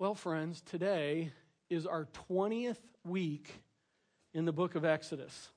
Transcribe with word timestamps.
Well, 0.00 0.14
friends, 0.14 0.60
today 0.60 1.32
is 1.68 1.84
our 1.84 2.06
20th 2.30 2.78
week 3.02 3.52
in 4.32 4.44
the 4.44 4.52
book 4.52 4.76
of 4.76 4.84
Exodus. 4.84 5.48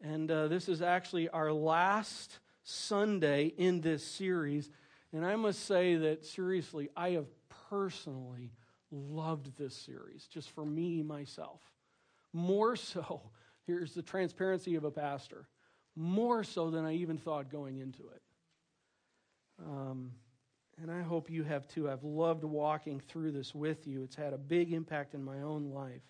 And 0.00 0.30
uh, 0.30 0.46
this 0.46 0.68
is 0.68 0.80
actually 0.80 1.28
our 1.30 1.52
last 1.52 2.38
Sunday 2.62 3.46
in 3.46 3.80
this 3.80 4.04
series. 4.04 4.70
And 5.12 5.26
I 5.26 5.34
must 5.34 5.66
say 5.66 5.96
that, 5.96 6.24
seriously, 6.24 6.88
I 6.96 7.10
have 7.10 7.26
personally 7.68 8.52
loved 8.92 9.58
this 9.58 9.74
series, 9.74 10.28
just 10.28 10.50
for 10.50 10.64
me, 10.64 11.02
myself. 11.02 11.60
More 12.32 12.76
so, 12.76 13.22
here's 13.66 13.92
the 13.92 14.02
transparency 14.02 14.76
of 14.76 14.84
a 14.84 14.92
pastor, 14.92 15.48
more 15.96 16.44
so 16.44 16.70
than 16.70 16.84
I 16.84 16.94
even 16.94 17.18
thought 17.18 17.50
going 17.50 17.78
into 17.78 18.04
it. 18.04 18.22
Um, 19.66 20.12
and 20.80 20.90
I 20.90 21.02
hope 21.02 21.30
you 21.30 21.44
have 21.44 21.66
too. 21.66 21.90
I've 21.90 22.04
loved 22.04 22.44
walking 22.44 23.00
through 23.00 23.32
this 23.32 23.54
with 23.54 23.86
you. 23.86 24.02
It's 24.02 24.16
had 24.16 24.32
a 24.32 24.38
big 24.38 24.72
impact 24.72 25.14
in 25.14 25.22
my 25.24 25.40
own 25.40 25.70
life. 25.70 26.02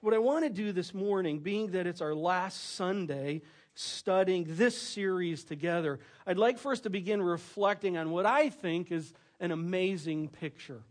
What 0.00 0.14
I 0.14 0.18
want 0.18 0.44
to 0.44 0.50
do 0.50 0.72
this 0.72 0.94
morning, 0.94 1.40
being 1.40 1.72
that 1.72 1.86
it's 1.86 2.00
our 2.00 2.14
last 2.14 2.74
Sunday 2.74 3.42
studying 3.74 4.44
this 4.48 4.80
series 4.80 5.44
together, 5.44 5.98
I'd 6.26 6.38
like 6.38 6.58
for 6.58 6.72
us 6.72 6.80
to 6.80 6.90
begin 6.90 7.20
reflecting 7.22 7.96
on 7.96 8.10
what 8.10 8.26
I 8.26 8.50
think 8.50 8.92
is 8.92 9.12
an 9.40 9.50
amazing 9.50 10.28
picture. 10.28 10.82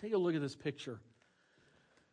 Take 0.00 0.12
a 0.12 0.18
look 0.18 0.34
at 0.34 0.40
this 0.40 0.56
picture. 0.56 1.00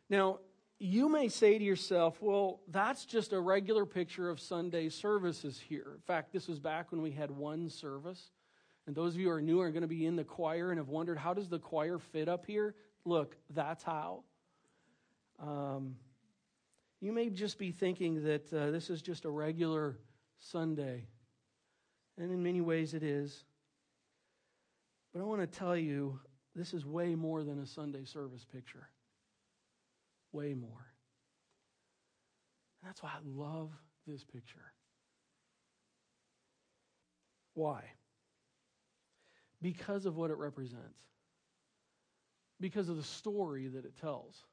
Now, 0.08 0.38
you 0.78 1.08
may 1.08 1.28
say 1.28 1.58
to 1.58 1.64
yourself, 1.64 2.20
well, 2.22 2.60
that's 2.68 3.04
just 3.04 3.32
a 3.32 3.40
regular 3.40 3.84
picture 3.84 4.30
of 4.30 4.38
Sunday 4.38 4.88
services 4.88 5.58
here. 5.58 5.92
In 5.94 6.00
fact, 6.02 6.32
this 6.32 6.46
was 6.46 6.60
back 6.60 6.92
when 6.92 7.02
we 7.02 7.10
had 7.10 7.30
one 7.30 7.68
service. 7.68 8.30
And 8.88 8.96
those 8.96 9.12
of 9.12 9.20
you 9.20 9.26
who 9.26 9.32
are 9.34 9.42
new 9.42 9.60
are 9.60 9.70
going 9.70 9.82
to 9.82 9.86
be 9.86 10.06
in 10.06 10.16
the 10.16 10.24
choir 10.24 10.70
and 10.70 10.78
have 10.78 10.88
wondered, 10.88 11.18
how 11.18 11.34
does 11.34 11.50
the 11.50 11.58
choir 11.58 11.98
fit 11.98 12.26
up 12.26 12.46
here? 12.46 12.74
Look, 13.04 13.36
that's 13.50 13.82
how. 13.82 14.24
Um, 15.38 15.96
you 16.98 17.12
may 17.12 17.28
just 17.28 17.58
be 17.58 17.70
thinking 17.70 18.24
that 18.24 18.50
uh, 18.50 18.70
this 18.70 18.88
is 18.88 19.02
just 19.02 19.26
a 19.26 19.30
regular 19.30 19.98
Sunday. 20.38 21.06
And 22.16 22.32
in 22.32 22.42
many 22.42 22.62
ways 22.62 22.94
it 22.94 23.02
is. 23.02 23.44
But 25.12 25.20
I 25.20 25.24
want 25.24 25.42
to 25.42 25.46
tell 25.46 25.76
you, 25.76 26.18
this 26.56 26.72
is 26.72 26.86
way 26.86 27.14
more 27.14 27.44
than 27.44 27.58
a 27.58 27.66
Sunday 27.66 28.06
service 28.06 28.46
picture. 28.50 28.88
Way 30.32 30.54
more. 30.54 30.94
And 32.80 32.88
that's 32.88 33.02
why 33.02 33.10
I 33.10 33.18
love 33.22 33.70
this 34.06 34.24
picture. 34.24 34.72
Why? 37.52 37.84
Because 39.60 40.06
of 40.06 40.16
what 40.16 40.30
it 40.30 40.36
represents, 40.36 41.02
because 42.60 42.88
of 42.88 42.96
the 42.96 43.02
story 43.02 43.68
that 43.68 43.84
it 43.84 43.96
tells. 44.00 44.44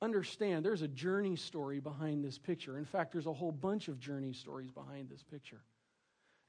Understand, 0.00 0.64
there's 0.64 0.82
a 0.82 0.88
journey 0.88 1.36
story 1.36 1.78
behind 1.78 2.24
this 2.24 2.38
picture. 2.38 2.76
In 2.76 2.84
fact, 2.84 3.12
there's 3.12 3.26
a 3.26 3.32
whole 3.32 3.52
bunch 3.52 3.88
of 3.88 4.00
journey 4.00 4.32
stories 4.32 4.70
behind 4.70 5.08
this 5.08 5.22
picture. 5.22 5.60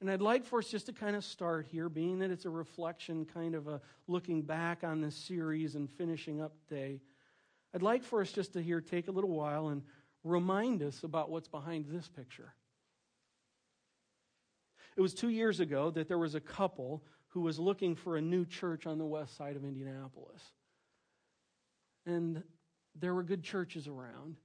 And 0.00 0.10
I'd 0.10 0.20
like 0.20 0.44
for 0.44 0.58
us 0.58 0.68
just 0.68 0.86
to 0.86 0.92
kind 0.92 1.14
of 1.14 1.24
start 1.24 1.66
here, 1.70 1.88
being 1.88 2.18
that 2.18 2.30
it's 2.30 2.44
a 2.44 2.50
reflection, 2.50 3.24
kind 3.24 3.54
of 3.54 3.68
a 3.68 3.80
looking 4.08 4.42
back 4.42 4.82
on 4.82 5.00
this 5.00 5.14
series 5.14 5.76
and 5.76 5.88
finishing 5.88 6.40
up 6.40 6.52
day. 6.68 7.00
I'd 7.72 7.82
like 7.82 8.02
for 8.02 8.20
us 8.20 8.32
just 8.32 8.52
to 8.54 8.62
here 8.62 8.80
take 8.80 9.08
a 9.08 9.12
little 9.12 9.30
while 9.30 9.68
and 9.68 9.82
remind 10.24 10.82
us 10.82 11.04
about 11.04 11.30
what's 11.30 11.48
behind 11.48 11.86
this 11.88 12.08
picture. 12.08 12.54
It 14.96 15.00
was 15.00 15.14
two 15.14 15.28
years 15.28 15.60
ago 15.60 15.90
that 15.90 16.08
there 16.08 16.18
was 16.18 16.34
a 16.34 16.40
couple 16.40 17.04
who 17.34 17.40
was 17.40 17.58
looking 17.58 17.96
for 17.96 18.16
a 18.16 18.22
new 18.22 18.44
church 18.46 18.86
on 18.86 18.96
the 18.96 19.04
west 19.04 19.36
side 19.36 19.56
of 19.56 19.64
Indianapolis. 19.64 20.40
And 22.06 22.44
there 22.94 23.12
were 23.12 23.24
good 23.24 23.42
churches 23.42 23.88
around. 23.88 24.36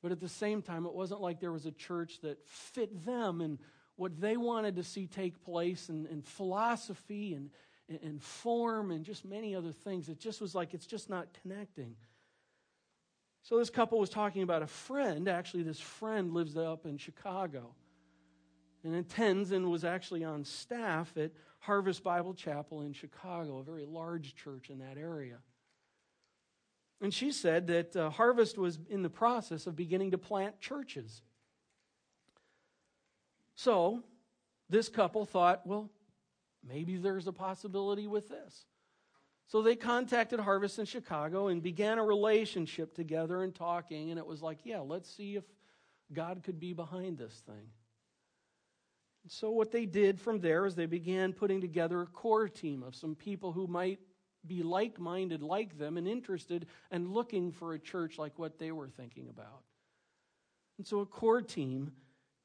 But 0.00 0.12
at 0.12 0.20
the 0.20 0.28
same 0.28 0.62
time, 0.62 0.86
it 0.86 0.94
wasn't 0.94 1.20
like 1.20 1.40
there 1.40 1.50
was 1.50 1.66
a 1.66 1.72
church 1.72 2.20
that 2.22 2.38
fit 2.46 3.04
them 3.04 3.40
and 3.40 3.58
what 3.96 4.20
they 4.20 4.36
wanted 4.36 4.76
to 4.76 4.84
see 4.84 5.08
take 5.08 5.42
place 5.44 5.88
and, 5.88 6.06
and 6.06 6.24
philosophy 6.24 7.34
and, 7.34 7.50
and, 7.88 7.98
and 8.02 8.22
form 8.22 8.92
and 8.92 9.04
just 9.04 9.24
many 9.24 9.56
other 9.56 9.72
things. 9.72 10.08
It 10.08 10.20
just 10.20 10.40
was 10.40 10.54
like 10.54 10.72
it's 10.72 10.86
just 10.86 11.10
not 11.10 11.26
connecting. 11.42 11.96
So 13.42 13.58
this 13.58 13.70
couple 13.70 13.98
was 13.98 14.10
talking 14.10 14.42
about 14.42 14.62
a 14.62 14.68
friend. 14.68 15.28
Actually, 15.28 15.64
this 15.64 15.80
friend 15.80 16.32
lives 16.32 16.56
up 16.56 16.86
in 16.86 16.96
Chicago 16.96 17.74
and 18.84 18.94
attends 18.94 19.50
and 19.50 19.70
was 19.70 19.84
actually 19.84 20.22
on 20.22 20.44
staff 20.44 21.12
at 21.16 21.32
Harvest 21.64 22.02
Bible 22.02 22.34
Chapel 22.34 22.82
in 22.82 22.92
Chicago, 22.92 23.58
a 23.58 23.62
very 23.62 23.86
large 23.86 24.34
church 24.34 24.68
in 24.68 24.80
that 24.80 24.98
area. 24.98 25.38
And 27.00 27.12
she 27.12 27.32
said 27.32 27.68
that 27.68 27.96
uh, 27.96 28.10
Harvest 28.10 28.58
was 28.58 28.78
in 28.90 29.02
the 29.02 29.08
process 29.08 29.66
of 29.66 29.74
beginning 29.74 30.10
to 30.10 30.18
plant 30.18 30.60
churches. 30.60 31.22
So, 33.56 34.02
this 34.68 34.88
couple 34.90 35.24
thought, 35.24 35.66
well, 35.66 35.90
maybe 36.66 36.96
there's 36.96 37.26
a 37.26 37.32
possibility 37.32 38.06
with 38.06 38.28
this. 38.28 38.66
So 39.46 39.62
they 39.62 39.76
contacted 39.76 40.40
Harvest 40.40 40.78
in 40.78 40.84
Chicago 40.84 41.48
and 41.48 41.62
began 41.62 41.98
a 41.98 42.04
relationship 42.04 42.94
together 42.94 43.42
and 43.42 43.54
talking. 43.54 44.10
And 44.10 44.18
it 44.18 44.26
was 44.26 44.42
like, 44.42 44.58
yeah, 44.64 44.80
let's 44.80 45.14
see 45.14 45.36
if 45.36 45.44
God 46.12 46.42
could 46.42 46.58
be 46.58 46.72
behind 46.72 47.18
this 47.18 47.42
thing. 47.46 47.68
So, 49.26 49.50
what 49.50 49.72
they 49.72 49.86
did 49.86 50.20
from 50.20 50.40
there 50.40 50.66
is 50.66 50.74
they 50.74 50.86
began 50.86 51.32
putting 51.32 51.60
together 51.60 52.02
a 52.02 52.06
core 52.06 52.48
team 52.48 52.82
of 52.82 52.94
some 52.94 53.14
people 53.14 53.52
who 53.52 53.66
might 53.66 53.98
be 54.46 54.62
like 54.62 55.00
minded 55.00 55.42
like 55.42 55.78
them 55.78 55.96
and 55.96 56.06
interested 56.06 56.66
and 56.90 57.10
looking 57.10 57.50
for 57.50 57.72
a 57.72 57.78
church 57.78 58.18
like 58.18 58.38
what 58.38 58.58
they 58.58 58.70
were 58.70 58.88
thinking 58.88 59.28
about. 59.30 59.62
And 60.76 60.86
so, 60.86 61.00
a 61.00 61.06
core 61.06 61.40
team 61.40 61.92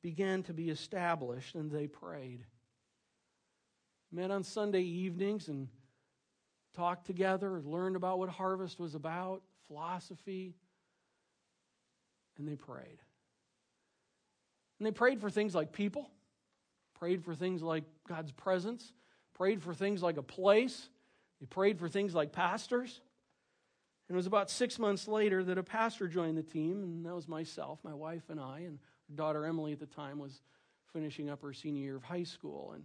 began 0.02 0.44
to 0.44 0.54
be 0.54 0.70
established 0.70 1.56
and 1.56 1.70
they 1.70 1.88
prayed. 1.88 2.46
Met 4.12 4.32
on 4.32 4.44
Sunday 4.44 4.84
evenings 4.84 5.50
and 5.50 5.68
talked 6.76 7.06
together, 7.06 7.62
learned 7.66 7.98
about 7.98 8.20
what 8.20 8.30
harvest 8.30 8.80
was 8.80 8.96
about, 8.96 9.42
philosophy, 9.68 10.56
and 12.38 12.48
they 12.48 12.56
prayed. 12.56 13.00
And 14.80 14.88
they 14.88 14.92
prayed 14.92 15.20
for 15.20 15.30
things 15.30 15.54
like 15.54 15.74
people 15.74 16.10
prayed 17.00 17.24
for 17.24 17.34
things 17.34 17.62
like 17.62 17.84
God's 18.08 18.32
presence, 18.32 18.94
prayed 19.34 19.64
for 19.64 19.74
things 19.74 20.04
like 20.04 20.18
a 20.18 20.24
place, 20.24 20.90
they 21.40 21.46
prayed 21.46 21.80
for 21.80 21.88
things 21.88 22.14
like 22.14 22.32
pastors. 22.32 23.00
And 24.08 24.16
it 24.16 24.18
was 24.18 24.28
about 24.28 24.50
six 24.50 24.80
months 24.80 25.08
later 25.08 25.44
that 25.44 25.58
a 25.58 25.64
pastor 25.64 26.08
joined 26.08 26.38
the 26.38 26.44
team, 26.44 26.84
and 26.84 27.06
that 27.06 27.14
was 27.14 27.28
myself, 27.28 27.80
my 27.84 27.94
wife, 27.94 28.24
and 28.30 28.40
I. 28.40 28.60
And 28.62 28.80
our 29.10 29.16
daughter 29.16 29.46
Emily 29.46 29.72
at 29.72 29.80
the 29.80 29.86
time 29.86 30.20
was 30.20 30.42
finishing 30.92 31.30
up 31.30 31.44
her 31.44 31.54
senior 31.54 31.84
year 31.84 31.96
of 31.96 32.04
high 32.04 32.24
school. 32.24 32.72
And 32.74 32.84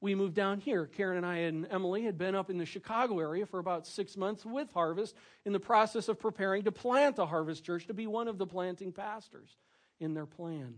we 0.00 0.14
moved 0.14 0.34
down 0.34 0.60
here. 0.60 0.86
Karen 0.86 1.18
and 1.18 1.26
I 1.26 1.36
and 1.36 1.66
Emily 1.70 2.02
had 2.02 2.18
been 2.18 2.34
up 2.34 2.50
in 2.50 2.58
the 2.58 2.66
Chicago 2.66 3.20
area 3.20 3.46
for 3.46 3.58
about 3.58 3.86
six 3.86 4.16
months 4.16 4.44
with 4.44 4.72
Harvest 4.72 5.14
in 5.44 5.52
the 5.52 5.60
process 5.60 6.08
of 6.08 6.18
preparing 6.18 6.64
to 6.64 6.72
plant 6.72 7.18
a 7.18 7.26
Harvest 7.26 7.62
Church 7.62 7.86
to 7.86 7.94
be 7.94 8.06
one 8.06 8.26
of 8.26 8.38
the 8.38 8.46
planting 8.46 8.92
pastors 8.92 9.56
in 10.00 10.14
their 10.14 10.26
plan. 10.26 10.74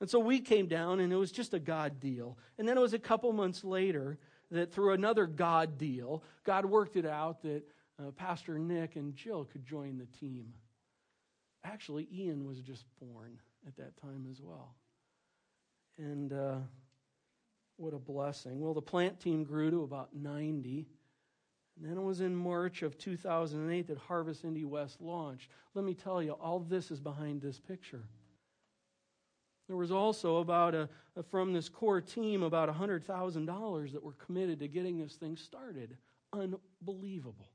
And 0.00 0.08
so 0.08 0.18
we 0.18 0.40
came 0.40 0.66
down, 0.66 1.00
and 1.00 1.12
it 1.12 1.16
was 1.16 1.32
just 1.32 1.54
a 1.54 1.58
God 1.58 1.98
deal. 2.00 2.38
And 2.56 2.68
then 2.68 2.76
it 2.76 2.80
was 2.80 2.94
a 2.94 2.98
couple 2.98 3.32
months 3.32 3.64
later 3.64 4.18
that 4.50 4.72
through 4.72 4.92
another 4.92 5.26
God 5.26 5.76
deal, 5.76 6.22
God 6.44 6.64
worked 6.64 6.96
it 6.96 7.06
out 7.06 7.42
that 7.42 7.62
uh, 7.98 8.10
Pastor 8.12 8.58
Nick 8.58 8.96
and 8.96 9.14
Jill 9.14 9.44
could 9.44 9.66
join 9.66 9.98
the 9.98 10.06
team. 10.18 10.52
Actually, 11.64 12.08
Ian 12.12 12.46
was 12.46 12.60
just 12.60 12.84
born 13.00 13.38
at 13.66 13.76
that 13.76 13.96
time 14.00 14.26
as 14.30 14.40
well. 14.40 14.76
And 15.98 16.32
uh, 16.32 16.58
what 17.76 17.92
a 17.92 17.98
blessing. 17.98 18.60
Well, 18.60 18.74
the 18.74 18.82
plant 18.82 19.20
team 19.20 19.42
grew 19.44 19.70
to 19.70 19.82
about 19.82 20.14
90. 20.14 20.86
And 21.76 21.90
then 21.90 21.96
it 21.96 22.02
was 22.02 22.20
in 22.20 22.34
March 22.34 22.82
of 22.82 22.96
2008 22.98 23.88
that 23.88 23.98
Harvest 23.98 24.44
Indy 24.44 24.64
West 24.64 25.00
launched. 25.00 25.50
Let 25.74 25.84
me 25.84 25.94
tell 25.94 26.22
you, 26.22 26.32
all 26.32 26.60
this 26.60 26.90
is 26.90 27.00
behind 27.00 27.42
this 27.42 27.58
picture. 27.58 28.04
There 29.68 29.76
was 29.76 29.92
also 29.92 30.38
about 30.38 30.74
a, 30.74 30.88
a 31.14 31.22
from 31.22 31.52
this 31.52 31.68
core 31.68 32.00
team 32.00 32.42
about 32.42 32.74
$100,000 32.74 33.92
that 33.92 34.02
were 34.02 34.14
committed 34.14 34.58
to 34.60 34.68
getting 34.68 34.98
this 34.98 35.14
thing 35.14 35.36
started. 35.36 35.96
Unbelievable. 36.32 37.50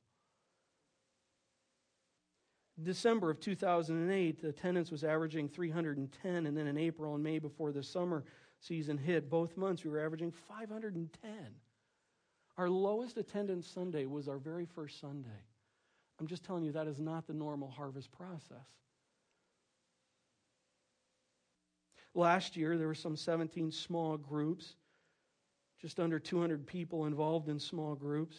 December 2.81 3.29
of 3.29 3.39
2008, 3.39 4.41
the 4.41 4.49
attendance 4.49 4.89
was 4.89 5.03
averaging 5.03 5.47
310, 5.47 6.45
and 6.47 6.57
then 6.57 6.67
in 6.67 6.77
April 6.77 7.13
and 7.13 7.23
May 7.23 7.39
before 7.39 7.71
the 7.71 7.83
summer 7.83 8.23
season 8.59 8.97
hit, 8.97 9.29
both 9.29 9.57
months 9.57 9.83
we 9.83 9.91
were 9.91 10.03
averaging 10.03 10.31
510. 10.31 11.31
Our 12.57 12.69
lowest 12.69 13.17
attendance 13.17 13.67
Sunday 13.67 14.05
was 14.05 14.27
our 14.27 14.37
very 14.37 14.65
first 14.65 14.99
Sunday. 14.99 15.29
I'm 16.19 16.27
just 16.27 16.43
telling 16.43 16.63
you, 16.63 16.71
that 16.71 16.87
is 16.87 16.99
not 16.99 17.27
the 17.27 17.33
normal 17.33 17.69
harvest 17.69 18.11
process. 18.11 18.67
Last 22.15 22.55
year, 22.55 22.77
there 22.77 22.87
were 22.87 22.93
some 22.93 23.15
17 23.15 23.71
small 23.71 24.17
groups, 24.17 24.75
just 25.81 25.99
under 25.99 26.19
200 26.19 26.65
people 26.67 27.05
involved 27.05 27.49
in 27.49 27.59
small 27.59 27.95
groups. 27.95 28.37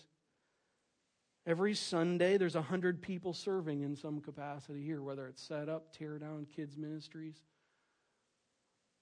Every 1.47 1.75
Sunday, 1.75 2.39
there's 2.39 2.55
100 2.55 3.03
people 3.03 3.35
serving 3.35 3.83
in 3.83 3.97
some 3.97 4.21
capacity 4.21 4.83
here, 4.83 5.03
whether 5.03 5.27
it's 5.27 5.43
set 5.43 5.69
up, 5.69 5.93
tear 5.93 6.19
down, 6.19 6.47
kids' 6.55 6.77
ministries, 6.77 7.37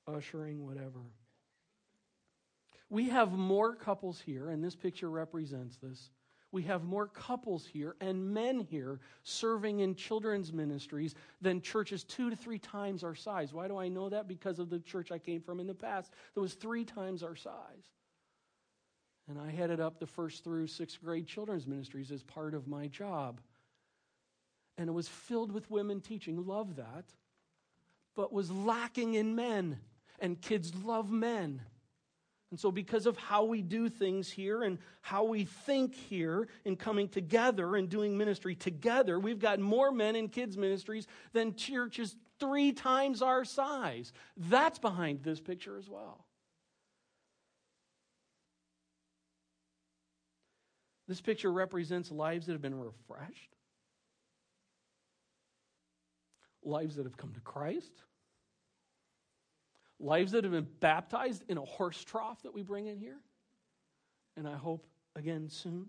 ushering, 0.09 0.67
whatever. 0.67 1.01
We 2.91 3.11
have 3.11 3.33
more 3.33 3.75
couples 3.75 4.21
here, 4.21 4.49
and 4.49 4.63
this 4.63 4.75
picture 4.75 5.09
represents 5.09 5.77
this. 5.77 6.11
We 6.53 6.63
have 6.65 6.85
more 6.85 7.07
couples 7.07 7.67
here 7.67 7.97
and 8.01 8.35
men 8.35 8.61
here 8.61 9.01
serving 9.23 9.81
in 9.81 9.95
children's 9.95 10.53
ministries 10.53 11.15
than 11.41 11.63
churches 11.63 12.05
two 12.05 12.29
to 12.29 12.37
three 12.37 12.59
times 12.59 13.03
our 13.03 13.15
size. 13.15 13.55
Why 13.55 13.69
do 13.69 13.79
I 13.79 13.89
know 13.89 14.11
that? 14.11 14.29
Because 14.29 14.59
of 14.59 14.69
the 14.69 14.79
church 14.79 15.11
I 15.11 15.19
came 15.19 15.41
from 15.41 15.61
in 15.61 15.67
the 15.67 15.75
past 15.75 16.13
that 16.35 16.41
was 16.41 16.53
three 16.53 16.85
times 16.85 17.23
our 17.23 17.37
size. 17.37 17.89
And 19.29 19.41
I 19.41 19.51
headed 19.51 19.81
up 19.81 19.99
the 19.99 20.07
first 20.07 20.45
through 20.45 20.67
sixth 20.67 21.03
grade 21.03 21.27
children's 21.27 21.67
ministries 21.67 22.13
as 22.13 22.23
part 22.23 22.53
of 22.53 22.69
my 22.69 22.87
job. 22.87 23.41
And 24.77 24.89
it 24.89 24.93
was 24.93 25.09
filled 25.09 25.53
with 25.53 25.71
women 25.71 26.03
teaching. 26.03 26.47
Love 26.47 26.77
that. 26.77 27.05
But 28.15 28.33
was 28.33 28.51
lacking 28.51 29.15
in 29.15 29.35
men. 29.35 29.79
And 30.19 30.41
kids 30.41 30.75
love 30.75 31.11
men. 31.11 31.63
And 32.53 32.61
so, 32.61 32.71
because 32.71 33.07
of 33.07 33.17
how 33.17 33.45
we 33.45 33.63
do 33.63 33.89
things 33.89 34.31
here 34.31 34.63
and 34.63 34.79
how 35.01 35.25
we 35.25 35.47
think 35.47 35.95
here 35.95 36.49
in 36.67 36.77
coming 36.77 37.09
together 37.09 37.77
and 37.77 37.89
doing 37.89 38.19
ministry 38.19 38.55
together, 38.55 39.19
we've 39.19 39.39
got 39.39 39.59
more 39.59 39.91
men 39.91 40.17
in 40.17 40.29
kids' 40.29 40.59
ministries 40.59 41.07
than 41.33 41.55
churches 41.55 42.15
three 42.39 42.73
times 42.73 43.23
our 43.23 43.47
size. 43.47 44.13
That's 44.37 44.79
behind 44.79 45.23
this 45.23 45.41
picture 45.41 45.79
as 45.79 45.89
well. 45.89 46.27
This 51.09 51.23
picture 51.23 51.51
represents 51.51 52.11
lives 52.11 52.45
that 52.47 52.53
have 52.53 52.61
been 52.61 52.79
refreshed, 52.79 53.57
lives 56.63 56.97
that 56.97 57.07
have 57.07 57.17
come 57.17 57.33
to 57.33 57.41
Christ, 57.41 58.03
lives 60.03 60.33
that 60.33 60.45
have 60.45 60.53
been 60.53 60.69
baptized 60.81 61.45
in 61.49 61.59
a 61.59 61.65
horse 61.65 62.03
trough 62.05 62.43
that 62.43 62.55
we 62.55 62.63
bring 62.63 62.87
in 62.87 62.99
here. 62.99 63.19
And 64.37 64.49
I 64.49 64.57
hope 64.57 64.87
again 65.15 65.49
soon. 65.49 65.87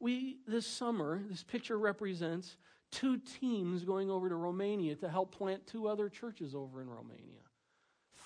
We, 0.00 0.38
this 0.48 0.66
summer, 0.66 1.22
this 1.28 1.44
picture 1.44 1.78
represents 1.78 2.56
two 2.90 3.18
teams 3.18 3.84
going 3.84 4.10
over 4.10 4.28
to 4.28 4.34
Romania 4.34 4.96
to 4.96 5.08
help 5.08 5.34
plant 5.34 5.66
two 5.66 5.86
other 5.88 6.08
churches 6.08 6.54
over 6.54 6.82
in 6.82 6.88
Romania. 6.88 7.42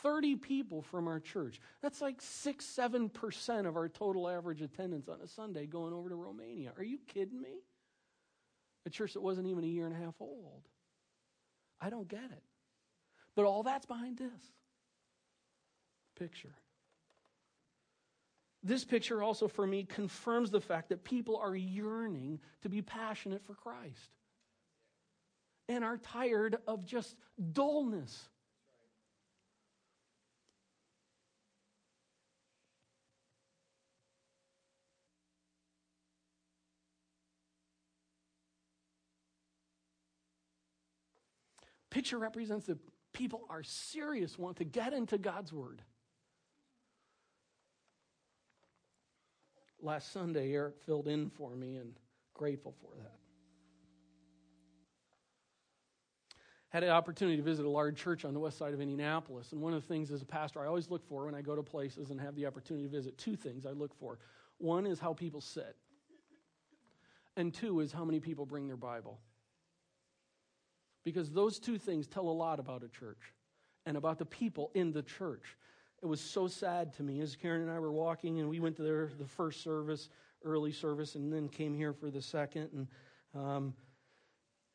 30 0.02 0.37
people 0.37 0.82
from 0.82 1.08
our 1.08 1.20
church. 1.20 1.60
That's 1.82 2.00
like 2.00 2.20
6 2.20 2.64
7% 2.64 3.66
of 3.66 3.76
our 3.76 3.88
total 3.88 4.28
average 4.28 4.62
attendance 4.62 5.08
on 5.08 5.20
a 5.20 5.26
Sunday 5.26 5.66
going 5.66 5.93
over 5.93 6.08
to 6.08 6.14
Romania. 6.14 6.72
Are 6.76 6.84
you 6.84 6.98
kidding 7.06 7.40
me? 7.40 7.60
A 8.84 8.90
church 8.90 9.14
that 9.14 9.20
wasn't 9.20 9.48
even 9.48 9.64
a 9.64 9.66
year 9.66 9.87
and 9.87 9.94
a 9.94 9.98
half 9.98 10.14
old. 10.20 10.62
I 11.81 11.90
don't 11.90 12.08
get 12.08 12.25
it. 12.25 12.43
But 13.34 13.44
all 13.44 13.62
that's 13.62 13.87
behind 13.87 14.19
this 14.19 14.52
picture. 16.19 16.55
This 18.62 18.84
picture 18.84 19.23
also, 19.23 19.46
for 19.46 19.67
me, 19.67 19.84
confirms 19.84 20.50
the 20.50 20.61
fact 20.61 20.88
that 20.88 21.05
people 21.05 21.37
are 21.37 21.55
yearning 21.55 22.40
to 22.62 22.69
be 22.69 22.82
passionate 22.82 23.44
for 23.44 23.55
Christ 23.55 24.11
and 25.69 25.84
are 25.84 25.99
tired 25.99 26.56
of 26.67 26.84
just 26.84 27.17
dullness 27.52 28.29
picture 41.96 42.19
represents 42.19 42.66
that 42.66 42.76
people 43.14 43.46
are 43.48 43.62
serious, 43.62 44.38
want 44.38 44.58
to 44.58 44.64
get 44.64 44.93
into 44.93 45.16
God's 45.16 45.50
Word. 45.50 45.81
Last 49.81 50.12
Sunday, 50.12 50.52
Eric 50.52 50.75
filled 50.84 51.08
in 51.08 51.31
for 51.31 51.56
me 51.56 51.76
and 51.76 51.94
grateful 52.34 52.75
for 52.82 52.90
that. 52.98 53.14
Had 56.69 56.82
an 56.84 56.90
opportunity 56.90 57.38
to 57.38 57.43
visit 57.43 57.64
a 57.64 57.70
large 57.70 57.96
church 57.96 58.26
on 58.26 58.34
the 58.34 58.40
west 58.40 58.58
side 58.58 58.75
of 58.75 58.82
Indianapolis. 58.82 59.52
And 59.52 59.62
one 59.62 59.72
of 59.72 59.81
the 59.81 59.88
things 59.88 60.10
as 60.10 60.20
a 60.20 60.26
pastor 60.26 60.60
I 60.60 60.66
always 60.66 60.90
look 60.90 61.08
for 61.08 61.25
when 61.25 61.34
I 61.34 61.40
go 61.40 61.56
to 61.56 61.62
places 61.62 62.10
and 62.10 62.20
have 62.20 62.34
the 62.34 62.44
opportunity 62.44 62.87
to 62.87 62.93
visit, 62.93 63.16
two 63.16 63.37
things 63.37 63.64
I 63.64 63.70
look 63.70 63.98
for. 63.98 64.19
One 64.58 64.87
is 64.87 65.00
how 65.00 65.14
people 65.14 65.40
sit, 65.40 65.76
and 67.38 67.54
two 67.54 67.81
is 67.81 67.90
how 67.90 68.04
many 68.04 68.20
people 68.20 68.44
bring 68.44 68.66
their 68.66 68.76
Bible 68.76 69.19
because 71.06 71.31
those 71.31 71.61
two 71.61 71.79
things 71.79 72.08
tell 72.08 72.29
a 72.29 72.31
lot 72.31 72.58
about 72.58 72.82
a 72.82 72.88
church 72.88 73.32
and 73.87 73.97
about 73.97 74.19
the 74.19 74.26
people 74.26 74.73
in 74.75 74.91
the 74.91 75.05
church. 75.05 75.56
It 76.03 76.06
was 76.06 76.20
so 76.20 76.49
sad 76.49 76.93
to 76.94 77.05
me 77.05 77.20
as 77.20 77.37
Karen 77.37 77.62
and 77.62 77.70
I 77.70 77.79
were 77.79 77.93
walking, 77.93 78.41
and 78.41 78.49
we 78.50 78.58
went 78.58 78.75
to 78.79 78.82
their, 78.82 79.08
the 79.17 79.25
first 79.25 79.62
service, 79.62 80.08
early 80.43 80.73
service, 80.73 81.14
and 81.14 81.32
then 81.32 81.49
came 81.49 81.75
here 81.75 81.93
for 81.93 82.11
the 82.11 82.20
second. 82.20 82.70
And, 82.73 82.88
um, 83.41 83.75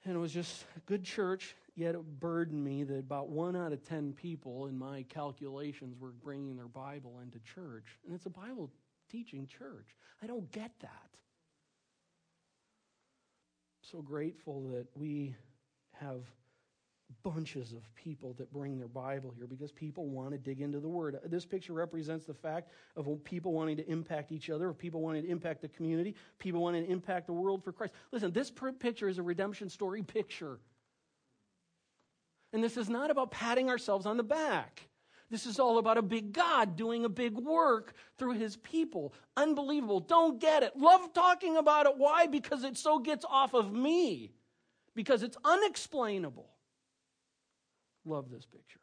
and 0.05 0.15
it 0.15 0.19
was 0.19 0.31
just 0.31 0.63
a 0.77 0.79
good 0.85 1.03
church, 1.03 1.53
yet 1.75 1.95
it 1.95 2.19
burdened 2.21 2.63
me 2.63 2.85
that 2.85 2.99
about 2.99 3.27
one 3.27 3.57
out 3.57 3.73
of 3.73 3.85
ten 3.85 4.13
people 4.13 4.67
in 4.67 4.77
my 4.77 5.03
calculations 5.09 5.97
were 5.99 6.13
bringing 6.13 6.55
their 6.55 6.69
Bible 6.69 7.19
into 7.19 7.39
church. 7.39 7.99
And 8.05 8.15
it's 8.15 8.25
a 8.25 8.29
Bible 8.29 8.71
teaching 9.11 9.47
church. 9.47 9.97
I 10.23 10.27
don't 10.27 10.49
get 10.53 10.71
that. 10.79 11.09
So 13.81 14.01
grateful 14.01 14.69
that 14.69 14.87
we 14.95 15.35
have 16.01 16.21
bunches 17.23 17.73
of 17.73 17.93
people 17.93 18.33
that 18.37 18.51
bring 18.51 18.77
their 18.77 18.87
Bible 18.87 19.33
here 19.35 19.45
because 19.45 19.71
people 19.71 20.07
want 20.07 20.31
to 20.31 20.37
dig 20.37 20.61
into 20.61 20.79
the 20.79 20.87
Word. 20.87 21.19
This 21.25 21.45
picture 21.45 21.73
represents 21.73 22.25
the 22.25 22.33
fact 22.33 22.71
of 22.95 23.07
people 23.23 23.53
wanting 23.53 23.77
to 23.77 23.89
impact 23.89 24.31
each 24.31 24.49
other, 24.49 24.69
of 24.69 24.77
people 24.77 25.01
wanting 25.01 25.23
to 25.23 25.29
impact 25.29 25.61
the 25.61 25.67
community, 25.67 26.15
people 26.39 26.61
wanting 26.61 26.85
to 26.85 26.91
impact 26.91 27.27
the 27.27 27.33
world 27.33 27.63
for 27.63 27.71
Christ. 27.71 27.93
Listen, 28.11 28.31
this 28.31 28.51
picture 28.79 29.09
is 29.09 29.17
a 29.17 29.23
redemption 29.23 29.69
story 29.69 30.01
picture. 30.01 30.59
And 32.53 32.63
this 32.63 32.77
is 32.77 32.89
not 32.89 33.11
about 33.11 33.31
patting 33.31 33.69
ourselves 33.69 34.05
on 34.05 34.17
the 34.17 34.23
back. 34.23 34.87
This 35.29 35.45
is 35.45 35.59
all 35.59 35.77
about 35.77 35.97
a 35.97 36.01
big 36.01 36.33
God 36.33 36.75
doing 36.75 37.05
a 37.05 37.09
big 37.09 37.37
work 37.37 37.93
through 38.17 38.33
his 38.33 38.57
people. 38.57 39.13
Unbelievable. 39.37 40.01
Don't 40.01 40.39
get 40.39 40.63
it. 40.63 40.75
Love 40.75 41.13
talking 41.13 41.55
about 41.55 41.85
it. 41.85 41.93
Why? 41.97 42.27
Because 42.27 42.63
it 42.63 42.77
so 42.77 42.99
gets 42.99 43.25
off 43.29 43.53
of 43.53 43.71
me 43.71 44.33
because 44.95 45.23
it's 45.23 45.37
unexplainable. 45.43 46.49
Love 48.05 48.29
this 48.29 48.45
picture. 48.45 48.79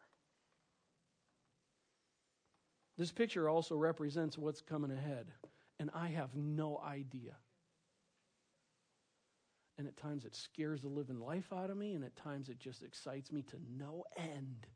This 2.96 3.12
picture 3.12 3.48
also 3.48 3.76
represents 3.76 4.36
what's 4.36 4.60
coming 4.60 4.90
ahead, 4.90 5.26
and 5.78 5.90
I 5.94 6.08
have 6.08 6.34
no 6.34 6.80
idea. 6.84 7.36
And 9.76 9.86
at 9.86 9.96
times 9.96 10.24
it 10.24 10.34
scares 10.34 10.80
the 10.80 10.88
living 10.88 11.20
life 11.20 11.52
out 11.52 11.70
of 11.70 11.76
me, 11.76 11.94
and 11.94 12.04
at 12.04 12.16
times 12.16 12.48
it 12.48 12.58
just 12.58 12.82
excites 12.82 13.30
me 13.30 13.42
to 13.42 13.56
no 13.78 14.04
end. 14.16 14.66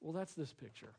Well, 0.00 0.12
that's 0.12 0.34
this 0.34 0.52
picture. 0.52 0.94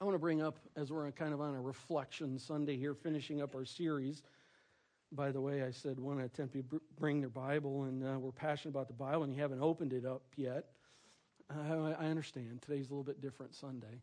I 0.00 0.04
want 0.04 0.16
to 0.16 0.20
bring 0.20 0.42
up, 0.42 0.58
as 0.74 0.90
we're 0.90 1.10
kind 1.12 1.32
of 1.32 1.40
on 1.40 1.54
a 1.54 1.60
reflection 1.60 2.36
Sunday 2.36 2.76
here, 2.76 2.94
finishing 2.94 3.40
up 3.40 3.54
our 3.54 3.64
series 3.64 4.22
by 5.14 5.30
the 5.30 5.40
way, 5.40 5.62
I 5.62 5.70
said 5.70 6.00
one 6.00 6.18
out 6.18 6.24
of 6.24 6.32
ten 6.32 6.48
people 6.48 6.80
bring 6.98 7.20
their 7.20 7.30
Bible, 7.30 7.84
and 7.84 8.04
uh, 8.04 8.18
we're 8.18 8.32
passionate 8.32 8.70
about 8.70 8.88
the 8.88 8.94
Bible, 8.94 9.22
and 9.22 9.34
you 9.34 9.40
haven't 9.40 9.60
opened 9.60 9.92
it 9.92 10.04
up 10.04 10.22
yet. 10.36 10.66
Uh, 11.50 11.92
I 11.98 12.06
understand. 12.06 12.62
Today's 12.62 12.88
a 12.88 12.90
little 12.90 13.04
bit 13.04 13.20
different 13.20 13.54
Sunday. 13.54 14.02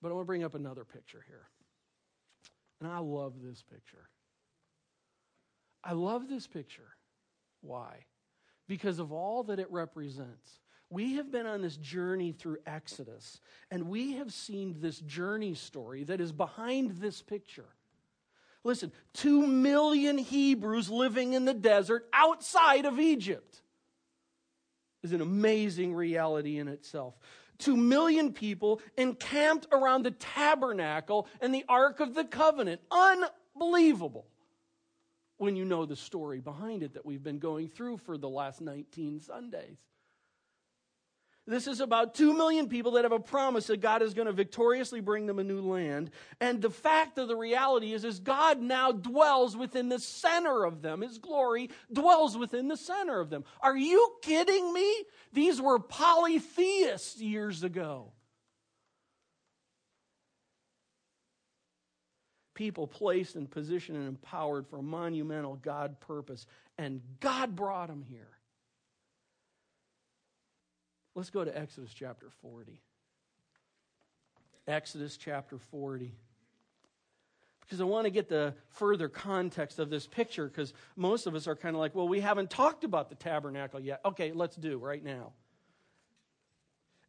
But 0.00 0.10
I 0.10 0.12
want 0.12 0.24
to 0.24 0.26
bring 0.26 0.44
up 0.44 0.54
another 0.54 0.84
picture 0.84 1.24
here. 1.26 1.48
And 2.80 2.90
I 2.90 2.98
love 2.98 3.34
this 3.42 3.62
picture. 3.62 4.08
I 5.82 5.92
love 5.92 6.28
this 6.28 6.46
picture. 6.46 6.96
Why? 7.62 8.04
Because 8.68 8.98
of 8.98 9.12
all 9.12 9.44
that 9.44 9.58
it 9.58 9.70
represents. 9.70 10.60
We 10.90 11.14
have 11.14 11.32
been 11.32 11.46
on 11.46 11.62
this 11.62 11.76
journey 11.78 12.32
through 12.32 12.58
Exodus, 12.66 13.40
and 13.70 13.88
we 13.88 14.12
have 14.12 14.32
seen 14.32 14.76
this 14.78 14.98
journey 15.00 15.54
story 15.54 16.04
that 16.04 16.20
is 16.20 16.32
behind 16.32 16.98
this 16.98 17.22
picture. 17.22 17.68
Listen, 18.64 18.92
two 19.12 19.46
million 19.46 20.16
Hebrews 20.16 20.88
living 20.90 21.34
in 21.34 21.44
the 21.44 21.54
desert 21.54 22.08
outside 22.12 22.86
of 22.86 22.98
Egypt 22.98 23.60
is 25.02 25.12
an 25.12 25.20
amazing 25.20 25.94
reality 25.94 26.58
in 26.58 26.66
itself. 26.66 27.14
Two 27.58 27.76
million 27.76 28.32
people 28.32 28.80
encamped 28.96 29.66
around 29.70 30.04
the 30.04 30.10
tabernacle 30.10 31.28
and 31.40 31.54
the 31.54 31.64
Ark 31.68 32.00
of 32.00 32.14
the 32.14 32.24
Covenant. 32.24 32.80
Unbelievable 32.90 34.26
when 35.36 35.56
you 35.56 35.64
know 35.64 35.84
the 35.84 35.96
story 35.96 36.40
behind 36.40 36.82
it 36.82 36.94
that 36.94 37.04
we've 37.04 37.22
been 37.22 37.38
going 37.38 37.68
through 37.68 37.98
for 37.98 38.16
the 38.16 38.28
last 38.28 38.60
19 38.60 39.20
Sundays. 39.20 39.76
This 41.46 41.66
is 41.66 41.80
about 41.80 42.14
2 42.14 42.32
million 42.32 42.68
people 42.68 42.92
that 42.92 43.04
have 43.04 43.12
a 43.12 43.20
promise 43.20 43.66
that 43.66 43.82
God 43.82 44.00
is 44.00 44.14
going 44.14 44.26
to 44.26 44.32
victoriously 44.32 45.00
bring 45.00 45.26
them 45.26 45.38
a 45.38 45.44
new 45.44 45.60
land. 45.60 46.10
And 46.40 46.62
the 46.62 46.70
fact 46.70 47.18
of 47.18 47.28
the 47.28 47.36
reality 47.36 47.92
is, 47.92 48.02
is 48.04 48.18
God 48.18 48.62
now 48.62 48.92
dwells 48.92 49.54
within 49.54 49.90
the 49.90 49.98
center 49.98 50.64
of 50.64 50.80
them. 50.80 51.02
His 51.02 51.18
glory 51.18 51.68
dwells 51.92 52.38
within 52.38 52.68
the 52.68 52.78
center 52.78 53.20
of 53.20 53.28
them. 53.28 53.44
Are 53.60 53.76
you 53.76 54.14
kidding 54.22 54.72
me? 54.72 55.04
These 55.34 55.60
were 55.60 55.78
polytheists 55.78 57.20
years 57.20 57.62
ago. 57.62 58.12
People 62.54 62.86
placed 62.86 63.36
in 63.36 63.48
position 63.48 63.96
and 63.96 64.08
empowered 64.08 64.66
for 64.66 64.78
a 64.78 64.82
monumental 64.82 65.56
God 65.56 66.00
purpose. 66.00 66.46
And 66.78 67.02
God 67.20 67.54
brought 67.54 67.88
them 67.88 68.02
here. 68.08 68.33
Let's 71.14 71.30
go 71.30 71.44
to 71.44 71.56
Exodus 71.56 71.92
chapter 71.94 72.26
40. 72.42 72.80
Exodus 74.66 75.16
chapter 75.16 75.58
40. 75.58 76.12
Because 77.60 77.80
I 77.80 77.84
want 77.84 78.04
to 78.04 78.10
get 78.10 78.28
the 78.28 78.54
further 78.70 79.08
context 79.08 79.78
of 79.78 79.90
this 79.90 80.06
picture, 80.06 80.46
because 80.46 80.74
most 80.96 81.26
of 81.26 81.34
us 81.34 81.46
are 81.46 81.56
kind 81.56 81.74
of 81.74 81.80
like, 81.80 81.94
well, 81.94 82.08
we 82.08 82.20
haven't 82.20 82.50
talked 82.50 82.84
about 82.84 83.08
the 83.08 83.14
tabernacle 83.14 83.80
yet. 83.80 84.00
Okay, 84.04 84.32
let's 84.32 84.56
do 84.56 84.76
right 84.78 85.02
now. 85.02 85.32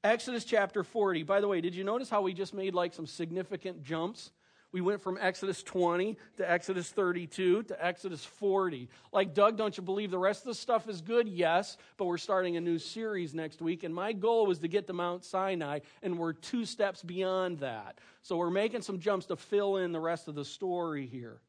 Exodus 0.04 0.46
chapter 0.46 0.84
40. 0.84 1.24
By 1.24 1.42
the 1.42 1.48
way, 1.48 1.60
did 1.60 1.76
you 1.76 1.84
notice 1.84 2.10
how 2.10 2.22
we 2.22 2.34
just 2.34 2.54
made 2.54 2.76
like 2.76 2.94
some 2.94 3.08
significant 3.08 3.84
jumps? 3.84 4.32
We 4.76 4.82
went 4.82 5.02
from 5.02 5.18
Exodus 5.22 5.64
20 5.64 6.18
to 6.36 6.52
Exodus 6.52 6.90
32 6.90 7.64
to 7.64 7.86
Exodus 7.86 8.26
40. 8.26 8.90
Like, 9.14 9.34
Doug, 9.34 9.56
don't 9.56 9.78
you 9.78 9.82
believe 9.82 10.12
the 10.12 10.20
rest 10.20 10.42
of 10.42 10.48
the 10.48 10.54
stuff 10.54 10.90
is 10.90 11.00
good? 11.00 11.30
Yes, 11.30 11.78
but 11.96 12.08
we're 12.08 12.18
starting 12.18 12.58
a 12.58 12.60
new 12.60 12.78
series 12.78 13.34
next 13.34 13.62
week, 13.62 13.86
and 13.86 13.96
my 13.96 14.12
goal 14.12 14.46
was 14.46 14.60
to 14.60 14.68
get 14.68 14.86
to 14.88 14.94
Mount 14.94 15.24
Sinai, 15.24 15.80
and 16.04 16.20
we're 16.20 16.34
two 16.34 16.66
steps 16.66 17.02
beyond 17.02 17.60
that. 17.60 18.00
So 18.22 18.36
we're 18.36 18.50
making 18.50 18.82
some 18.82 19.00
jumps 19.00 19.28
to 19.28 19.38
fill 19.38 19.78
in 19.78 19.94
the 19.94 20.00
rest 20.02 20.28
of 20.28 20.36
the 20.36 20.44
story 20.44 21.06
here. 21.06 21.40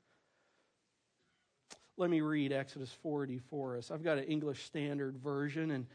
Let 1.97 2.09
me 2.09 2.21
read 2.21 2.53
Exodus 2.53 2.93
40 3.03 3.41
for 3.51 3.77
us. 3.77 3.91
I've 3.91 4.05
got 4.05 4.19
an 4.19 4.25
English 4.27 4.63
Standard 4.67 5.17
Version, 5.17 5.73
and 5.73 5.87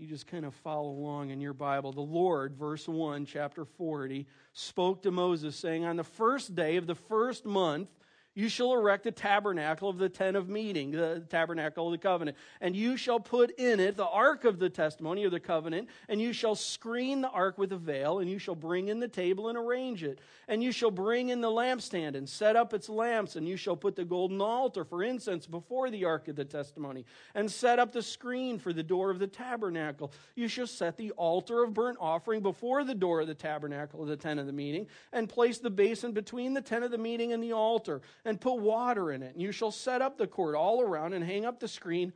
you 0.00 0.06
just 0.06 0.26
kind 0.26 0.46
of 0.46 0.54
follow 0.54 0.88
along 0.88 1.28
in 1.28 1.42
your 1.42 1.52
Bible. 1.52 1.92
The 1.92 2.00
Lord, 2.00 2.54
verse 2.54 2.88
1, 2.88 3.26
chapter 3.26 3.66
40, 3.66 4.26
spoke 4.54 5.02
to 5.02 5.10
Moses, 5.10 5.54
saying, 5.54 5.84
On 5.84 5.96
the 5.96 6.04
first 6.04 6.54
day 6.54 6.76
of 6.76 6.86
the 6.86 6.94
first 6.94 7.44
month, 7.44 7.90
you 8.34 8.48
shall 8.48 8.72
erect 8.72 9.06
a 9.06 9.10
tabernacle 9.10 9.88
of 9.88 9.98
the 9.98 10.08
tent 10.08 10.36
of 10.36 10.48
meeting, 10.48 10.92
the 10.92 11.24
tabernacle 11.28 11.86
of 11.86 11.92
the 11.92 11.98
covenant. 11.98 12.36
And 12.60 12.76
you 12.76 12.96
shall 12.96 13.18
put 13.18 13.50
in 13.58 13.80
it 13.80 13.96
the 13.96 14.06
ark 14.06 14.44
of 14.44 14.60
the 14.60 14.70
testimony 14.70 15.24
of 15.24 15.32
the 15.32 15.40
covenant, 15.40 15.88
and 16.08 16.20
you 16.20 16.32
shall 16.32 16.54
screen 16.54 17.22
the 17.22 17.28
ark 17.28 17.58
with 17.58 17.72
a 17.72 17.76
veil, 17.76 18.20
and 18.20 18.30
you 18.30 18.38
shall 18.38 18.54
bring 18.54 18.88
in 18.88 19.00
the 19.00 19.08
table 19.08 19.48
and 19.48 19.58
arrange 19.58 20.04
it. 20.04 20.20
And 20.46 20.62
you 20.62 20.70
shall 20.70 20.92
bring 20.92 21.30
in 21.30 21.40
the 21.40 21.50
lampstand 21.50 22.14
and 22.14 22.28
set 22.28 22.54
up 22.54 22.72
its 22.72 22.88
lamps, 22.88 23.34
and 23.34 23.48
you 23.48 23.56
shall 23.56 23.76
put 23.76 23.96
the 23.96 24.04
golden 24.04 24.40
altar 24.40 24.84
for 24.84 25.02
incense 25.02 25.46
before 25.46 25.90
the 25.90 26.04
ark 26.04 26.28
of 26.28 26.36
the 26.36 26.44
testimony, 26.44 27.04
and 27.34 27.50
set 27.50 27.80
up 27.80 27.92
the 27.92 28.02
screen 28.02 28.58
for 28.58 28.72
the 28.72 28.82
door 28.82 29.10
of 29.10 29.18
the 29.18 29.26
tabernacle. 29.26 30.12
You 30.36 30.46
shall 30.46 30.68
set 30.68 30.96
the 30.96 31.10
altar 31.12 31.64
of 31.64 31.74
burnt 31.74 31.98
offering 32.00 32.42
before 32.42 32.84
the 32.84 32.94
door 32.94 33.22
of 33.22 33.26
the 33.26 33.34
tabernacle 33.34 34.02
of 34.02 34.08
the 34.08 34.16
tent 34.16 34.38
of 34.38 34.46
the 34.46 34.52
meeting, 34.52 34.86
and 35.12 35.28
place 35.28 35.58
the 35.58 35.70
basin 35.70 36.12
between 36.12 36.54
the 36.54 36.62
tent 36.62 36.84
of 36.84 36.92
the 36.92 36.98
meeting 36.98 37.32
and 37.32 37.42
the 37.42 37.52
altar 37.52 38.00
and 38.24 38.40
put 38.40 38.58
water 38.58 39.12
in 39.12 39.22
it. 39.22 39.34
And 39.34 39.42
you 39.42 39.52
shall 39.52 39.70
set 39.70 40.02
up 40.02 40.18
the 40.18 40.26
court 40.26 40.54
all 40.54 40.80
around 40.82 41.12
and 41.12 41.24
hang 41.24 41.44
up 41.44 41.60
the 41.60 41.68
screen 41.68 42.12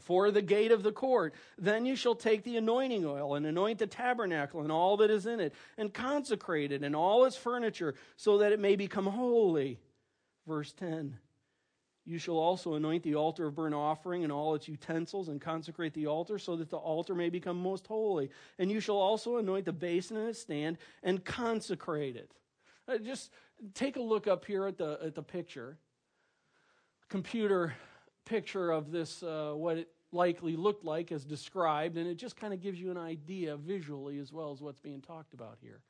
for 0.00 0.30
the 0.30 0.42
gate 0.42 0.72
of 0.72 0.82
the 0.82 0.92
court. 0.92 1.34
Then 1.58 1.84
you 1.84 1.94
shall 1.94 2.14
take 2.14 2.42
the 2.42 2.56
anointing 2.56 3.04
oil 3.04 3.34
and 3.34 3.46
anoint 3.46 3.78
the 3.78 3.86
tabernacle 3.86 4.62
and 4.62 4.72
all 4.72 4.96
that 4.98 5.10
is 5.10 5.26
in 5.26 5.40
it, 5.40 5.54
and 5.76 5.92
consecrate 5.92 6.72
it 6.72 6.82
and 6.82 6.96
all 6.96 7.24
its 7.24 7.36
furniture, 7.36 7.94
so 8.16 8.38
that 8.38 8.52
it 8.52 8.60
may 8.60 8.76
become 8.76 9.06
holy. 9.06 9.78
Verse 10.46 10.72
10. 10.72 11.18
You 12.06 12.18
shall 12.18 12.38
also 12.38 12.74
anoint 12.74 13.02
the 13.02 13.14
altar 13.14 13.46
of 13.46 13.54
burnt 13.54 13.74
offering 13.74 14.24
and 14.24 14.32
all 14.32 14.54
its 14.54 14.66
utensils, 14.66 15.28
and 15.28 15.40
consecrate 15.40 15.92
the 15.92 16.06
altar, 16.06 16.38
so 16.38 16.56
that 16.56 16.70
the 16.70 16.78
altar 16.78 17.14
may 17.14 17.28
become 17.28 17.60
most 17.60 17.86
holy. 17.86 18.30
And 18.58 18.70
you 18.70 18.80
shall 18.80 18.96
also 18.96 19.36
anoint 19.36 19.66
the 19.66 19.72
basin 19.72 20.16
and 20.16 20.28
its 20.28 20.40
stand, 20.40 20.78
and 21.02 21.24
consecrate 21.24 22.16
it. 22.16 22.32
Uh, 22.90 22.98
just 22.98 23.30
take 23.74 23.96
a 23.96 24.00
look 24.00 24.26
up 24.26 24.44
here 24.44 24.66
at 24.66 24.76
the, 24.76 24.98
at 25.04 25.14
the 25.14 25.22
picture, 25.22 25.78
computer 27.08 27.74
picture 28.24 28.70
of 28.70 28.90
this, 28.90 29.22
uh, 29.22 29.52
what 29.54 29.76
it 29.76 29.88
likely 30.12 30.56
looked 30.56 30.84
like 30.84 31.12
as 31.12 31.24
described, 31.24 31.96
and 31.96 32.08
it 32.08 32.16
just 32.16 32.36
kind 32.36 32.52
of 32.52 32.60
gives 32.60 32.80
you 32.80 32.90
an 32.90 32.96
idea 32.96 33.56
visually 33.56 34.18
as 34.18 34.32
well 34.32 34.50
as 34.50 34.60
what's 34.60 34.80
being 34.80 35.00
talked 35.00 35.34
about 35.34 35.58
here. 35.60 35.80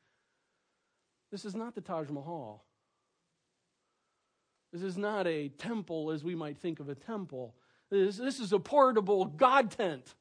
This 1.31 1.45
is 1.45 1.55
not 1.55 1.75
the 1.75 1.81
Taj 1.81 2.09
Mahal. 2.11 2.65
This 4.73 4.83
is 4.83 4.99
not 4.99 5.27
a 5.27 5.49
temple 5.49 6.11
as 6.11 6.23
we 6.23 6.35
might 6.35 6.59
think 6.59 6.81
of 6.81 6.89
a 6.89 6.95
temple. 6.95 7.55
This, 7.91 8.19
this 8.19 8.41
is 8.41 8.53
a 8.53 8.59
portable 8.59 9.25
God 9.25 9.71
tent. 9.71 10.15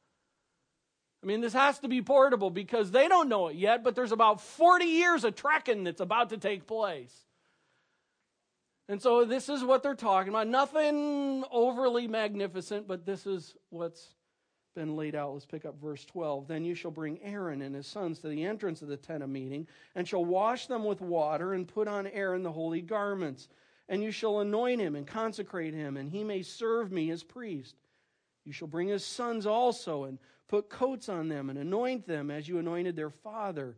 I 1.21 1.25
mean, 1.25 1.41
this 1.41 1.53
has 1.53 1.79
to 1.79 1.89
be 1.89 2.01
portable 2.01 2.49
because 2.49 2.91
they 2.91 3.07
don't 3.07 3.27
know 3.27 3.47
it 3.47 3.57
yet, 3.57 3.83
but 3.83 3.93
there's 3.95 4.13
about 4.13 4.39
40 4.41 4.85
years 4.85 5.23
of 5.23 5.35
trekking 5.35 5.83
that's 5.83 6.01
about 6.01 6.29
to 6.29 6.37
take 6.37 6.65
place. 6.65 7.13
And 8.87 9.01
so 9.01 9.25
this 9.25 9.49
is 9.49 9.63
what 9.63 9.83
they're 9.83 9.95
talking 9.95 10.29
about. 10.29 10.47
Nothing 10.47 11.43
overly 11.51 12.07
magnificent, 12.07 12.87
but 12.87 13.05
this 13.05 13.27
is 13.27 13.53
what's 13.69 14.15
been 14.75 14.95
laid 14.95 15.13
out. 15.13 15.33
Let's 15.33 15.45
pick 15.45 15.65
up 15.65 15.79
verse 15.79 16.05
12. 16.05 16.47
Then 16.47 16.63
you 16.63 16.73
shall 16.73 16.89
bring 16.89 17.19
Aaron 17.21 17.61
and 17.61 17.75
his 17.75 17.85
sons 17.85 18.19
to 18.19 18.29
the 18.29 18.45
entrance 18.45 18.81
of 18.81 18.87
the 18.87 18.97
tent 18.97 19.21
of 19.21 19.29
meeting, 19.29 19.67
and 19.93 20.07
shall 20.07 20.23
wash 20.23 20.67
them 20.67 20.85
with 20.85 21.01
water, 21.01 21.53
and 21.53 21.67
put 21.67 21.87
on 21.87 22.07
Aaron 22.07 22.43
the 22.43 22.51
holy 22.51 22.81
garments. 22.81 23.49
And 23.89 24.01
you 24.01 24.11
shall 24.11 24.39
anoint 24.39 24.79
him 24.79 24.95
and 24.95 25.05
consecrate 25.05 25.73
him, 25.73 25.97
and 25.97 26.09
he 26.09 26.23
may 26.23 26.43
serve 26.43 26.91
me 26.91 27.11
as 27.11 27.23
priest. 27.23 27.75
You 28.45 28.53
shall 28.53 28.67
bring 28.67 28.87
his 28.87 29.05
sons 29.05 29.45
also, 29.45 30.05
and 30.05 30.17
put 30.49 30.69
coats 30.69 31.07
on 31.07 31.29
them, 31.29 31.49
and 31.49 31.57
anoint 31.57 32.05
them 32.05 32.29
as 32.29 32.49
you 32.49 32.57
anointed 32.57 32.95
their 32.95 33.11
father, 33.11 33.77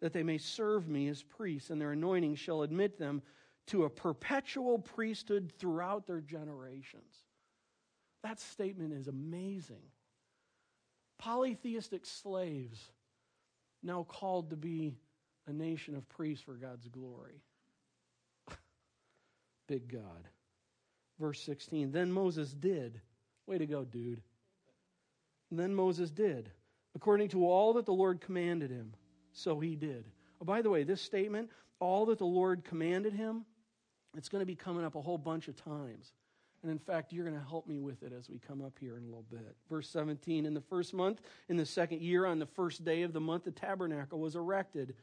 that 0.00 0.12
they 0.12 0.22
may 0.22 0.36
serve 0.36 0.88
me 0.88 1.08
as 1.08 1.22
priests, 1.22 1.70
and 1.70 1.80
their 1.80 1.92
anointing 1.92 2.34
shall 2.34 2.62
admit 2.62 2.98
them 2.98 3.22
to 3.68 3.84
a 3.84 3.90
perpetual 3.90 4.78
priesthood 4.78 5.52
throughout 5.58 6.06
their 6.06 6.20
generations. 6.20 7.14
That 8.24 8.40
statement 8.40 8.92
is 8.92 9.06
amazing. 9.06 9.82
Polytheistic 11.18 12.04
slaves 12.04 12.90
now 13.82 14.04
called 14.08 14.50
to 14.50 14.56
be 14.56 14.96
a 15.46 15.52
nation 15.52 15.94
of 15.94 16.08
priests 16.08 16.44
for 16.44 16.54
God's 16.54 16.88
glory. 16.88 17.40
Big 19.68 19.90
God. 19.90 20.28
Verse 21.18 21.40
16 21.42 21.92
Then 21.92 22.10
Moses 22.10 22.52
did. 22.52 23.00
Way 23.46 23.58
to 23.58 23.66
go, 23.66 23.84
dude. 23.84 24.22
Then 25.50 25.74
Moses 25.74 26.10
did. 26.10 26.50
According 26.94 27.28
to 27.30 27.46
all 27.46 27.74
that 27.74 27.86
the 27.86 27.92
Lord 27.92 28.20
commanded 28.20 28.70
him, 28.70 28.94
so 29.32 29.60
he 29.60 29.76
did. 29.76 30.04
Oh, 30.40 30.44
by 30.44 30.62
the 30.62 30.70
way, 30.70 30.82
this 30.82 31.00
statement, 31.00 31.50
all 31.78 32.06
that 32.06 32.18
the 32.18 32.24
Lord 32.26 32.64
commanded 32.64 33.12
him, 33.12 33.44
it's 34.16 34.28
going 34.28 34.40
to 34.40 34.46
be 34.46 34.56
coming 34.56 34.84
up 34.84 34.96
a 34.96 35.00
whole 35.00 35.18
bunch 35.18 35.48
of 35.48 35.56
times. 35.56 36.12
And 36.62 36.70
in 36.70 36.78
fact, 36.78 37.12
you're 37.12 37.24
going 37.24 37.38
to 37.38 37.48
help 37.48 37.66
me 37.66 37.78
with 37.78 38.02
it 38.02 38.12
as 38.12 38.28
we 38.28 38.38
come 38.38 38.60
up 38.60 38.76
here 38.78 38.96
in 38.96 39.04
a 39.04 39.06
little 39.06 39.24
bit. 39.30 39.56
Verse 39.68 39.88
17 39.88 40.44
In 40.44 40.52
the 40.52 40.60
first 40.60 40.92
month, 40.92 41.20
in 41.48 41.56
the 41.56 41.64
second 41.64 42.02
year, 42.02 42.26
on 42.26 42.38
the 42.38 42.46
first 42.46 42.84
day 42.84 43.02
of 43.02 43.12
the 43.12 43.20
month, 43.20 43.44
the 43.44 43.50
tabernacle 43.50 44.18
was 44.18 44.36
erected. 44.36 44.94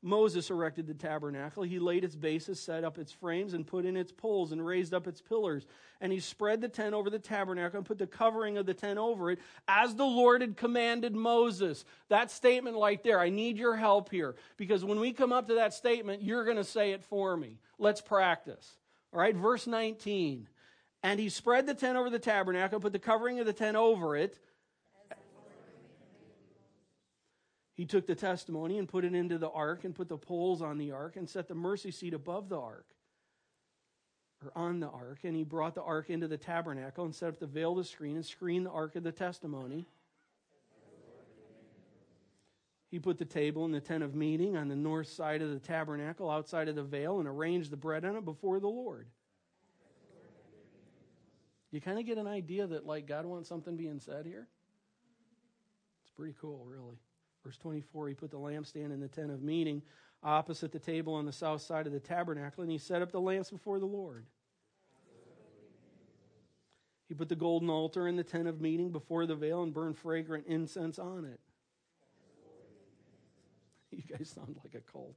Moses 0.00 0.50
erected 0.50 0.86
the 0.86 0.94
tabernacle. 0.94 1.64
He 1.64 1.80
laid 1.80 2.04
its 2.04 2.14
bases, 2.14 2.60
set 2.60 2.84
up 2.84 2.98
its 2.98 3.10
frames, 3.10 3.52
and 3.52 3.66
put 3.66 3.84
in 3.84 3.96
its 3.96 4.12
poles, 4.12 4.52
and 4.52 4.64
raised 4.64 4.94
up 4.94 5.08
its 5.08 5.20
pillars. 5.20 5.66
And 6.00 6.12
he 6.12 6.20
spread 6.20 6.60
the 6.60 6.68
tent 6.68 6.94
over 6.94 7.10
the 7.10 7.18
tabernacle 7.18 7.78
and 7.78 7.86
put 7.86 7.98
the 7.98 8.06
covering 8.06 8.58
of 8.58 8.66
the 8.66 8.74
tent 8.74 8.98
over 8.98 9.32
it, 9.32 9.40
as 9.66 9.96
the 9.96 10.04
Lord 10.04 10.40
had 10.40 10.56
commanded 10.56 11.16
Moses. 11.16 11.84
That 12.08 12.30
statement 12.30 12.76
right 12.76 13.02
there, 13.02 13.18
I 13.18 13.28
need 13.28 13.58
your 13.58 13.74
help 13.74 14.10
here. 14.10 14.36
Because 14.56 14.84
when 14.84 15.00
we 15.00 15.12
come 15.12 15.32
up 15.32 15.48
to 15.48 15.54
that 15.54 15.74
statement, 15.74 16.22
you're 16.22 16.44
going 16.44 16.56
to 16.56 16.64
say 16.64 16.92
it 16.92 17.02
for 17.02 17.36
me. 17.36 17.58
Let's 17.78 18.00
practice. 18.00 18.76
All 19.12 19.20
right, 19.20 19.34
verse 19.34 19.66
19. 19.66 20.48
And 21.02 21.18
he 21.18 21.28
spread 21.28 21.66
the 21.66 21.74
tent 21.74 21.96
over 21.96 22.10
the 22.10 22.18
tabernacle, 22.18 22.78
put 22.78 22.92
the 22.92 22.98
covering 22.98 23.40
of 23.40 23.46
the 23.46 23.52
tent 23.52 23.76
over 23.76 24.16
it, 24.16 24.38
He 27.78 27.86
took 27.86 28.08
the 28.08 28.16
testimony 28.16 28.76
and 28.76 28.88
put 28.88 29.04
it 29.04 29.14
into 29.14 29.38
the 29.38 29.50
ark 29.50 29.84
and 29.84 29.94
put 29.94 30.08
the 30.08 30.18
poles 30.18 30.60
on 30.60 30.78
the 30.78 30.90
ark 30.90 31.14
and 31.14 31.30
set 31.30 31.46
the 31.46 31.54
mercy 31.54 31.92
seat 31.92 32.12
above 32.12 32.48
the 32.48 32.58
ark 32.58 32.86
or 34.44 34.50
on 34.56 34.80
the 34.80 34.88
ark. 34.88 35.20
And 35.22 35.36
he 35.36 35.44
brought 35.44 35.76
the 35.76 35.84
ark 35.84 36.10
into 36.10 36.26
the 36.26 36.36
tabernacle 36.36 37.04
and 37.04 37.14
set 37.14 37.28
up 37.28 37.38
the 37.38 37.46
veil 37.46 37.70
of 37.70 37.78
the 37.78 37.84
screen 37.84 38.16
and 38.16 38.26
screened 38.26 38.66
the 38.66 38.70
ark 38.70 38.96
of 38.96 39.04
the 39.04 39.12
testimony. 39.12 39.86
He 42.90 42.98
put 42.98 43.16
the 43.16 43.24
table 43.24 43.64
in 43.64 43.70
the 43.70 43.80
tent 43.80 44.02
of 44.02 44.12
meeting 44.12 44.56
on 44.56 44.66
the 44.66 44.74
north 44.74 45.06
side 45.06 45.40
of 45.40 45.50
the 45.50 45.60
tabernacle 45.60 46.28
outside 46.28 46.66
of 46.66 46.74
the 46.74 46.82
veil 46.82 47.20
and 47.20 47.28
arranged 47.28 47.70
the 47.70 47.76
bread 47.76 48.04
on 48.04 48.16
it 48.16 48.24
before 48.24 48.58
the 48.58 48.66
Lord. 48.66 49.06
You 51.70 51.80
kind 51.80 52.00
of 52.00 52.06
get 52.06 52.18
an 52.18 52.26
idea 52.26 52.66
that, 52.66 52.86
like, 52.86 53.06
God 53.06 53.24
wants 53.24 53.48
something 53.48 53.76
being 53.76 54.00
said 54.00 54.26
here? 54.26 54.48
It's 56.02 56.10
pretty 56.16 56.34
cool, 56.40 56.64
really. 56.66 56.96
Verse 57.44 57.56
24, 57.56 58.08
he 58.08 58.14
put 58.14 58.30
the 58.30 58.38
lampstand 58.38 58.92
in 58.92 59.00
the 59.00 59.08
tent 59.08 59.30
of 59.30 59.42
meeting 59.42 59.82
opposite 60.22 60.72
the 60.72 60.78
table 60.78 61.14
on 61.14 61.26
the 61.26 61.32
south 61.32 61.62
side 61.62 61.86
of 61.86 61.92
the 61.92 62.00
tabernacle, 62.00 62.62
and 62.62 62.72
he 62.72 62.78
set 62.78 63.02
up 63.02 63.12
the 63.12 63.20
lamps 63.20 63.50
before 63.50 63.78
the 63.78 63.86
Lord. 63.86 64.26
He 67.08 67.14
put 67.14 67.28
the 67.28 67.36
golden 67.36 67.70
altar 67.70 68.06
in 68.06 68.16
the 68.16 68.24
tent 68.24 68.48
of 68.48 68.60
meeting 68.60 68.90
before 68.90 69.24
the 69.24 69.34
veil 69.34 69.62
and 69.62 69.72
burned 69.72 69.96
fragrant 69.96 70.46
incense 70.46 70.98
on 70.98 71.24
it. 71.24 71.40
You 73.90 74.02
guys 74.02 74.28
sound 74.28 74.56
like 74.62 74.74
a 74.74 74.92
cult. 74.92 75.16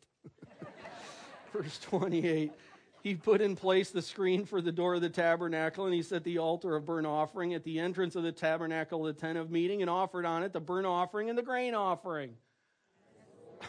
Verse 1.54 1.78
28 1.80 2.54
He 3.02 3.16
put 3.16 3.42
in 3.42 3.56
place 3.56 3.90
the 3.90 4.02
screen 4.02 4.46
for 4.46 4.62
the 4.62 4.72
door 4.72 4.96
of 4.96 5.02
the 5.02 5.10
tabernacle, 5.10 5.86
and 5.86 5.94
he 5.94 6.04
set 6.04 6.24
the 6.24 6.38
altar 6.38 6.76
of 6.76 6.86
burnt 6.86 7.08
offering 7.08 7.54
at 7.54 7.64
the 7.64 7.80
entrance 7.80 8.16
of 8.16 8.24
the 8.24 8.32
tabernacle, 8.32 9.04
the 9.04 9.14
tent 9.14 9.38
of 9.38 9.50
meeting, 9.50 9.82
and 9.82 9.90
offered 9.90 10.26
on 10.26 10.44
it 10.44 10.54
the 10.54 10.60
burnt 10.60 10.86
offering 10.86 11.30
and 11.30 11.38
the 11.38 11.44
grain 11.44 11.74
offering. 11.74 12.36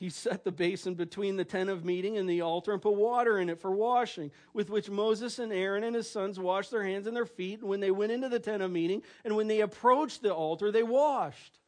He 0.00 0.08
set 0.08 0.44
the 0.44 0.50
basin 0.50 0.94
between 0.94 1.36
the 1.36 1.44
tent 1.44 1.68
of 1.68 1.84
meeting 1.84 2.16
and 2.16 2.26
the 2.26 2.40
altar 2.40 2.72
and 2.72 2.80
put 2.80 2.94
water 2.94 3.38
in 3.38 3.50
it 3.50 3.60
for 3.60 3.70
washing, 3.70 4.30
with 4.54 4.70
which 4.70 4.88
Moses 4.88 5.38
and 5.38 5.52
Aaron 5.52 5.84
and 5.84 5.94
his 5.94 6.10
sons 6.10 6.40
washed 6.40 6.70
their 6.70 6.82
hands 6.82 7.06
and 7.06 7.14
their 7.14 7.26
feet. 7.26 7.60
And 7.60 7.68
when 7.68 7.80
they 7.80 7.90
went 7.90 8.10
into 8.10 8.30
the 8.30 8.38
tent 8.38 8.62
of 8.62 8.70
meeting 8.70 9.02
and 9.26 9.36
when 9.36 9.46
they 9.46 9.60
approached 9.60 10.22
the 10.22 10.32
altar, 10.32 10.72
they 10.72 10.82
washed. 10.82 11.59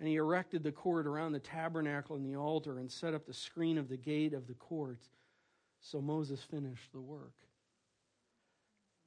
And 0.00 0.08
he 0.08 0.16
erected 0.16 0.62
the 0.62 0.72
court 0.72 1.06
around 1.06 1.32
the 1.32 1.38
tabernacle 1.38 2.16
and 2.16 2.24
the 2.24 2.36
altar 2.36 2.78
and 2.78 2.90
set 2.90 3.12
up 3.12 3.26
the 3.26 3.34
screen 3.34 3.76
of 3.76 3.88
the 3.88 3.98
gate 3.98 4.32
of 4.32 4.46
the 4.46 4.54
court. 4.54 4.98
So 5.80 6.00
Moses 6.00 6.42
finished 6.42 6.90
the 6.92 7.00
work. 7.00 7.34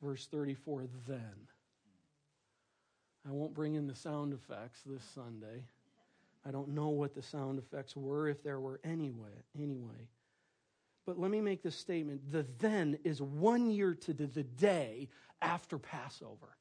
Verse 0.02 0.28
34 0.28 0.86
Then. 1.08 1.48
I 3.28 3.32
won't 3.32 3.54
bring 3.54 3.76
in 3.76 3.88
the 3.88 3.96
sound 3.96 4.34
effects 4.34 4.82
this 4.86 5.04
Sunday. 5.16 5.64
I 6.46 6.52
don't 6.52 6.70
know 6.70 6.90
what 6.90 7.16
the 7.16 7.22
sound 7.22 7.58
effects 7.58 7.96
were, 7.96 8.28
if 8.28 8.44
there 8.44 8.60
were 8.60 8.80
anyway. 8.84 9.32
Anyway, 9.58 10.10
but 11.06 11.18
let 11.18 11.32
me 11.32 11.42
make 11.42 11.64
this 11.64 11.76
statement: 11.76 12.32
the 12.32 12.46
then 12.60 12.98
is 13.04 13.22
one 13.22 13.70
year 13.70 13.94
to 13.96 14.14
the 14.14 14.44
day 14.44 15.10
after 15.42 15.78
Passover. 15.78 16.58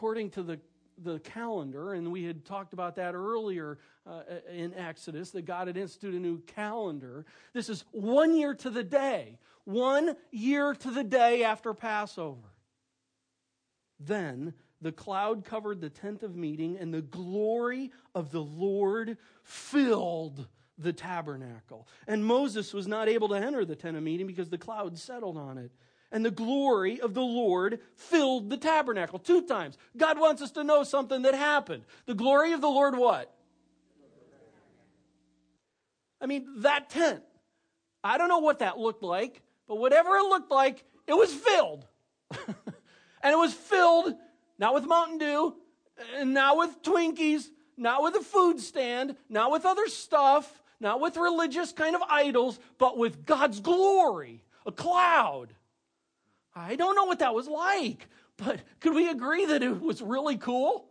According 0.00 0.30
to 0.30 0.42
the 0.42 0.58
the 0.96 1.18
calendar, 1.18 1.92
and 1.92 2.10
we 2.10 2.24
had 2.24 2.46
talked 2.46 2.72
about 2.72 2.96
that 2.96 3.14
earlier 3.14 3.76
uh, 4.06 4.22
in 4.50 4.72
Exodus, 4.72 5.30
that 5.32 5.42
God 5.42 5.66
had 5.66 5.76
instituted 5.76 6.16
a 6.16 6.20
new 6.22 6.38
calendar. 6.38 7.26
This 7.52 7.68
is 7.68 7.84
one 7.92 8.34
year 8.34 8.54
to 8.54 8.70
the 8.70 8.82
day, 8.82 9.38
one 9.64 10.16
year 10.30 10.72
to 10.72 10.90
the 10.90 11.04
day 11.04 11.44
after 11.44 11.74
Passover. 11.74 12.48
Then 13.98 14.54
the 14.80 14.90
cloud 14.90 15.44
covered 15.44 15.82
the 15.82 15.90
tent 15.90 16.22
of 16.22 16.34
meeting, 16.34 16.78
and 16.78 16.94
the 16.94 17.02
glory 17.02 17.92
of 18.14 18.30
the 18.30 18.42
Lord 18.42 19.18
filled 19.42 20.48
the 20.78 20.94
tabernacle. 20.94 21.86
And 22.06 22.24
Moses 22.24 22.72
was 22.72 22.86
not 22.86 23.06
able 23.06 23.28
to 23.28 23.34
enter 23.34 23.66
the 23.66 23.76
tent 23.76 23.98
of 23.98 24.02
meeting 24.02 24.26
because 24.26 24.48
the 24.48 24.56
cloud 24.56 24.96
settled 24.96 25.36
on 25.36 25.58
it. 25.58 25.72
And 26.12 26.24
the 26.24 26.30
glory 26.30 27.00
of 27.00 27.14
the 27.14 27.22
Lord 27.22 27.80
filled 27.94 28.50
the 28.50 28.56
tabernacle 28.56 29.18
two 29.18 29.42
times. 29.42 29.78
God 29.96 30.18
wants 30.18 30.42
us 30.42 30.50
to 30.52 30.64
know 30.64 30.82
something 30.82 31.22
that 31.22 31.34
happened. 31.34 31.84
The 32.06 32.14
glory 32.14 32.52
of 32.52 32.60
the 32.60 32.68
Lord, 32.68 32.96
what? 32.96 33.32
I 36.20 36.26
mean, 36.26 36.46
that 36.58 36.90
tent. 36.90 37.22
I 38.02 38.18
don't 38.18 38.28
know 38.28 38.38
what 38.38 38.58
that 38.58 38.78
looked 38.78 39.02
like, 39.02 39.42
but 39.68 39.76
whatever 39.76 40.16
it 40.16 40.24
looked 40.24 40.50
like, 40.50 40.84
it 41.06 41.14
was 41.14 41.32
filled. 41.32 41.86
and 42.46 43.32
it 43.32 43.38
was 43.38 43.54
filled 43.54 44.14
not 44.60 44.74
with 44.74 44.84
Mountain 44.84 45.18
Dew, 45.18 45.56
and 46.16 46.34
not 46.34 46.56
with 46.58 46.82
Twinkies, 46.82 47.48
not 47.78 48.02
with 48.02 48.14
a 48.14 48.20
food 48.20 48.60
stand, 48.60 49.16
not 49.30 49.50
with 49.50 49.64
other 49.64 49.86
stuff, 49.88 50.62
not 50.78 51.00
with 51.00 51.16
religious 51.16 51.72
kind 51.72 51.96
of 51.96 52.02
idols, 52.08 52.60
but 52.78 52.98
with 52.98 53.24
God's 53.24 53.58
glory, 53.60 54.44
a 54.66 54.70
cloud. 54.70 55.54
I 56.54 56.76
don't 56.76 56.96
know 56.96 57.04
what 57.04 57.20
that 57.20 57.34
was 57.34 57.48
like, 57.48 58.08
but 58.36 58.60
could 58.80 58.94
we 58.94 59.08
agree 59.08 59.46
that 59.46 59.62
it 59.62 59.80
was 59.80 60.02
really 60.02 60.36
cool? 60.36 60.86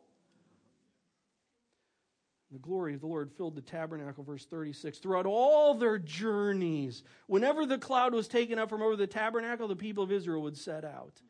The 2.52 2.60
glory 2.60 2.96
of 2.96 3.02
the 3.02 3.08
Lord 3.08 3.32
filled 3.32 3.56
the 3.56 3.62
tabernacle, 3.62 4.24
verse 4.24 4.46
36. 4.46 4.98
Throughout 4.98 5.28
all 5.28 5.76
their 5.76 6.00
journeys, 6.00 7.04
whenever 7.28 7.66
the 7.66 7.78
cloud 7.78 8.14
was 8.14 8.28
taken 8.28 8.58
up 8.58 8.70
from 8.70 8.82
over 8.82 8.96
the 8.96 9.06
tabernacle, 9.06 9.68
the 9.68 9.76
people 9.76 10.04
of 10.04 10.12
Israel 10.12 10.42
would 10.42 10.58
set 10.58 10.84
out. 10.84 11.22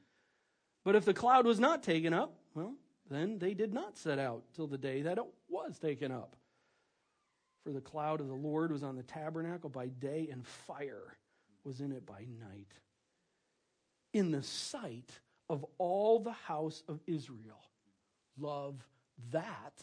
But 0.86 0.96
if 0.96 1.04
the 1.04 1.14
cloud 1.14 1.46
was 1.46 1.60
not 1.60 1.84
taken 1.84 2.14
up, 2.14 2.36
well, 2.54 2.76
then 3.10 3.38
they 3.38 3.54
did 3.54 3.74
not 3.74 3.98
set 3.98 4.18
out 4.18 4.44
till 4.54 4.68
the 4.68 4.78
day 4.78 5.02
that 5.02 5.18
it 5.18 5.26
was 5.50 5.78
taken 5.78 6.12
up. 6.12 6.38
For 7.66 7.74
the 7.74 7.82
cloud 7.82 8.22
of 8.22 8.28
the 8.28 8.34
Lord 8.34 8.72
was 8.72 8.84
on 8.84 8.96
the 8.96 9.04
tabernacle 9.04 9.70
by 9.70 9.88
day, 9.88 10.30
and 10.32 10.48
fire 10.48 11.18
was 11.66 11.82
in 11.82 11.92
it 11.92 12.06
by 12.06 12.26
night. 12.40 12.72
In 14.14 14.32
the 14.32 14.44
sight 14.44 15.20
of 15.50 15.66
all 15.78 16.20
the 16.20 16.32
house 16.32 16.84
of 16.88 17.00
Israel. 17.08 17.62
Love 18.40 18.76
that. 19.32 19.74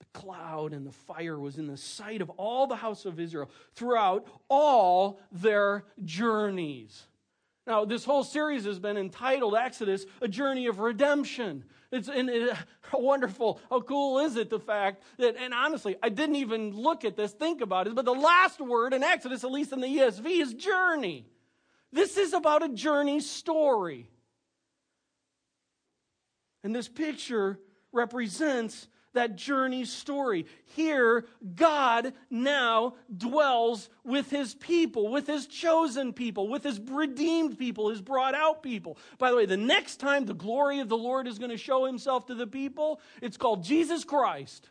The 0.00 0.20
cloud 0.20 0.72
and 0.72 0.86
the 0.86 0.92
fire 0.92 1.38
was 1.38 1.58
in 1.58 1.66
the 1.66 1.76
sight 1.76 2.20
of 2.20 2.30
all 2.30 2.66
the 2.66 2.76
house 2.76 3.04
of 3.04 3.18
Israel 3.18 3.50
throughout 3.74 4.26
all 4.48 5.20
their 5.32 5.84
journeys. 6.04 7.04
Now, 7.66 7.84
this 7.84 8.04
whole 8.04 8.22
series 8.22 8.64
has 8.64 8.78
been 8.78 8.96
entitled 8.96 9.56
Exodus, 9.56 10.06
A 10.20 10.28
Journey 10.28 10.66
of 10.66 10.78
Redemption. 10.78 11.64
It's 11.90 12.08
and 12.08 12.30
it, 12.30 12.56
wonderful. 12.92 13.60
How 13.70 13.80
cool 13.80 14.20
is 14.20 14.36
it 14.36 14.50
the 14.50 14.60
fact 14.60 15.02
that, 15.18 15.36
and 15.36 15.52
honestly, 15.52 15.96
I 16.00 16.08
didn't 16.08 16.36
even 16.36 16.76
look 16.76 17.04
at 17.04 17.16
this, 17.16 17.32
think 17.32 17.60
about 17.60 17.88
it, 17.88 17.94
but 17.94 18.04
the 18.04 18.12
last 18.12 18.60
word 18.60 18.92
in 18.92 19.02
Exodus, 19.02 19.42
at 19.42 19.50
least 19.50 19.72
in 19.72 19.80
the 19.80 19.88
ESV, 19.88 20.42
is 20.42 20.54
journey. 20.54 21.26
This 21.92 22.16
is 22.16 22.32
about 22.32 22.62
a 22.62 22.68
journey 22.68 23.20
story. 23.20 24.08
And 26.62 26.74
this 26.74 26.88
picture 26.88 27.60
represents 27.92 28.88
that 29.16 29.36
journey 29.36 29.84
story. 29.84 30.46
Here, 30.76 31.26
God 31.54 32.12
now 32.30 32.94
dwells 33.14 33.88
with 34.04 34.30
his 34.30 34.54
people, 34.54 35.08
with 35.08 35.26
his 35.26 35.46
chosen 35.46 36.12
people, 36.12 36.48
with 36.48 36.62
his 36.62 36.78
redeemed 36.78 37.58
people, 37.58 37.88
his 37.88 38.00
brought 38.00 38.34
out 38.34 38.62
people. 38.62 38.96
By 39.18 39.30
the 39.30 39.36
way, 39.36 39.46
the 39.46 39.56
next 39.56 39.96
time 39.96 40.24
the 40.24 40.34
glory 40.34 40.78
of 40.78 40.88
the 40.88 40.96
Lord 40.96 41.26
is 41.26 41.38
going 41.38 41.50
to 41.50 41.56
show 41.56 41.84
himself 41.84 42.26
to 42.26 42.34
the 42.34 42.46
people, 42.46 43.00
it's 43.20 43.36
called 43.36 43.64
Jesus 43.64 44.04
Christ. 44.04 44.70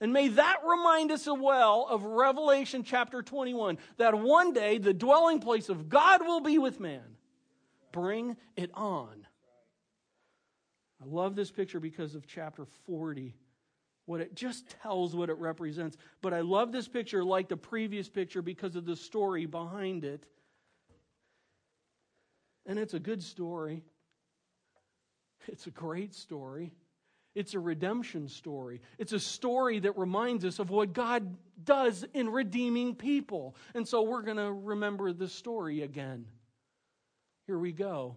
And 0.00 0.12
may 0.12 0.28
that 0.28 0.58
remind 0.66 1.10
us 1.10 1.26
well 1.26 1.86
of 1.88 2.04
Revelation 2.04 2.82
chapter 2.82 3.22
21 3.22 3.78
that 3.96 4.14
one 4.14 4.52
day 4.52 4.78
the 4.78 4.94
dwelling 4.94 5.40
place 5.40 5.68
of 5.68 5.88
God 5.88 6.20
will 6.22 6.40
be 6.40 6.58
with 6.58 6.80
man. 6.80 7.16
Bring 7.92 8.36
it 8.56 8.70
on. 8.74 9.26
I 11.00 11.04
love 11.06 11.34
this 11.34 11.50
picture 11.50 11.80
because 11.80 12.14
of 12.14 12.26
chapter 12.26 12.66
40. 12.86 13.34
What 14.04 14.20
it 14.20 14.34
just 14.34 14.68
tells 14.82 15.16
what 15.16 15.30
it 15.30 15.38
represents. 15.38 15.96
But 16.22 16.32
I 16.32 16.40
love 16.40 16.72
this 16.72 16.88
picture 16.88 17.24
like 17.24 17.48
the 17.48 17.56
previous 17.56 18.08
picture 18.08 18.42
because 18.42 18.76
of 18.76 18.84
the 18.84 18.96
story 18.96 19.46
behind 19.46 20.04
it. 20.04 20.24
And 22.66 22.78
it's 22.78 22.94
a 22.94 23.00
good 23.00 23.22
story. 23.22 23.82
It's 25.48 25.66
a 25.66 25.70
great 25.70 26.14
story. 26.14 26.72
It's 27.36 27.52
a 27.52 27.60
redemption 27.60 28.28
story. 28.28 28.80
It's 28.98 29.12
a 29.12 29.20
story 29.20 29.78
that 29.80 29.98
reminds 29.98 30.42
us 30.46 30.58
of 30.58 30.70
what 30.70 30.94
God 30.94 31.36
does 31.62 32.02
in 32.14 32.30
redeeming 32.30 32.94
people. 32.94 33.54
And 33.74 33.86
so 33.86 34.00
we're 34.02 34.22
going 34.22 34.38
to 34.38 34.50
remember 34.50 35.12
the 35.12 35.28
story 35.28 35.82
again. 35.82 36.24
Here 37.46 37.58
we 37.58 37.72
go. 37.72 38.16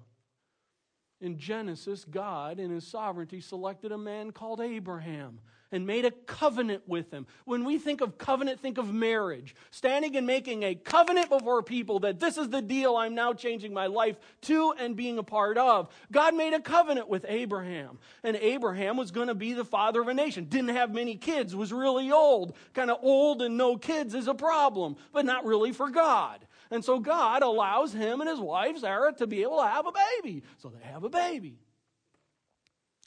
In 1.20 1.38
Genesis, 1.38 2.06
God, 2.06 2.62
in 2.62 2.72
his 2.72 2.88
sovereignty, 2.88 3.42
selected 3.42 3.92
a 3.92 3.98
man 3.98 4.32
called 4.32 4.62
Abraham 4.62 5.42
and 5.72 5.86
made 5.86 6.06
a 6.06 6.12
covenant 6.12 6.84
with 6.88 7.12
him. 7.12 7.28
When 7.46 7.64
we 7.64 7.78
think 7.78 8.02
of 8.02 8.18
covenant, 8.18 8.60
think 8.60 8.78
of 8.78 8.94
marriage. 8.94 9.56
Standing 9.72 10.16
and 10.16 10.26
making 10.26 10.64
a 10.64 10.76
covenant 10.76 11.30
before 11.30 11.62
people 11.62 12.00
that 12.00 12.20
this 12.20 12.38
is 12.38 12.50
the 12.50 12.62
deal 12.62 12.96
I'm 12.96 13.16
now 13.16 13.34
changing 13.34 13.74
my 13.74 13.88
life 13.88 14.18
to 14.44 14.74
and 14.80 14.96
being 14.96 15.18
a 15.18 15.24
part 15.24 15.58
of. 15.58 15.90
God 16.12 16.36
made 16.36 16.54
a 16.54 16.60
covenant 16.60 17.08
with 17.08 17.26
Abraham. 17.28 18.00
And 18.24 18.36
Abraham 18.38 18.98
was 18.98 19.12
going 19.12 19.28
to 19.28 19.36
be 19.36 19.54
the 19.54 19.66
father 19.66 20.02
of 20.02 20.08
a 20.08 20.14
nation. 20.14 20.46
Didn't 20.46 20.76
have 20.76 20.94
many 20.94 21.16
kids, 21.16 21.56
was 21.56 21.72
really 21.72 22.12
old. 22.12 22.56
Kind 22.74 22.90
of 22.90 23.00
old 23.02 23.42
and 23.42 23.58
no 23.58 23.78
kids 23.78 24.16
is 24.16 24.28
a 24.28 24.34
problem, 24.34 24.96
but 25.14 25.26
not 25.26 25.46
really 25.46 25.72
for 25.72 25.90
God. 25.90 26.46
And 26.72 26.84
so 26.86 27.00
God 27.00 27.42
allows 27.42 27.94
him 27.94 28.22
and 28.22 28.30
his 28.30 28.40
wife, 28.40 28.80
Sarah, 28.80 29.14
to 29.14 29.28
be 29.28 29.42
able 29.42 29.58
to 29.58 29.68
have 29.68 29.88
a 29.88 29.92
baby. 29.92 30.44
So 30.58 30.70
they 30.70 30.86
have 30.88 31.04
a 31.04 31.10
baby. 31.10 31.58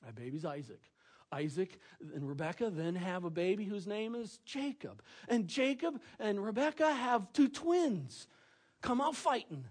That 0.04 0.16
baby's 0.16 0.44
Isaac. 0.44 0.80
Isaac 1.32 1.78
and 2.14 2.28
Rebekah 2.28 2.70
then 2.70 2.94
have 2.94 3.24
a 3.24 3.30
baby 3.30 3.64
whose 3.64 3.86
name 3.86 4.14
is 4.14 4.38
Jacob. 4.44 5.02
And 5.28 5.48
Jacob 5.48 6.00
and 6.18 6.42
Rebekah 6.42 6.92
have 6.92 7.32
two 7.32 7.48
twins 7.48 8.28
come 8.82 9.00
out 9.00 9.16
fighting. 9.16 9.64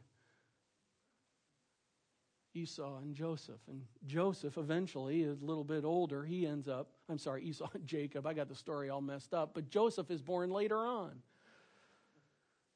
Esau 2.54 2.98
and 2.98 3.16
Joseph. 3.16 3.62
And 3.70 3.84
Joseph, 4.06 4.58
eventually, 4.58 5.22
is 5.22 5.42
a 5.42 5.46
little 5.46 5.64
bit 5.64 5.86
older. 5.86 6.24
He 6.24 6.46
ends 6.46 6.68
up, 6.68 6.90
I'm 7.10 7.18
sorry, 7.18 7.44
Esau 7.46 7.70
and 7.74 7.86
Jacob. 7.86 8.26
I 8.26 8.34
got 8.34 8.50
the 8.50 8.56
story 8.56 8.90
all 8.90 9.02
messed 9.02 9.34
up. 9.34 9.54
But 9.54 9.70
Joseph 9.70 10.12
is 10.12 10.22
born 10.22 10.50
later 10.50 10.80
on. 10.80 11.22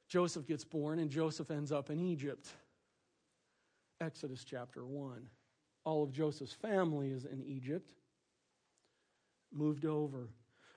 Joseph 0.07 0.45
gets 0.45 0.63
born, 0.63 0.99
and 0.99 1.09
Joseph 1.09 1.49
ends 1.49 1.71
up 1.71 1.89
in 1.89 1.99
Egypt. 1.99 2.47
Exodus 3.99 4.43
chapter 4.43 4.85
1. 4.85 5.27
All 5.83 6.03
of 6.03 6.11
Joseph's 6.11 6.53
family 6.53 7.11
is 7.11 7.25
in 7.25 7.41
Egypt, 7.43 7.93
moved 9.55 9.85
over. 9.85 10.29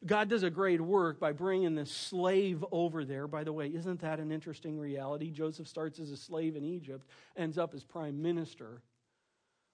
God 0.06 0.28
does 0.28 0.44
a 0.44 0.50
great 0.50 0.80
work 0.80 1.18
by 1.18 1.32
bringing 1.32 1.74
this 1.74 1.90
slave 1.90 2.64
over 2.70 3.04
there. 3.04 3.26
By 3.26 3.42
the 3.42 3.52
way, 3.52 3.66
isn't 3.66 4.00
that 4.00 4.20
an 4.20 4.30
interesting 4.30 4.78
reality? 4.78 5.30
Joseph 5.30 5.66
starts 5.66 5.98
as 5.98 6.12
a 6.12 6.16
slave 6.16 6.54
in 6.54 6.64
Egypt, 6.64 7.08
ends 7.36 7.58
up 7.58 7.74
as 7.74 7.82
prime 7.82 8.22
minister, 8.22 8.82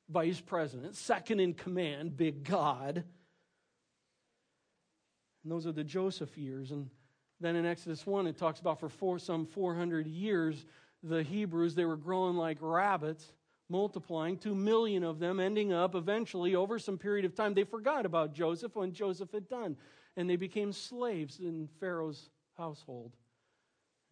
vice 0.08 0.40
president, 0.40 0.96
second 0.96 1.40
in 1.40 1.52
command, 1.52 2.16
big 2.16 2.42
God. 2.44 3.04
And 5.42 5.52
those 5.52 5.66
are 5.66 5.72
the 5.72 5.84
Joseph 5.84 6.38
years. 6.38 6.70
And 6.70 6.88
then 7.40 7.54
in 7.54 7.66
Exodus 7.66 8.06
1, 8.06 8.26
it 8.26 8.38
talks 8.38 8.60
about 8.60 8.80
for 8.80 8.88
four, 8.88 9.18
some 9.18 9.44
400 9.44 10.06
years, 10.06 10.64
the 11.02 11.22
Hebrews, 11.22 11.74
they 11.74 11.84
were 11.84 11.98
growing 11.98 12.36
like 12.36 12.56
rabbits 12.62 13.30
multiplying, 13.68 14.36
two 14.36 14.54
million 14.54 15.02
of 15.02 15.18
them 15.18 15.40
ending 15.40 15.72
up 15.72 15.94
eventually 15.94 16.54
over 16.54 16.78
some 16.78 16.98
period 16.98 17.24
of 17.24 17.34
time. 17.34 17.54
They 17.54 17.64
forgot 17.64 18.06
about 18.06 18.34
Joseph 18.34 18.76
when 18.76 18.92
Joseph 18.92 19.32
had 19.32 19.48
done 19.48 19.76
and 20.16 20.28
they 20.28 20.36
became 20.36 20.72
slaves 20.72 21.40
in 21.40 21.68
Pharaoh's 21.80 22.30
household, 22.56 23.16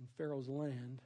in 0.00 0.06
Pharaoh's 0.16 0.48
land. 0.48 1.00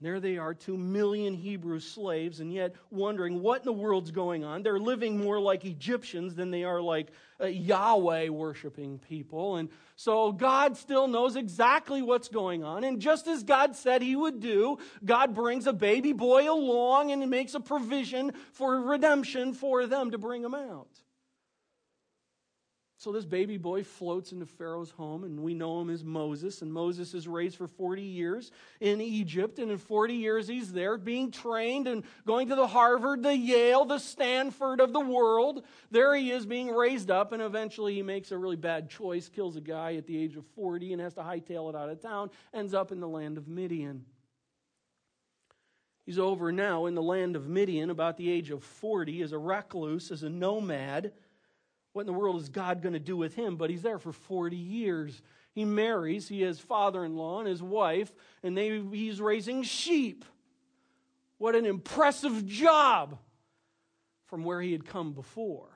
There 0.00 0.20
they 0.20 0.38
are, 0.38 0.54
two 0.54 0.76
million 0.76 1.34
Hebrew 1.34 1.78
slaves, 1.80 2.40
and 2.40 2.52
yet 2.52 2.74
wondering 2.90 3.40
what 3.40 3.60
in 3.60 3.64
the 3.64 3.72
world's 3.72 4.10
going 4.10 4.44
on. 4.44 4.62
They're 4.62 4.78
living 4.78 5.18
more 5.18 5.40
like 5.40 5.64
Egyptians 5.64 6.34
than 6.34 6.50
they 6.50 6.64
are 6.64 6.80
like 6.80 7.10
uh, 7.40 7.46
Yahweh 7.46 8.28
worshiping 8.28 8.98
people. 8.98 9.56
And 9.56 9.68
so 9.96 10.32
God 10.32 10.76
still 10.76 11.06
knows 11.06 11.36
exactly 11.36 12.02
what's 12.02 12.28
going 12.28 12.64
on. 12.64 12.84
And 12.84 13.00
just 13.00 13.28
as 13.28 13.44
God 13.44 13.76
said 13.76 14.02
he 14.02 14.16
would 14.16 14.40
do, 14.40 14.78
God 15.04 15.34
brings 15.34 15.66
a 15.66 15.72
baby 15.72 16.12
boy 16.12 16.50
along 16.52 17.12
and 17.12 17.30
makes 17.30 17.54
a 17.54 17.60
provision 17.60 18.32
for 18.52 18.80
redemption 18.80 19.54
for 19.54 19.86
them 19.86 20.10
to 20.10 20.18
bring 20.18 20.42
him 20.42 20.54
out. 20.54 20.88
So 23.04 23.12
this 23.12 23.26
baby 23.26 23.58
boy 23.58 23.84
floats 23.84 24.32
into 24.32 24.46
Pharaoh's 24.46 24.90
home, 24.90 25.24
and 25.24 25.40
we 25.40 25.52
know 25.52 25.78
him 25.78 25.90
as 25.90 26.02
Moses. 26.02 26.62
And 26.62 26.72
Moses 26.72 27.12
is 27.12 27.28
raised 27.28 27.58
for 27.58 27.66
40 27.66 28.00
years 28.00 28.50
in 28.80 29.02
Egypt. 29.02 29.58
And 29.58 29.70
in 29.70 29.76
40 29.76 30.14
years, 30.14 30.48
he's 30.48 30.72
there 30.72 30.96
being 30.96 31.30
trained 31.30 31.86
and 31.86 32.02
going 32.26 32.48
to 32.48 32.54
the 32.54 32.66
Harvard, 32.66 33.22
the 33.22 33.36
Yale, 33.36 33.84
the 33.84 33.98
Stanford 33.98 34.80
of 34.80 34.94
the 34.94 35.00
world. 35.00 35.66
There 35.90 36.14
he 36.14 36.30
is 36.30 36.46
being 36.46 36.70
raised 36.70 37.10
up, 37.10 37.32
and 37.32 37.42
eventually 37.42 37.92
he 37.92 38.02
makes 38.02 38.32
a 38.32 38.38
really 38.38 38.56
bad 38.56 38.88
choice, 38.88 39.28
kills 39.28 39.56
a 39.56 39.60
guy 39.60 39.96
at 39.96 40.06
the 40.06 40.16
age 40.16 40.34
of 40.36 40.46
40, 40.54 40.94
and 40.94 41.02
has 41.02 41.12
to 41.12 41.20
hightail 41.20 41.68
it 41.68 41.76
out 41.76 41.90
of 41.90 42.00
town, 42.00 42.30
ends 42.54 42.72
up 42.72 42.90
in 42.90 43.00
the 43.00 43.08
land 43.08 43.36
of 43.36 43.46
Midian. 43.46 44.06
He's 46.06 46.18
over 46.18 46.52
now 46.52 46.86
in 46.86 46.94
the 46.94 47.02
land 47.02 47.36
of 47.36 47.48
Midian, 47.48 47.90
about 47.90 48.16
the 48.16 48.30
age 48.30 48.50
of 48.50 48.64
40, 48.64 49.20
as 49.20 49.32
a 49.32 49.38
recluse, 49.38 50.10
as 50.10 50.22
a 50.22 50.30
nomad 50.30 51.12
what 51.94 52.02
in 52.02 52.06
the 52.08 52.12
world 52.12 52.40
is 52.40 52.48
God 52.48 52.82
going 52.82 52.92
to 52.92 52.98
do 52.98 53.16
with 53.16 53.34
him? 53.36 53.56
But 53.56 53.70
he's 53.70 53.82
there 53.82 54.00
for 54.00 54.12
40 54.12 54.56
years. 54.56 55.22
He 55.54 55.64
marries, 55.64 56.28
he 56.28 56.42
has 56.42 56.58
father 56.58 57.04
in 57.04 57.16
law 57.16 57.38
and 57.38 57.48
his 57.48 57.62
wife, 57.62 58.12
and 58.42 58.58
they, 58.58 58.82
he's 58.92 59.20
raising 59.20 59.62
sheep. 59.62 60.24
What 61.38 61.54
an 61.54 61.64
impressive 61.64 62.44
job 62.46 63.18
from 64.26 64.42
where 64.42 64.60
he 64.60 64.72
had 64.72 64.84
come 64.84 65.12
before. 65.12 65.68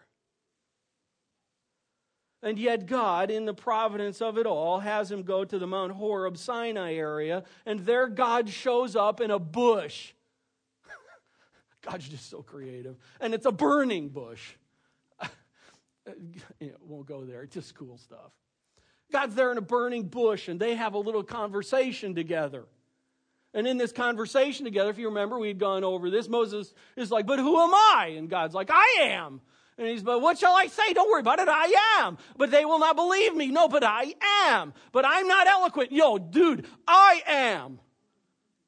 And 2.42 2.59
yet, 2.59 2.87
God, 2.87 3.31
in 3.31 3.44
the 3.44 3.54
providence 3.54 4.20
of 4.20 4.38
it 4.38 4.46
all, 4.46 4.81
has 4.81 5.12
him 5.12 5.22
go 5.22 5.44
to 5.44 5.59
the 5.59 5.66
Mount 5.68 5.92
Horeb 5.92 6.37
Sinai 6.37 6.94
area, 6.94 7.44
and 7.64 7.81
there 7.87 8.09
God 8.09 8.48
shows 8.48 8.96
up 8.96 9.20
in 9.20 9.31
a 9.31 9.38
bush. 9.38 10.14
God's 11.83 12.09
just 12.09 12.28
so 12.28 12.42
creative. 12.42 12.96
And 13.20 13.35
it's 13.35 13.46
a 13.46 13.52
burning 13.52 14.09
bush. 14.09 14.54
you 16.61 16.68
know, 16.68 16.77
won't 16.87 17.07
go 17.07 17.25
there. 17.25 17.42
It's 17.42 17.55
just 17.55 17.75
cool 17.75 17.99
stuff. 17.99 18.33
God's 19.11 19.35
there 19.35 19.51
in 19.51 19.59
a 19.59 19.62
burning 19.62 20.05
bush, 20.05 20.49
and 20.49 20.61
they 20.61 20.75
have 20.75 20.94
a 20.94 20.99
little 20.99 21.23
conversation 21.23 22.14
together. 22.14 22.66
And 23.55 23.66
in 23.66 23.79
this 23.79 23.92
conversation 23.92 24.64
together, 24.64 24.90
if 24.90 24.99
you 24.99 25.09
remember, 25.09 25.38
we 25.38 25.49
had 25.49 25.59
gone 25.59 25.83
over 25.83 26.11
this. 26.11 26.29
Moses 26.29 26.75
is 26.97 27.11
like, 27.11 27.27
But 27.27 27.38
who 27.38 27.59
am 27.59 27.73
I? 27.73 28.14
And 28.16 28.29
God's 28.29 28.55
like, 28.55 28.71
I 28.71 28.99
am. 29.01 29.40
And 29.79 29.88
he's, 29.88 30.03
But 30.03 30.21
what 30.21 30.38
shall 30.38 30.55
I 30.55 30.66
say? 30.66 30.92
Don't 30.92 31.11
worry 31.11 31.21
about 31.21 31.38
it. 31.38 31.49
I 31.49 32.01
am. 32.01 32.18
But 32.37 32.51
they 32.51 32.64
will 32.66 32.79
not 32.79 32.97
believe 32.97 33.35
me. 33.35 33.49
No, 33.49 33.68
but 33.68 33.83
I 33.85 34.14
am. 34.47 34.75
But 34.92 35.07
I'm 35.07 35.27
not 35.27 35.47
eloquent. 35.47 35.92
Yo, 35.92 36.18
dude, 36.18 36.66
I 36.87 37.23
am. 37.27 37.81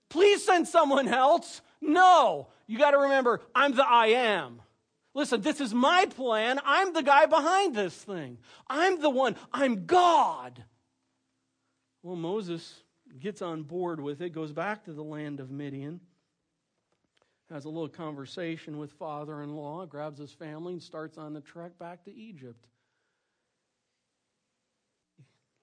Please 0.09 0.45
send 0.45 0.67
someone 0.67 1.09
else. 1.09 1.61
No. 1.81 2.49
You 2.67 2.79
got 2.79 2.93
to 2.93 2.99
remember, 2.99 3.41
I'm 3.55 3.75
the 3.75 3.87
I 3.87 4.07
am. 4.09 4.63
Listen, 5.13 5.41
this 5.41 5.61
is 5.61 5.75
my 5.75 6.07
plan. 6.07 6.61
I'm 6.65 6.93
the 6.93 7.03
guy 7.03 7.27
behind 7.27 7.75
this 7.75 7.95
thing. 7.95 8.39
I'm 8.69 9.01
the 9.01 9.11
one. 9.11 9.37
I'm 9.53 9.87
God. 9.87 10.65
Well, 12.03 12.17
Moses 12.17 12.83
gets 13.19 13.43
on 13.43 13.65
board 13.65 14.01
with 14.01 14.23
it, 14.23 14.31
goes 14.31 14.53
back 14.53 14.85
to 14.85 14.93
the 14.93 15.03
land 15.03 15.41
of 15.41 15.51
Midian, 15.51 16.01
has 17.51 17.65
a 17.65 17.69
little 17.69 17.89
conversation 17.89 18.79
with 18.79 18.93
father 18.93 19.43
in 19.43 19.57
law, 19.57 19.85
grabs 19.85 20.21
his 20.21 20.33
family, 20.33 20.75
and 20.75 20.83
starts 20.83 21.19
on 21.19 21.33
the 21.33 21.41
trek 21.41 21.77
back 21.79 22.05
to 22.05 22.15
Egypt. 22.15 22.69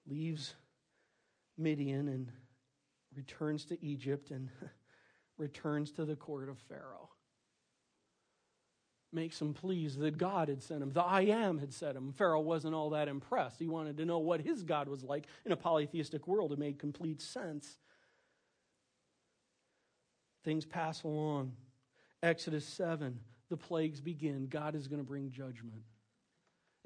Leaves 0.06 0.54
Midian 1.56 2.08
and 2.08 2.30
returns 3.16 3.64
to 3.66 3.82
Egypt 3.82 4.30
and 4.30 4.50
returns 5.38 5.90
to 5.92 6.04
the 6.04 6.16
court 6.16 6.50
of 6.50 6.58
Pharaoh 6.58 7.08
makes 9.12 9.40
him 9.40 9.54
pleased 9.54 9.98
that 10.00 10.18
God 10.18 10.48
had 10.48 10.62
sent 10.62 10.82
him. 10.82 10.92
The 10.92 11.02
I 11.02 11.22
am 11.22 11.58
had 11.58 11.72
sent 11.72 11.96
him. 11.96 12.12
Pharaoh 12.12 12.40
wasn't 12.40 12.74
all 12.74 12.90
that 12.90 13.08
impressed. 13.08 13.58
He 13.58 13.66
wanted 13.66 13.96
to 13.98 14.04
know 14.04 14.18
what 14.18 14.40
his 14.40 14.62
God 14.62 14.88
was 14.88 15.02
like 15.02 15.26
in 15.44 15.52
a 15.52 15.56
polytheistic 15.56 16.26
world. 16.28 16.52
It 16.52 16.58
made 16.58 16.78
complete 16.78 17.20
sense. 17.22 17.78
Things 20.44 20.64
pass 20.64 21.02
along. 21.02 21.52
Exodus 22.22 22.64
7, 22.66 23.18
the 23.48 23.56
plagues 23.56 24.00
begin. 24.00 24.46
God 24.48 24.74
is 24.74 24.88
going 24.88 25.00
to 25.00 25.06
bring 25.06 25.30
judgment. 25.30 25.82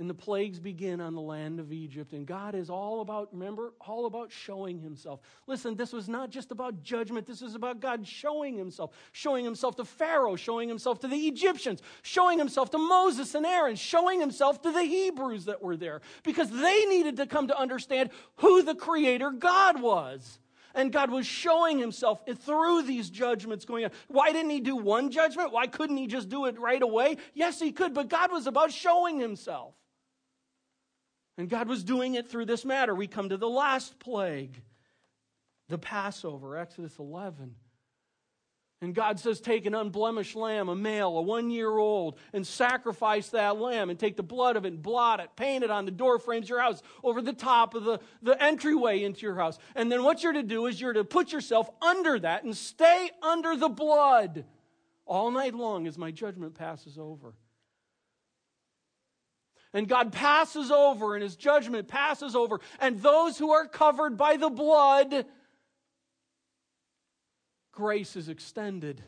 And 0.03 0.11
the 0.11 0.15
plagues 0.15 0.59
begin 0.59 1.01
on 1.01 1.15
the 1.15 1.21
land 1.21 1.61
of 1.61 1.73
Egypt. 1.73 2.12
And 2.12 2.27
God 2.27 2.57
is 2.57 2.69
all 2.69 3.03
about, 3.03 3.29
remember, 3.33 3.73
all 3.81 4.07
about 4.07 4.33
showing 4.33 4.81
himself. 4.81 5.21
Listen, 5.47 5.77
this 5.77 5.93
was 5.93 6.09
not 6.09 6.29
just 6.29 6.51
about 6.51 6.83
judgment. 6.83 7.25
This 7.25 7.41
is 7.41 7.55
about 7.55 7.79
God 7.79 8.05
showing 8.05 8.57
himself, 8.57 8.91
showing 9.12 9.45
himself 9.45 9.77
to 9.77 9.85
Pharaoh, 9.85 10.35
showing 10.35 10.69
himself 10.69 10.99
to 11.03 11.07
the 11.07 11.29
Egyptians, 11.29 11.83
showing 12.03 12.37
himself 12.37 12.73
to 12.73 12.79
Moses 12.79 13.37
and 13.37 13.47
Aaron, 13.47 13.77
showing 13.77 14.19
himself 14.19 14.61
to 14.62 14.73
the 14.73 14.83
Hebrews 14.83 15.45
that 15.45 15.62
were 15.62 15.77
there. 15.77 16.01
Because 16.25 16.51
they 16.51 16.85
needed 16.87 17.19
to 17.19 17.27
come 17.29 17.47
to 17.47 17.57
understand 17.57 18.11
who 18.38 18.65
the 18.65 18.75
Creator 18.75 19.31
God 19.38 19.81
was. 19.81 20.41
And 20.75 20.93
God 20.93 21.12
was 21.12 21.27
showing 21.27 21.79
himself 21.79 22.25
through 22.41 22.83
these 22.83 23.09
judgments 23.09 23.65
going 23.65 23.85
on. 23.85 23.93
Why 24.09 24.33
didn't 24.33 24.51
he 24.51 24.59
do 24.59 24.75
one 24.75 25.12
judgment? 25.12 25.53
Why 25.53 25.69
couldn't 25.69 25.97
he 25.97 26.09
just 26.09 26.29
do 26.29 26.47
it 26.47 26.59
right 26.59 26.83
away? 26.83 27.19
Yes, 27.35 27.61
he 27.61 27.71
could, 27.71 27.95
but 27.95 28.09
God 28.09 28.33
was 28.33 28.49
about 28.49 28.73
showing 28.73 29.21
himself. 29.21 29.75
And 31.38 31.49
God 31.49 31.68
was 31.68 31.83
doing 31.83 32.14
it 32.14 32.29
through 32.29 32.47
this 32.47 32.64
matter. 32.64 32.95
We 32.95 33.07
come 33.07 33.31
to 33.31 33.37
the 33.37 33.49
last 33.49 33.99
plague, 33.99 34.61
the 35.68 35.79
Passover, 35.79 36.57
Exodus 36.57 36.99
11. 36.99 37.55
And 38.83 38.97
God 38.97 39.21
says, 39.21 39.40
Take 39.40 39.64
an 39.64 39.77
unblemished 39.77 40.35
lamb, 40.35 40.68
a 40.68 40.75
male, 40.75 41.16
a 41.16 41.23
one 41.23 41.51
year 41.51 41.71
old, 41.71 42.18
and 42.33 42.45
sacrifice 42.45 43.29
that 43.29 43.57
lamb, 43.57 43.90
and 43.90 43.99
take 43.99 44.16
the 44.16 44.25
blood 44.25 44.57
of 44.57 44.64
it, 44.64 44.73
and 44.73 44.83
blot 44.83 45.21
it, 45.21 45.31
paint 45.37 45.62
it 45.62 45.71
on 45.71 45.85
the 45.85 45.92
door 45.92 46.18
frames 46.18 46.47
of 46.47 46.51
your 46.51 46.61
house, 46.61 46.83
over 47.05 47.23
the 47.23 47.33
top 47.33 47.75
of 47.75 47.85
the, 47.85 48.01
the 48.23 48.42
entryway 48.42 49.05
into 49.05 49.21
your 49.21 49.37
house. 49.37 49.57
And 49.77 49.90
then 49.90 50.03
what 50.03 50.23
you're 50.25 50.33
to 50.33 50.42
do 50.42 50.66
is 50.66 50.81
you're 50.81 50.92
to 50.95 51.05
put 51.05 51.33
yourself 51.33 51.71
under 51.81 52.18
that 52.18 52.42
and 52.42 52.57
stay 52.57 53.11
under 53.23 53.57
the 53.57 53.68
blood 53.68 54.45
all 55.07 55.31
night 55.31 55.55
long 55.55 55.87
as 55.87 55.97
my 55.97 56.11
judgment 56.11 56.55
passes 56.55 56.99
over. 56.99 57.35
And 59.75 59.89
God 59.89 60.13
passes 60.13 60.71
over, 60.71 61.15
and 61.15 61.23
his 61.23 61.37
judgment 61.37 61.89
passes 61.89 62.37
over. 62.37 62.61
And 62.79 63.01
those 63.01 63.39
who 63.39 63.53
are 63.53 63.67
covered 63.67 64.19
by 64.19 64.37
the 64.37 64.51
blood, 64.51 65.25
grace 67.73 68.17
is 68.17 68.29
extended. 68.29 69.03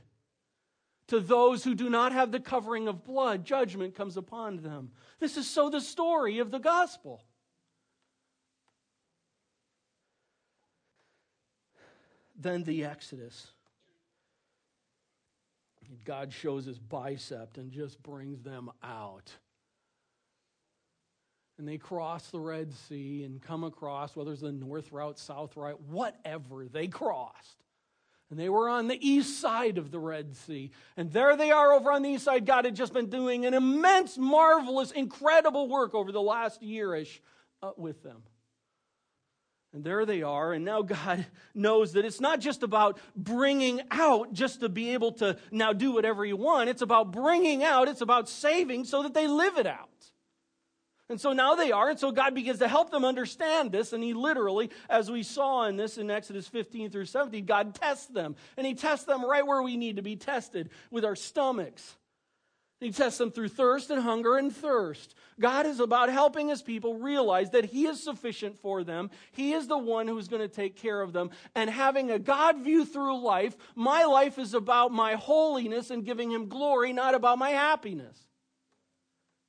To 1.09 1.21
those 1.21 1.65
who 1.65 1.75
do 1.75 1.91
not 1.91 2.13
have 2.13 2.33
the 2.33 2.41
covering 2.41 2.89
of 2.89 3.05
blood, 3.05 3.45
judgment 3.45 3.95
comes 3.95 4.17
upon 4.17 4.63
them. 4.63 4.93
This 5.21 5.37
is 5.37 5.49
so 5.49 5.69
the 5.69 5.83
story 5.83 6.39
of 6.39 6.51
the 6.51 6.59
gospel. 6.59 7.23
Then 12.35 12.65
the 12.65 12.85
Exodus. 12.85 13.49
God 16.05 16.33
shows 16.33 16.65
his 16.65 16.79
bicep 16.79 17.59
and 17.59 17.71
just 17.71 18.03
brings 18.03 18.43
them 18.43 18.71
out. 18.83 19.31
And 21.59 21.69
they 21.69 21.79
cross 21.79 22.31
the 22.31 22.41
Red 22.41 22.73
Sea 22.73 23.23
and 23.25 23.41
come 23.41 23.63
across, 23.63 24.17
whether 24.17 24.33
it's 24.33 24.41
the 24.41 24.51
north 24.51 24.91
route, 24.91 25.19
south 25.19 25.57
route, 25.57 25.81
whatever, 25.83 26.67
they 26.67 26.89
crossed. 26.89 27.65
And 28.31 28.41
they 28.41 28.49
were 28.49 28.69
on 28.69 28.89
the 28.89 28.99
east 29.07 29.41
side 29.41 29.79
of 29.79 29.93
the 29.93 30.01
Red 30.01 30.35
Sea. 30.35 30.73
And 30.97 31.13
there 31.13 31.37
they 31.37 31.53
are 31.53 31.73
over 31.73 31.93
on 31.93 32.03
the 32.03 32.11
east 32.11 32.25
side. 32.25 32.47
God 32.47 32.65
had 32.65 32.75
just 32.75 32.93
been 32.93 33.09
doing 33.09 33.47
an 33.47 33.55
immense, 33.55 34.19
marvelous, 34.19 34.91
incredible 34.91 35.69
work 35.69 35.95
over 35.95 36.11
the 36.11 36.21
last 36.21 36.61
yearish 36.61 37.21
uh, 37.63 37.71
with 37.77 38.03
them. 38.03 38.23
And 39.73 39.85
there 39.85 40.07
they 40.07 40.23
are. 40.23 40.53
And 40.53 40.65
now 40.65 40.83
God 40.83 41.27
knows 41.55 41.93
that 41.93 42.05
it's 42.05 42.21
not 42.21 42.41
just 42.41 42.63
about 42.63 42.99
bringing 43.15 43.83
out 43.91 44.33
just 44.33 44.61
to 44.61 44.69
be 44.69 44.95
able 44.95 45.13
to 45.13 45.37
now 45.51 45.73
do 45.73 45.93
whatever 45.93 46.25
you 46.25 46.37
want. 46.37 46.71
It's 46.71 46.83
about 46.83 47.13
bringing 47.13 47.63
out, 47.63 47.89
it's 47.89 48.01
about 48.01 48.29
saving 48.29 48.85
so 48.85 49.03
that 49.03 49.15
they 49.15 49.29
live 49.29 49.59
it 49.59 49.67
out. 49.67 49.89
And 51.11 51.21
so 51.21 51.33
now 51.33 51.55
they 51.55 51.71
are. 51.71 51.91
And 51.91 51.99
so 51.99 52.13
God 52.13 52.35
begins 52.35 52.61
to 52.61 52.69
help 52.69 52.91
them 52.91 53.05
understand 53.05 53.73
this. 53.73 53.93
And 53.93 54.03
He 54.03 54.15
literally, 54.15 54.71
as 54.89 55.11
we 55.11 55.23
saw 55.23 55.65
in 55.65 55.77
this 55.77 55.99
in 55.99 56.11
Exodus 56.11 56.49
15 56.49 56.91
through 56.91 57.05
17, 57.05 57.45
God 57.45 57.75
tests 57.75 58.07
them. 58.07 58.37
And 58.57 58.67
He 58.67 58.75
tests 58.75 59.05
them 59.05 59.25
right 59.25 59.47
where 59.47 59.63
we 59.63 59.77
need 59.77 59.97
to 59.97 60.03
be 60.03 60.17
tested 60.17 60.71
with 60.91 61.05
our 61.05 61.17
stomachs. 61.17 61.97
He 62.81 62.91
tests 62.91 63.19
them 63.19 63.31
through 63.31 63.49
thirst 63.49 63.91
and 63.91 64.03
hunger 64.03 64.37
and 64.37 64.55
thirst. 64.55 65.15
God 65.41 65.65
is 65.65 65.81
about 65.81 66.11
helping 66.11 66.49
his 66.49 66.61
people 66.61 66.99
realize 66.99 67.51
that 67.51 67.65
he 67.65 67.87
is 67.87 68.03
sufficient 68.03 68.59
for 68.59 68.85
them. 68.85 69.11
He 69.33 69.53
is 69.53 69.67
the 69.67 69.79
one 69.79 70.07
who's 70.07 70.29
going 70.29 70.43
to 70.43 70.49
take 70.49 70.77
care 70.77 71.01
of 71.01 71.13
them. 71.13 71.31
And 71.55 71.71
having 71.71 72.11
a 72.11 72.19
God 72.19 72.59
view 72.59 72.85
through 72.85 73.23
life, 73.23 73.57
my 73.75 74.05
life 74.05 74.39
is 74.39 74.53
about 74.53 74.93
my 74.93 75.15
holiness 75.15 75.91
and 75.91 76.05
giving 76.05 76.31
him 76.31 76.49
glory, 76.49 76.93
not 76.93 77.15
about 77.15 77.39
my 77.39 77.51
happiness. 77.51 78.19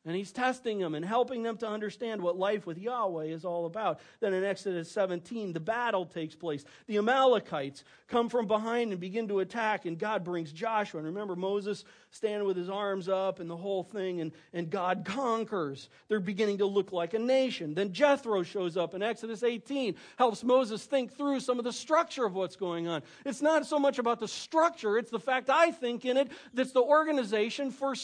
And 0.05 0.15
he's 0.15 0.31
testing 0.31 0.77
them 0.77 0.93
and 0.93 1.03
helping 1.03 1.41
them 1.41 1.57
to 1.57 1.67
understand 1.67 2.21
what 2.21 2.37
life 2.37 2.67
with 2.67 2.77
Yahweh 2.77 3.25
is 3.25 3.43
all 3.43 3.65
about. 3.65 3.99
Then 4.19 4.35
in 4.35 4.43
Exodus 4.43 4.91
17, 4.91 5.51
the 5.51 5.59
battle 5.59 6.05
takes 6.05 6.35
place. 6.35 6.63
The 6.85 6.97
Amalekites 6.97 7.83
come 8.07 8.29
from 8.29 8.45
behind 8.45 8.91
and 8.91 9.01
begin 9.01 9.27
to 9.29 9.39
attack, 9.39 9.85
and 9.85 9.97
God 9.97 10.23
brings 10.23 10.51
Joshua. 10.51 10.99
And 10.99 11.07
remember, 11.07 11.35
Moses 11.35 11.83
standing 12.11 12.47
with 12.47 12.55
his 12.55 12.69
arms 12.69 13.09
up 13.09 13.39
and 13.39 13.49
the 13.49 13.57
whole 13.57 13.83
thing, 13.83 14.21
and, 14.21 14.31
and 14.53 14.69
God 14.69 15.05
conquers. 15.05 15.89
They're 16.07 16.19
beginning 16.19 16.59
to 16.59 16.67
look 16.67 16.91
like 16.91 17.15
a 17.15 17.19
nation. 17.19 17.73
Then 17.73 17.91
Jethro 17.91 18.43
shows 18.43 18.77
up 18.77 18.93
in 18.93 19.01
Exodus 19.01 19.41
18, 19.41 19.95
helps 20.17 20.43
Moses 20.43 20.85
think 20.85 21.17
through 21.17 21.39
some 21.39 21.57
of 21.57 21.65
the 21.65 21.73
structure 21.73 22.25
of 22.25 22.35
what's 22.35 22.55
going 22.55 22.87
on. 22.87 23.01
It's 23.25 23.41
not 23.41 23.65
so 23.65 23.79
much 23.79 23.97
about 23.97 24.19
the 24.19 24.27
structure, 24.27 24.99
it's 24.99 25.11
the 25.11 25.19
fact 25.19 25.49
I 25.49 25.71
think 25.71 26.05
in 26.05 26.15
it 26.15 26.31
that's 26.53 26.73
the 26.73 26.81
organization 26.81 27.71
for 27.71 27.95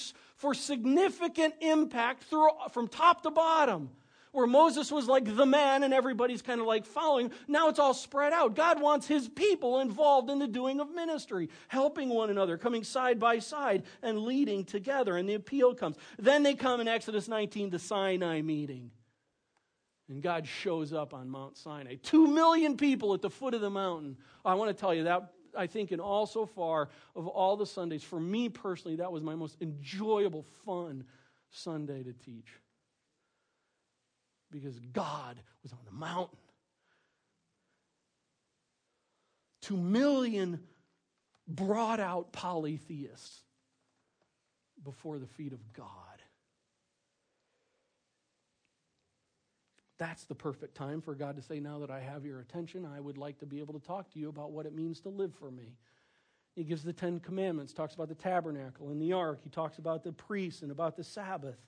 for 0.42 0.56
significant 0.56 1.54
impact 1.62 2.24
through, 2.24 2.50
from 2.72 2.88
top 2.88 3.22
to 3.22 3.30
bottom. 3.30 3.92
Where 4.32 4.48
Moses 4.48 4.92
was 4.92 5.08
like 5.08 5.36
the 5.36 5.46
man 5.46 5.84
and 5.84 5.94
everybody's 5.94 6.42
kind 6.42 6.60
of 6.60 6.66
like 6.66 6.86
following. 6.86 7.32
Now 7.48 7.68
it's 7.68 7.80
all 7.80 7.94
spread 7.94 8.34
out. 8.34 8.56
God 8.56 8.82
wants 8.82 9.06
his 9.06 9.30
people 9.30 9.82
involved 9.82 10.30
in 10.32 10.40
the 10.40 10.48
doing 10.48 10.80
of 10.80 10.90
ministry, 10.90 11.50
helping 11.68 12.10
one 12.10 12.30
another, 12.30 12.58
coming 12.58 12.84
side 12.84 13.20
by 13.20 13.40
side 13.40 13.84
and 14.02 14.20
leading 14.20 14.64
together. 14.64 15.16
And 15.16 15.30
the 15.30 15.36
appeal 15.36 15.76
comes. 15.76 15.98
Then 16.18 16.44
they 16.44 16.56
come 16.56 16.80
in 16.80 16.88
Exodus 16.88 17.28
19, 17.28 17.70
the 17.70 17.78
Sinai 17.78 18.42
meeting. 18.42 18.90
And 20.10 20.24
God 20.24 20.48
shows 20.48 20.92
up 20.92 21.14
on 21.14 21.30
Mount 21.30 21.58
Sinai. 21.58 21.96
Two 22.02 22.26
million 22.26 22.78
people 22.78 23.14
at 23.14 23.22
the 23.22 23.30
foot 23.30 23.54
of 23.54 23.62
the 23.62 23.70
mountain. 23.70 24.18
I 24.44 24.56
want 24.56 24.76
to 24.76 24.80
tell 24.80 24.94
you 24.94 25.04
that 25.04 25.34
I 25.58 25.68
think, 25.68 25.92
in 25.92 26.00
all 26.00 26.26
so 26.26 26.46
far 26.46 26.90
of 27.16 27.28
all 27.28 27.58
the 27.58 27.66
Sundays, 27.66 28.04
for 28.04 28.20
me 28.20 28.50
personally, 28.50 28.98
that 28.98 29.12
was 29.12 29.24
my 29.24 29.36
most 29.36 29.58
enjoyable, 29.62 30.46
fun 30.66 31.06
Sunday 31.50 32.04
to 32.04 32.14
teach. 32.14 32.48
Because 34.52 34.80
God 34.80 35.38
was 35.64 35.72
on 35.72 35.80
the 35.86 35.92
mountain. 35.92 36.38
Two 39.62 39.78
million 39.78 40.60
brought 41.48 42.00
out 42.00 42.32
polytheists 42.32 43.42
before 44.84 45.20
the 45.20 45.28
feet 45.28 45.54
of 45.54 45.74
God. 45.74 45.88
That's 50.02 50.24
the 50.24 50.34
perfect 50.34 50.74
time 50.74 51.00
for 51.00 51.14
God 51.14 51.36
to 51.36 51.44
say, 51.44 51.60
Now 51.60 51.78
that 51.78 51.92
I 51.92 52.00
have 52.00 52.26
your 52.26 52.40
attention, 52.40 52.88
I 52.88 53.00
would 53.00 53.20
like 53.20 53.38
to 53.38 53.46
be 53.46 53.60
able 53.60 53.76
to 53.76 53.86
talk 53.86 54.12
to 54.14 54.20
you 54.20 54.30
about 54.30 54.50
what 54.50 54.66
it 54.66 54.74
means 54.74 55.00
to 55.02 55.10
live 55.10 55.32
for 55.36 55.52
me. 55.52 55.76
He 56.56 56.64
gives 56.64 56.82
the 56.82 56.92
Ten 56.92 57.20
Commandments, 57.20 57.72
talks 57.72 57.94
about 57.94 58.10
the 58.10 58.16
tabernacle 58.16 58.90
and 58.90 59.00
the 59.00 59.14
ark. 59.14 59.42
He 59.44 59.52
talks 59.52 59.78
about 59.78 60.04
the 60.04 60.12
priests 60.12 60.64
and 60.64 60.72
about 60.72 60.98
the 60.98 61.04
Sabbath, 61.04 61.60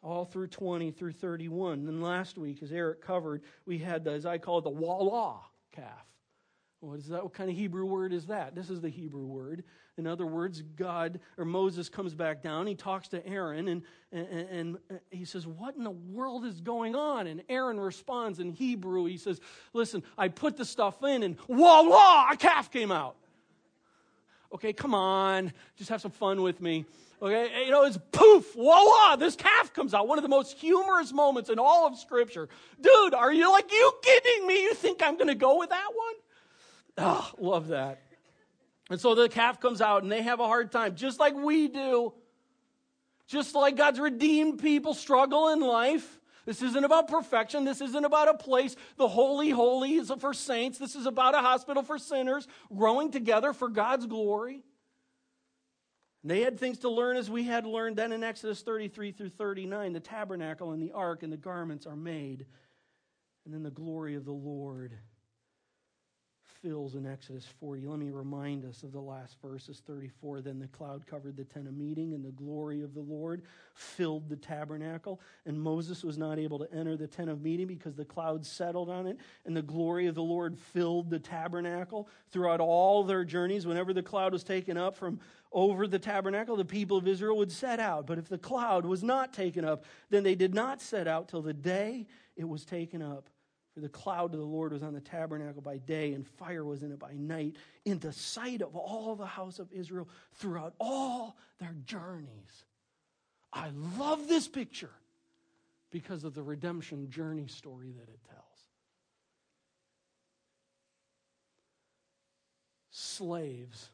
all 0.00 0.24
through 0.24 0.46
20 0.46 0.92
through 0.92 1.10
31. 1.10 1.80
And 1.80 1.88
then 1.88 2.00
last 2.00 2.38
week, 2.38 2.62
as 2.62 2.70
Eric 2.70 3.02
covered, 3.02 3.42
we 3.66 3.78
had, 3.78 4.06
as 4.06 4.24
I 4.24 4.38
call 4.38 4.58
it, 4.58 4.62
the 4.62 4.70
Wallah 4.70 5.40
calf. 5.72 6.06
What 6.84 6.98
is 6.98 7.08
that? 7.08 7.22
What 7.22 7.32
kind 7.32 7.48
of 7.48 7.56
Hebrew 7.56 7.86
word 7.86 8.12
is 8.12 8.26
that? 8.26 8.54
This 8.54 8.68
is 8.68 8.80
the 8.80 8.90
Hebrew 8.90 9.24
word. 9.24 9.64
In 9.96 10.06
other 10.06 10.26
words, 10.26 10.62
God 10.76 11.20
or 11.38 11.44
Moses 11.44 11.88
comes 11.88 12.14
back 12.14 12.42
down. 12.42 12.66
He 12.66 12.74
talks 12.74 13.08
to 13.08 13.26
Aaron 13.26 13.68
and, 13.68 13.82
and, 14.12 14.48
and 14.48 14.78
he 15.10 15.24
says, 15.24 15.46
What 15.46 15.76
in 15.76 15.84
the 15.84 15.90
world 15.90 16.44
is 16.44 16.60
going 16.60 16.94
on? 16.94 17.26
And 17.26 17.42
Aaron 17.48 17.80
responds 17.80 18.38
in 18.38 18.52
Hebrew. 18.52 19.06
He 19.06 19.16
says, 19.16 19.40
Listen, 19.72 20.02
I 20.18 20.28
put 20.28 20.56
the 20.56 20.64
stuff 20.64 21.02
in 21.02 21.22
and 21.22 21.38
voila, 21.48 22.28
a 22.30 22.36
calf 22.36 22.70
came 22.70 22.92
out. 22.92 23.16
Okay, 24.52 24.72
come 24.72 24.94
on. 24.94 25.52
Just 25.76 25.90
have 25.90 26.00
some 26.00 26.12
fun 26.12 26.42
with 26.42 26.60
me. 26.60 26.84
Okay, 27.22 27.64
you 27.64 27.70
know, 27.70 27.84
it's 27.84 27.98
poof, 28.12 28.52
voila, 28.54 29.16
this 29.16 29.34
calf 29.36 29.72
comes 29.72 29.94
out. 29.94 30.06
One 30.06 30.18
of 30.18 30.22
the 30.22 30.28
most 30.28 30.58
humorous 30.58 31.12
moments 31.12 31.48
in 31.48 31.58
all 31.58 31.86
of 31.86 31.96
Scripture. 31.96 32.48
Dude, 32.80 33.14
are 33.14 33.32
you 33.32 33.50
like, 33.50 33.72
you 33.72 33.92
kidding 34.02 34.46
me? 34.46 34.62
You 34.62 34.74
think 34.74 35.02
I'm 35.02 35.14
going 35.14 35.28
to 35.28 35.34
go 35.34 35.58
with 35.58 35.70
that 35.70 35.88
one? 35.94 36.14
Oh, 36.96 37.30
love 37.38 37.68
that. 37.68 38.00
And 38.90 39.00
so 39.00 39.14
the 39.14 39.28
calf 39.28 39.60
comes 39.60 39.80
out 39.80 40.02
and 40.02 40.12
they 40.12 40.22
have 40.22 40.40
a 40.40 40.46
hard 40.46 40.70
time, 40.70 40.94
just 40.94 41.18
like 41.18 41.34
we 41.34 41.68
do. 41.68 42.12
Just 43.26 43.54
like 43.54 43.76
God's 43.76 43.98
redeemed 43.98 44.60
people 44.60 44.92
struggle 44.92 45.48
in 45.48 45.60
life. 45.60 46.20
This 46.44 46.60
isn't 46.60 46.84
about 46.84 47.08
perfection. 47.08 47.64
This 47.64 47.80
isn't 47.80 48.04
about 48.04 48.28
a 48.28 48.34
place. 48.34 48.76
The 48.98 49.08
holy, 49.08 49.48
holy 49.48 49.94
is 49.94 50.12
for 50.18 50.34
saints. 50.34 50.78
This 50.78 50.94
is 50.94 51.06
about 51.06 51.34
a 51.34 51.38
hospital 51.38 51.82
for 51.82 51.98
sinners, 51.98 52.46
growing 52.74 53.10
together 53.10 53.54
for 53.54 53.68
God's 53.68 54.06
glory. 54.06 54.62
And 56.22 56.30
they 56.30 56.42
had 56.42 56.60
things 56.60 56.80
to 56.80 56.90
learn 56.90 57.16
as 57.16 57.30
we 57.30 57.44
had 57.44 57.64
learned 57.64 57.96
then 57.96 58.12
in 58.12 58.22
Exodus 58.22 58.60
33 58.60 59.12
through 59.12 59.30
39. 59.30 59.94
The 59.94 60.00
tabernacle 60.00 60.72
and 60.72 60.82
the 60.82 60.92
ark 60.92 61.22
and 61.22 61.32
the 61.32 61.38
garments 61.38 61.86
are 61.86 61.96
made. 61.96 62.44
And 63.46 63.54
then 63.54 63.62
the 63.62 63.70
glory 63.70 64.14
of 64.14 64.26
the 64.26 64.32
Lord 64.32 64.98
fills 66.64 66.94
in 66.94 67.06
Exodus 67.06 67.44
40. 67.60 67.86
Let 67.86 67.98
me 67.98 68.10
remind 68.10 68.64
us 68.64 68.82
of 68.84 68.92
the 68.92 69.00
last 69.00 69.36
verses 69.42 69.82
34. 69.86 70.40
Then 70.40 70.58
the 70.58 70.66
cloud 70.68 71.06
covered 71.06 71.36
the 71.36 71.44
tent 71.44 71.68
of 71.68 71.76
meeting, 71.76 72.14
and 72.14 72.24
the 72.24 72.30
glory 72.30 72.82
of 72.82 72.94
the 72.94 73.02
Lord 73.02 73.42
filled 73.74 74.30
the 74.30 74.36
tabernacle. 74.36 75.20
And 75.44 75.60
Moses 75.60 76.02
was 76.02 76.16
not 76.16 76.38
able 76.38 76.58
to 76.60 76.72
enter 76.72 76.96
the 76.96 77.06
tent 77.06 77.28
of 77.28 77.42
meeting 77.42 77.66
because 77.66 77.94
the 77.94 78.04
cloud 78.04 78.46
settled 78.46 78.88
on 78.88 79.06
it, 79.06 79.18
and 79.44 79.54
the 79.54 79.62
glory 79.62 80.06
of 80.06 80.14
the 80.14 80.22
Lord 80.22 80.58
filled 80.58 81.10
the 81.10 81.18
tabernacle. 81.18 82.08
Throughout 82.30 82.60
all 82.60 83.04
their 83.04 83.24
journeys, 83.24 83.66
whenever 83.66 83.92
the 83.92 84.02
cloud 84.02 84.32
was 84.32 84.42
taken 84.42 84.78
up 84.78 84.96
from 84.96 85.20
over 85.52 85.86
the 85.86 85.98
tabernacle, 85.98 86.56
the 86.56 86.64
people 86.64 86.96
of 86.96 87.06
Israel 87.06 87.36
would 87.36 87.52
set 87.52 87.78
out. 87.78 88.06
But 88.06 88.16
if 88.16 88.28
the 88.28 88.38
cloud 88.38 88.86
was 88.86 89.02
not 89.02 89.34
taken 89.34 89.66
up, 89.66 89.84
then 90.08 90.22
they 90.22 90.34
did 90.34 90.54
not 90.54 90.80
set 90.80 91.06
out 91.06 91.28
till 91.28 91.42
the 91.42 91.52
day 91.52 92.06
it 92.36 92.48
was 92.48 92.64
taken 92.64 93.02
up. 93.02 93.28
For 93.74 93.80
the 93.80 93.88
cloud 93.88 94.32
of 94.32 94.38
the 94.38 94.46
Lord 94.46 94.72
was 94.72 94.84
on 94.84 94.94
the 94.94 95.00
tabernacle 95.00 95.60
by 95.60 95.78
day, 95.78 96.12
and 96.12 96.24
fire 96.24 96.64
was 96.64 96.84
in 96.84 96.92
it 96.92 96.98
by 97.00 97.14
night, 97.14 97.56
in 97.84 97.98
the 97.98 98.12
sight 98.12 98.62
of 98.62 98.76
all 98.76 99.16
the 99.16 99.26
house 99.26 99.58
of 99.58 99.72
Israel 99.72 100.08
throughout 100.34 100.74
all 100.78 101.36
their 101.58 101.74
journeys. 101.84 102.64
I 103.52 103.70
love 103.98 104.28
this 104.28 104.46
picture 104.46 104.92
because 105.90 106.22
of 106.22 106.34
the 106.34 106.42
redemption 106.42 107.10
journey 107.10 107.48
story 107.48 107.92
that 107.98 108.08
it 108.08 108.20
tells. 108.28 108.44
Slaves 112.90 113.90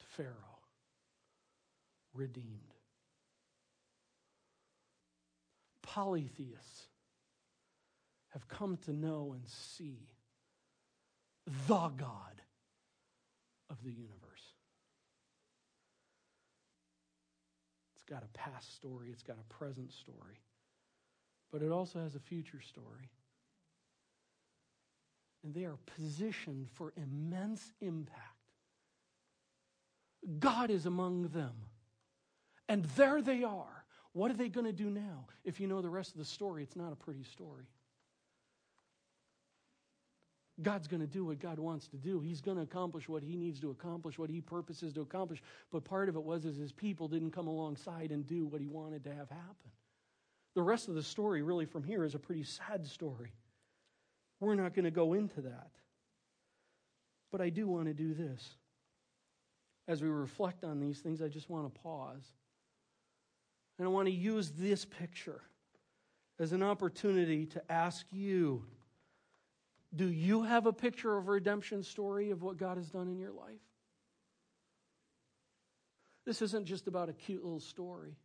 to 0.00 0.06
Pharaoh, 0.06 0.32
redeemed. 2.14 2.60
Polytheists 5.82 6.86
have 8.34 8.48
come 8.48 8.76
to 8.84 8.92
know 8.92 9.32
and 9.32 9.48
see 9.48 10.08
the 11.68 11.88
God 11.88 12.42
of 13.70 13.82
the 13.84 13.92
universe. 13.92 14.10
It's 17.94 18.02
got 18.04 18.24
a 18.24 18.38
past 18.38 18.74
story, 18.74 19.10
it's 19.10 19.22
got 19.22 19.36
a 19.38 19.54
present 19.54 19.92
story, 19.92 20.40
but 21.52 21.62
it 21.62 21.70
also 21.70 22.00
has 22.00 22.16
a 22.16 22.20
future 22.20 22.60
story. 22.60 23.08
And 25.44 25.54
they 25.54 25.64
are 25.64 25.78
positioned 25.96 26.68
for 26.72 26.92
immense 26.96 27.72
impact. 27.80 28.20
God 30.40 30.70
is 30.70 30.86
among 30.86 31.28
them. 31.28 31.52
And 32.68 32.84
there 32.96 33.22
they 33.22 33.44
are. 33.44 33.84
What 34.12 34.30
are 34.30 34.34
they 34.34 34.48
going 34.48 34.66
to 34.66 34.72
do 34.72 34.90
now? 34.90 35.26
If 35.44 35.60
you 35.60 35.66
know 35.66 35.82
the 35.82 35.90
rest 35.90 36.12
of 36.12 36.18
the 36.18 36.24
story, 36.24 36.62
it's 36.62 36.76
not 36.76 36.92
a 36.92 36.96
pretty 36.96 37.24
story. 37.24 37.66
God's 40.62 40.86
going 40.86 41.00
to 41.00 41.06
do 41.06 41.24
what 41.24 41.40
God 41.40 41.58
wants 41.58 41.88
to 41.88 41.96
do. 41.96 42.20
He's 42.20 42.40
going 42.40 42.56
to 42.56 42.62
accomplish 42.62 43.08
what 43.08 43.22
he 43.22 43.36
needs 43.36 43.58
to 43.60 43.70
accomplish, 43.70 44.18
what 44.18 44.30
he 44.30 44.40
purposes 44.40 44.92
to 44.92 45.00
accomplish. 45.00 45.42
But 45.72 45.84
part 45.84 46.08
of 46.08 46.14
it 46.14 46.22
was 46.22 46.44
is 46.44 46.56
his 46.56 46.70
people 46.70 47.08
didn't 47.08 47.32
come 47.32 47.48
alongside 47.48 48.12
and 48.12 48.24
do 48.26 48.46
what 48.46 48.60
he 48.60 48.68
wanted 48.68 49.02
to 49.04 49.10
have 49.10 49.28
happen. 49.28 49.70
The 50.54 50.62
rest 50.62 50.88
of 50.88 50.94
the 50.94 51.02
story, 51.02 51.42
really, 51.42 51.64
from 51.64 51.82
here 51.82 52.04
is 52.04 52.14
a 52.14 52.20
pretty 52.20 52.44
sad 52.44 52.86
story. 52.86 53.32
We're 54.38 54.54
not 54.54 54.74
going 54.74 54.84
to 54.84 54.92
go 54.92 55.14
into 55.14 55.40
that. 55.40 55.70
But 57.32 57.40
I 57.40 57.48
do 57.48 57.66
want 57.66 57.86
to 57.86 57.94
do 57.94 58.14
this. 58.14 58.48
As 59.88 60.02
we 60.02 60.08
reflect 60.08 60.62
on 60.62 60.78
these 60.78 61.00
things, 61.00 61.20
I 61.20 61.26
just 61.26 61.50
want 61.50 61.72
to 61.72 61.80
pause. 61.80 62.22
And 63.78 63.88
I 63.88 63.90
want 63.90 64.06
to 64.06 64.14
use 64.14 64.52
this 64.52 64.84
picture 64.84 65.42
as 66.38 66.52
an 66.52 66.62
opportunity 66.62 67.46
to 67.46 67.72
ask 67.72 68.06
you 68.12 68.64
do 69.96 70.08
you 70.08 70.42
have 70.42 70.66
a 70.66 70.72
picture 70.72 71.16
of 71.16 71.28
a 71.28 71.32
redemption 71.32 71.82
story 71.82 72.30
of 72.30 72.42
what 72.42 72.56
God 72.56 72.76
has 72.76 72.90
done 72.90 73.08
in 73.08 73.18
your 73.18 73.32
life? 73.32 73.60
This 76.26 76.42
isn't 76.42 76.66
just 76.66 76.86
about 76.86 77.08
a 77.08 77.12
cute 77.12 77.44
little 77.44 77.60
story. 77.60 78.16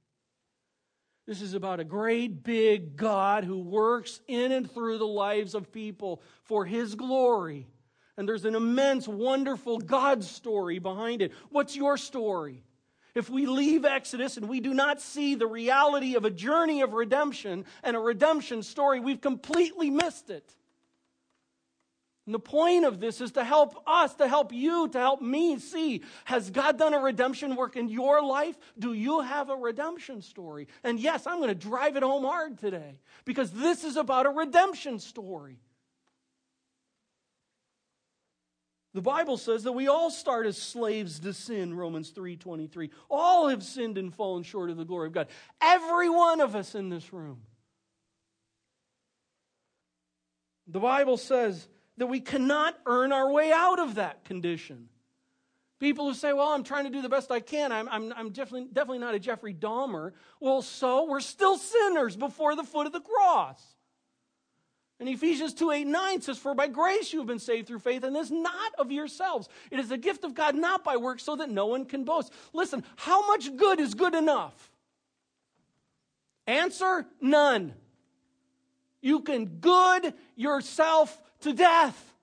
This 1.28 1.42
is 1.42 1.54
about 1.54 1.80
a 1.80 1.84
great 1.84 2.44
big 2.44 2.96
God 2.98 3.44
who 3.44 3.60
works 3.60 4.20
in 4.28 4.52
and 4.52 4.72
through 4.72 4.98
the 4.98 5.06
lives 5.06 5.54
of 5.54 5.72
people 5.72 6.22
for 6.44 6.66
his 6.66 6.96
glory. 6.96 7.68
And 8.18 8.28
there's 8.28 8.46
an 8.46 8.56
immense, 8.56 9.08
wonderful 9.08 9.78
God 9.78 10.24
story 10.24 10.80
behind 10.80 11.22
it. 11.22 11.32
What's 11.50 11.76
your 11.76 11.98
story? 11.98 12.64
If 13.16 13.30
we 13.30 13.46
leave 13.46 13.86
Exodus 13.86 14.38
and 14.38 14.48
we 14.48 14.60
do 14.60 14.74
not 14.74 15.02
see 15.02 15.36
the 15.36 15.48
reality 15.48 16.16
of 16.16 16.26
a 16.26 16.30
journey 16.30 16.82
of 16.82 16.94
redemption 16.94 17.66
and 17.84 17.96
a 17.96 18.00
redemption 18.00 18.64
story, 18.64 19.00
we've 19.00 19.22
completely 19.22 19.90
missed 19.90 20.30
it. 20.30 20.56
And 22.30 22.34
the 22.36 22.40
point 22.40 22.86
of 22.86 23.00
this 23.00 23.22
is 23.22 23.32
to 23.32 23.44
help 23.44 23.82
us, 23.88 24.14
to 24.18 24.28
help 24.28 24.54
you, 24.54 24.88
to 24.90 25.00
help 25.00 25.20
me 25.20 25.58
see 25.58 26.04
has 26.26 26.52
God 26.52 26.78
done 26.78 26.94
a 26.94 27.00
redemption 27.00 27.56
work 27.56 27.76
in 27.76 27.90
your 27.90 28.24
life? 28.24 28.56
Do 28.78 28.94
you 28.94 29.22
have 29.22 29.50
a 29.50 29.56
redemption 29.56 30.22
story? 30.22 30.68
And 30.84 31.00
yes, 31.00 31.26
I'm 31.26 31.38
going 31.38 31.50
to 31.50 31.56
drive 31.56 31.96
it 31.96 32.04
home 32.04 32.26
hard 32.26 32.60
today 32.60 33.00
because 33.26 33.50
this 33.50 33.84
is 33.84 33.98
about 33.98 34.28
a 34.28 34.30
redemption 34.30 35.00
story. 35.00 35.58
The 38.94 39.02
Bible 39.02 39.38
says 39.38 39.64
that 39.64 39.72
we 39.72 39.88
all 39.88 40.12
start 40.12 40.46
as 40.46 40.56
slaves 40.56 41.20
to 41.22 41.34
sin, 41.34 41.74
Romans 41.74 42.12
3:23. 42.12 42.92
All 43.10 43.48
have 43.48 43.64
sinned 43.64 43.98
and 43.98 44.14
fallen 44.14 44.44
short 44.44 44.70
of 44.70 44.78
the 44.78 44.86
glory 44.86 45.08
of 45.08 45.14
God. 45.14 45.30
Every 45.62 46.12
one 46.12 46.42
of 46.42 46.56
us 46.56 46.76
in 46.76 46.90
this 46.90 47.12
room. 47.12 47.42
The 50.68 50.80
Bible 50.80 51.18
says 51.18 51.68
that 52.00 52.08
we 52.08 52.22
cannot 52.22 52.76
earn 52.86 53.12
our 53.12 53.30
way 53.32 53.52
out 53.52 53.80
of 53.80 53.96
that 53.96 54.24
condition. 54.24 54.88
People 55.80 56.08
who 56.08 56.14
say, 56.14 56.34
Well, 56.34 56.50
I'm 56.50 56.64
trying 56.64 56.86
to 56.86 56.90
do 56.90 57.02
the 57.02 57.10
best 57.10 57.30
I 57.30 57.42
can. 57.42 57.72
I'm, 57.72 57.88
I'm, 57.88 58.14
I'm 58.16 58.30
definitely, 58.32 58.68
definitely 58.72 59.00
not 59.00 59.16
a 59.16 59.20
Jeffrey 59.20 59.54
Dahmer. 59.54 60.14
Well, 60.40 60.62
so 60.62 61.06
we're 61.06 61.20
still 61.20 61.58
sinners 61.58 62.16
before 62.16 62.56
the 62.56 62.64
foot 62.64 62.88
of 62.88 62.94
the 62.94 63.02
cross. 63.02 63.62
And 65.00 65.08
Ephesians 65.08 65.54
2 65.54 65.72
8 65.72 65.88
9 65.88 66.22
says, 66.22 66.38
For 66.38 66.56
by 66.56 66.68
grace 66.68 67.14
you 67.14 67.20
have 67.20 67.28
been 67.28 67.40
saved 67.40 67.68
through 67.68 67.80
faith, 67.80 68.04
and 68.04 68.16
this 68.16 68.32
not 68.32 68.74
of 68.78 68.92
yourselves. 68.92 69.48
It 69.70 69.80
is 69.80 69.90
the 69.90 69.98
gift 69.98 70.24
of 70.24 70.34
God, 70.34 70.56
not 70.56 70.84
by 70.84 70.98
works, 70.98 71.24
so 71.24 71.36
that 71.36 71.50
no 71.50 71.68
one 71.68 71.86
can 71.86 72.06
boast. 72.06 72.34
Listen, 72.54 72.84
how 72.96 73.28
much 73.28 73.56
good 73.56 73.80
is 73.80 73.94
good 73.94 74.16
enough? 74.16 74.72
Answer 76.48 77.06
none. 77.22 77.74
You 79.02 79.22
can 79.22 79.46
good 79.46 80.14
yourself 80.36 81.18
to 81.42 81.54
death. 81.54 82.14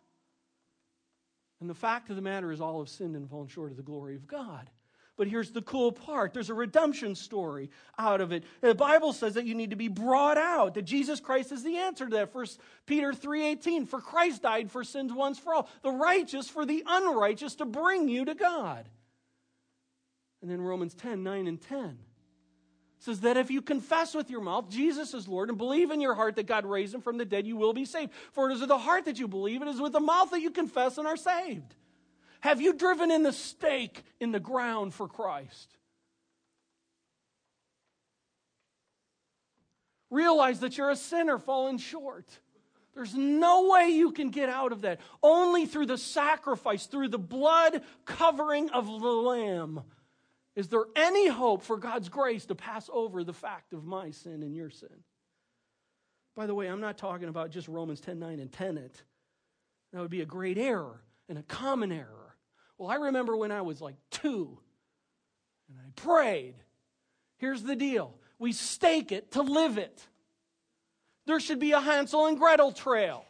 And 1.60 1.70
the 1.70 1.74
fact 1.74 2.10
of 2.10 2.16
the 2.16 2.22
matter 2.22 2.52
is, 2.52 2.60
all 2.60 2.80
have 2.80 2.88
sinned 2.88 3.16
and 3.16 3.28
fallen 3.28 3.48
short 3.48 3.70
of 3.70 3.76
the 3.76 3.82
glory 3.82 4.14
of 4.14 4.26
God. 4.26 4.70
But 5.16 5.28
here's 5.28 5.50
the 5.50 5.62
cool 5.62 5.92
part 5.92 6.34
there's 6.34 6.50
a 6.50 6.54
redemption 6.54 7.14
story 7.14 7.70
out 7.98 8.20
of 8.20 8.32
it. 8.32 8.44
The 8.60 8.74
Bible 8.74 9.14
says 9.14 9.34
that 9.34 9.46
you 9.46 9.54
need 9.54 9.70
to 9.70 9.76
be 9.76 9.88
brought 9.88 10.36
out, 10.36 10.74
that 10.74 10.82
Jesus 10.82 11.20
Christ 11.20 11.52
is 11.52 11.62
the 11.62 11.78
answer 11.78 12.04
to 12.04 12.16
that. 12.16 12.32
First 12.32 12.60
Peter 12.84 13.14
3:18, 13.14 13.86
for 13.86 14.00
Christ 14.00 14.42
died 14.42 14.70
for 14.70 14.84
sins 14.84 15.12
once 15.12 15.38
for 15.38 15.54
all, 15.54 15.70
the 15.82 15.90
righteous 15.90 16.50
for 16.50 16.66
the 16.66 16.84
unrighteous 16.86 17.54
to 17.56 17.64
bring 17.64 18.08
you 18.08 18.26
to 18.26 18.34
God. 18.34 18.86
And 20.42 20.50
then 20.50 20.60
Romans 20.60 20.94
10, 20.94 21.22
9 21.22 21.46
and 21.46 21.60
10 21.60 21.98
says 22.98 23.20
that 23.20 23.36
if 23.36 23.50
you 23.50 23.60
confess 23.62 24.14
with 24.14 24.30
your 24.30 24.40
mouth 24.40 24.68
Jesus 24.68 25.14
is 25.14 25.28
Lord 25.28 25.48
and 25.48 25.58
believe 25.58 25.90
in 25.90 26.00
your 26.00 26.14
heart 26.14 26.36
that 26.36 26.46
God 26.46 26.64
raised 26.64 26.94
him 26.94 27.00
from 27.00 27.18
the 27.18 27.24
dead, 27.24 27.46
you 27.46 27.56
will 27.56 27.72
be 27.72 27.84
saved. 27.84 28.12
For 28.32 28.50
it 28.50 28.54
is 28.54 28.60
with 28.60 28.68
the 28.68 28.78
heart 28.78 29.04
that 29.04 29.18
you 29.18 29.28
believe, 29.28 29.62
it 29.62 29.68
is 29.68 29.80
with 29.80 29.92
the 29.92 30.00
mouth 30.00 30.30
that 30.30 30.40
you 30.40 30.50
confess 30.50 30.98
and 30.98 31.06
are 31.06 31.16
saved. 31.16 31.74
Have 32.40 32.60
you 32.60 32.72
driven 32.72 33.10
in 33.10 33.22
the 33.22 33.32
stake 33.32 34.02
in 34.20 34.32
the 34.32 34.40
ground 34.40 34.94
for 34.94 35.08
Christ? 35.08 35.76
Realize 40.10 40.60
that 40.60 40.78
you're 40.78 40.90
a 40.90 40.96
sinner 40.96 41.38
fallen 41.38 41.78
short. 41.78 42.26
There's 42.94 43.14
no 43.14 43.68
way 43.68 43.88
you 43.88 44.12
can 44.12 44.30
get 44.30 44.48
out 44.48 44.72
of 44.72 44.82
that. 44.82 45.00
Only 45.22 45.66
through 45.66 45.86
the 45.86 45.98
sacrifice, 45.98 46.86
through 46.86 47.08
the 47.08 47.18
blood 47.18 47.82
covering 48.06 48.70
of 48.70 48.86
the 48.86 48.92
Lamb 48.92 49.82
is 50.56 50.68
there 50.68 50.86
any 50.96 51.28
hope 51.28 51.62
for 51.62 51.76
God's 51.76 52.08
grace 52.08 52.46
to 52.46 52.54
pass 52.54 52.88
over 52.90 53.22
the 53.22 53.34
fact 53.34 53.74
of 53.74 53.84
my 53.84 54.10
sin 54.10 54.42
and 54.42 54.56
your 54.56 54.70
sin? 54.70 55.04
By 56.34 56.46
the 56.46 56.54
way, 56.54 56.66
I'm 56.66 56.80
not 56.80 56.96
talking 56.96 57.28
about 57.28 57.50
just 57.50 57.68
Romans 57.68 58.00
10 58.00 58.18
9 58.18 58.40
and 58.40 58.50
10 58.50 58.78
it. 58.78 59.02
That 59.92 60.00
would 60.00 60.10
be 60.10 60.22
a 60.22 60.26
great 60.26 60.56
error 60.56 61.02
and 61.28 61.38
a 61.38 61.42
common 61.42 61.92
error. 61.92 62.36
Well, 62.78 62.90
I 62.90 62.96
remember 62.96 63.36
when 63.36 63.52
I 63.52 63.62
was 63.62 63.80
like 63.80 63.96
two 64.10 64.58
and 65.68 65.78
I 65.78 65.90
prayed. 65.94 66.54
Here's 67.36 67.62
the 67.62 67.76
deal 67.76 68.14
we 68.38 68.52
stake 68.52 69.12
it 69.12 69.32
to 69.32 69.42
live 69.42 69.76
it. 69.76 70.06
There 71.26 71.40
should 71.40 71.58
be 71.58 71.72
a 71.72 71.80
Hansel 71.80 72.26
and 72.26 72.38
Gretel 72.38 72.72
trail 72.72 73.25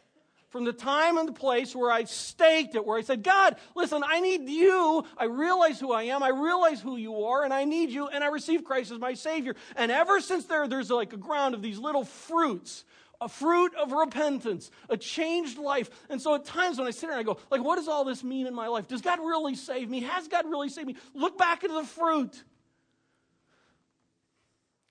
from 0.57 0.65
the 0.65 0.73
time 0.73 1.19
and 1.19 1.29
the 1.29 1.33
place 1.33 1.75
where 1.75 1.91
I 1.91 2.05
staked 2.05 2.73
it, 2.73 2.83
where 2.83 2.97
I 2.97 3.01
said, 3.01 3.21
God, 3.21 3.57
listen, 3.75 4.01
I 4.03 4.21
need 4.21 4.49
you. 4.49 5.05
I 5.15 5.25
realize 5.25 5.79
who 5.79 5.91
I 5.91 6.03
am. 6.05 6.23
I 6.23 6.29
realize 6.29 6.81
who 6.81 6.97
you 6.97 7.25
are, 7.25 7.43
and 7.43 7.53
I 7.53 7.63
need 7.63 7.91
you, 7.91 8.07
and 8.07 8.23
I 8.23 8.27
receive 8.29 8.63
Christ 8.63 8.89
as 8.89 8.97
my 8.97 9.13
Savior. 9.13 9.55
And 9.75 9.91
ever 9.91 10.19
since 10.19 10.45
there, 10.45 10.67
there's 10.67 10.89
like 10.89 11.13
a 11.13 11.17
ground 11.17 11.53
of 11.53 11.61
these 11.61 11.77
little 11.77 12.03
fruits 12.03 12.85
a 13.19 13.27
fruit 13.27 13.73
of 13.75 13.91
repentance, 13.91 14.69
a 14.89 14.97
changed 14.97 15.57
life. 15.57 15.89
And 16.07 16.21
so 16.21 16.35
at 16.35 16.45
times 16.45 16.77
when 16.77 16.87
I 16.87 16.91
sit 16.91 17.07
there 17.07 17.17
and 17.17 17.19
I 17.19 17.23
go, 17.23 17.39
like, 17.49 17.63
what 17.63 17.77
does 17.77 17.87
all 17.87 18.05
this 18.05 18.23
mean 18.23 18.45
in 18.45 18.53
my 18.53 18.67
life? 18.67 18.87
Does 18.87 19.01
God 19.01 19.17
really 19.19 19.55
save 19.55 19.89
me? 19.89 20.01
Has 20.01 20.27
God 20.27 20.45
really 20.45 20.69
saved 20.69 20.85
me? 20.85 20.95
Look 21.15 21.35
back 21.35 21.63
into 21.63 21.75
the 21.75 21.83
fruit. 21.83 22.43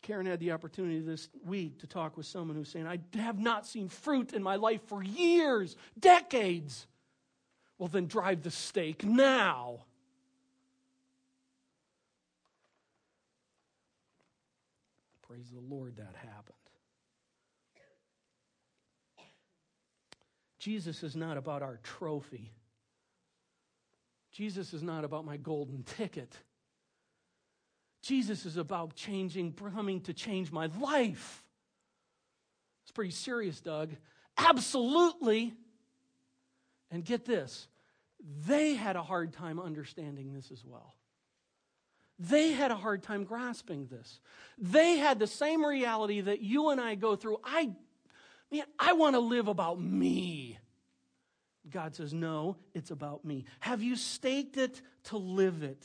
Karen 0.07 0.27
had 0.27 0.39
the 0.39 0.53
opportunity 0.53 1.01
this 1.01 1.29
week 1.45 1.81
to 1.81 1.87
talk 1.89 2.17
with 2.17 2.27
someone 2.27 2.57
who's 2.57 2.69
saying, 2.69 2.87
I 2.87 3.01
have 3.19 3.41
not 3.41 3.67
seen 3.67 3.89
fruit 3.89 4.35
in 4.35 4.41
my 4.41 4.55
life 4.55 4.81
for 4.87 5.03
years, 5.03 5.75
decades. 5.99 6.87
Well, 7.77 7.89
then 7.89 8.07
drive 8.07 8.43
the 8.43 8.53
stake 8.53 9.05
now. 9.05 9.81
Praise 15.27 15.51
the 15.53 15.75
Lord 15.75 15.97
that 15.97 16.15
happened. 16.15 16.55
Jesus 20.61 21.03
is 21.03 21.17
not 21.17 21.37
about 21.37 21.63
our 21.63 21.81
trophy. 21.83 22.53
Jesus 24.31 24.73
is 24.73 24.85
not 24.85 25.03
about 25.03 25.25
my 25.25 25.37
golden 25.37 25.83
ticket. 25.83 26.33
Jesus 28.07 28.47
is 28.47 28.57
about 28.57 28.95
changing, 28.95 29.53
coming 29.53 30.01
to 30.03 30.15
change 30.15 30.53
my 30.53 30.67
life. 30.79 31.45
It's 32.85 32.93
pretty 32.93 33.11
serious, 33.11 33.61
Doug. 33.61 33.91
Absolutely. 34.39 35.55
And 36.91 37.05
get 37.05 37.25
this 37.25 37.67
they 38.47 38.75
had 38.75 38.97
a 38.97 39.03
hard 39.03 39.33
time 39.33 39.61
understanding 39.61 40.33
this 40.33 40.51
as 40.51 40.65
well. 40.65 40.95
They 42.19 42.53
had 42.53 42.71
a 42.71 42.77
hard 42.77 43.03
time 43.03 43.25
grasping 43.25 43.87
this. 43.87 44.21
They 44.57 44.97
had 44.97 45.19
the 45.19 45.27
same 45.27 45.65
reality 45.65 46.23
that 46.23 46.41
you 46.41 46.71
and 46.71 46.81
I 46.81 46.95
go 46.95 47.15
through. 47.15 47.39
I, 47.45 47.71
man, 48.51 48.65
I 48.79 48.95
want 48.95 49.17
to 49.17 49.21
live 49.21 49.49
about 49.49 49.81
me. 49.81 50.59
God 51.69 51.95
says, 51.95 52.15
no, 52.15 52.57
it's 52.75 52.91
about 52.91 53.25
me. 53.25 53.45
Have 53.61 53.83
you 53.83 53.97
staked 53.97 54.57
it 54.57 54.81
to 55.05 55.19
live 55.19 55.63
it? 55.63 55.85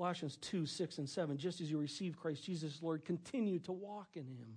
Colossians 0.00 0.38
2 0.40 0.64
6 0.64 0.96
and 0.96 1.08
7. 1.08 1.36
Just 1.36 1.60
as 1.60 1.70
you 1.70 1.76
receive 1.76 2.18
Christ 2.18 2.42
Jesus, 2.42 2.78
Lord, 2.80 3.04
continue 3.04 3.58
to 3.60 3.72
walk 3.72 4.08
in 4.14 4.22
him. 4.22 4.56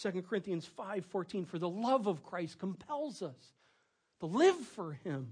2 0.00 0.22
Corinthians 0.22 0.64
5 0.64 1.04
14. 1.04 1.44
For 1.44 1.58
the 1.58 1.68
love 1.68 2.06
of 2.06 2.24
Christ 2.24 2.58
compels 2.58 3.20
us 3.20 3.36
to 4.20 4.26
live 4.26 4.56
for 4.56 4.94
him. 5.04 5.28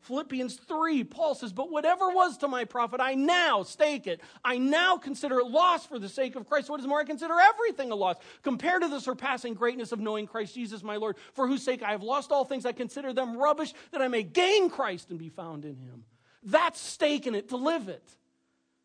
Philippians 0.00 0.56
3, 0.56 1.04
Paul 1.04 1.34
says, 1.34 1.52
But 1.52 1.70
whatever 1.70 2.08
was 2.08 2.38
to 2.38 2.48
my 2.48 2.64
profit, 2.64 3.02
I 3.02 3.14
now 3.16 3.64
stake 3.64 4.06
it. 4.06 4.22
I 4.42 4.56
now 4.56 4.96
consider 4.96 5.38
it 5.40 5.48
loss 5.48 5.84
for 5.84 5.98
the 5.98 6.08
sake 6.08 6.34
of 6.34 6.48
Christ. 6.48 6.70
What 6.70 6.80
is 6.80 6.86
more, 6.86 7.00
I 7.00 7.04
consider 7.04 7.34
everything 7.38 7.90
a 7.90 7.94
loss 7.94 8.16
compared 8.42 8.80
to 8.80 8.88
the 8.88 8.98
surpassing 8.98 9.52
greatness 9.52 9.92
of 9.92 10.00
knowing 10.00 10.26
Christ 10.26 10.54
Jesus 10.54 10.82
my 10.82 10.96
Lord, 10.96 11.18
for 11.34 11.46
whose 11.46 11.62
sake 11.62 11.82
I 11.82 11.90
have 11.90 12.02
lost 12.02 12.32
all 12.32 12.46
things. 12.46 12.64
I 12.64 12.72
consider 12.72 13.12
them 13.12 13.36
rubbish 13.36 13.74
that 13.90 14.00
I 14.00 14.08
may 14.08 14.22
gain 14.22 14.70
Christ 14.70 15.10
and 15.10 15.18
be 15.18 15.28
found 15.28 15.66
in 15.66 15.76
him. 15.76 16.04
That's 16.42 16.80
staking 16.80 17.34
it 17.34 17.50
to 17.50 17.56
live 17.58 17.90
it. 17.90 18.16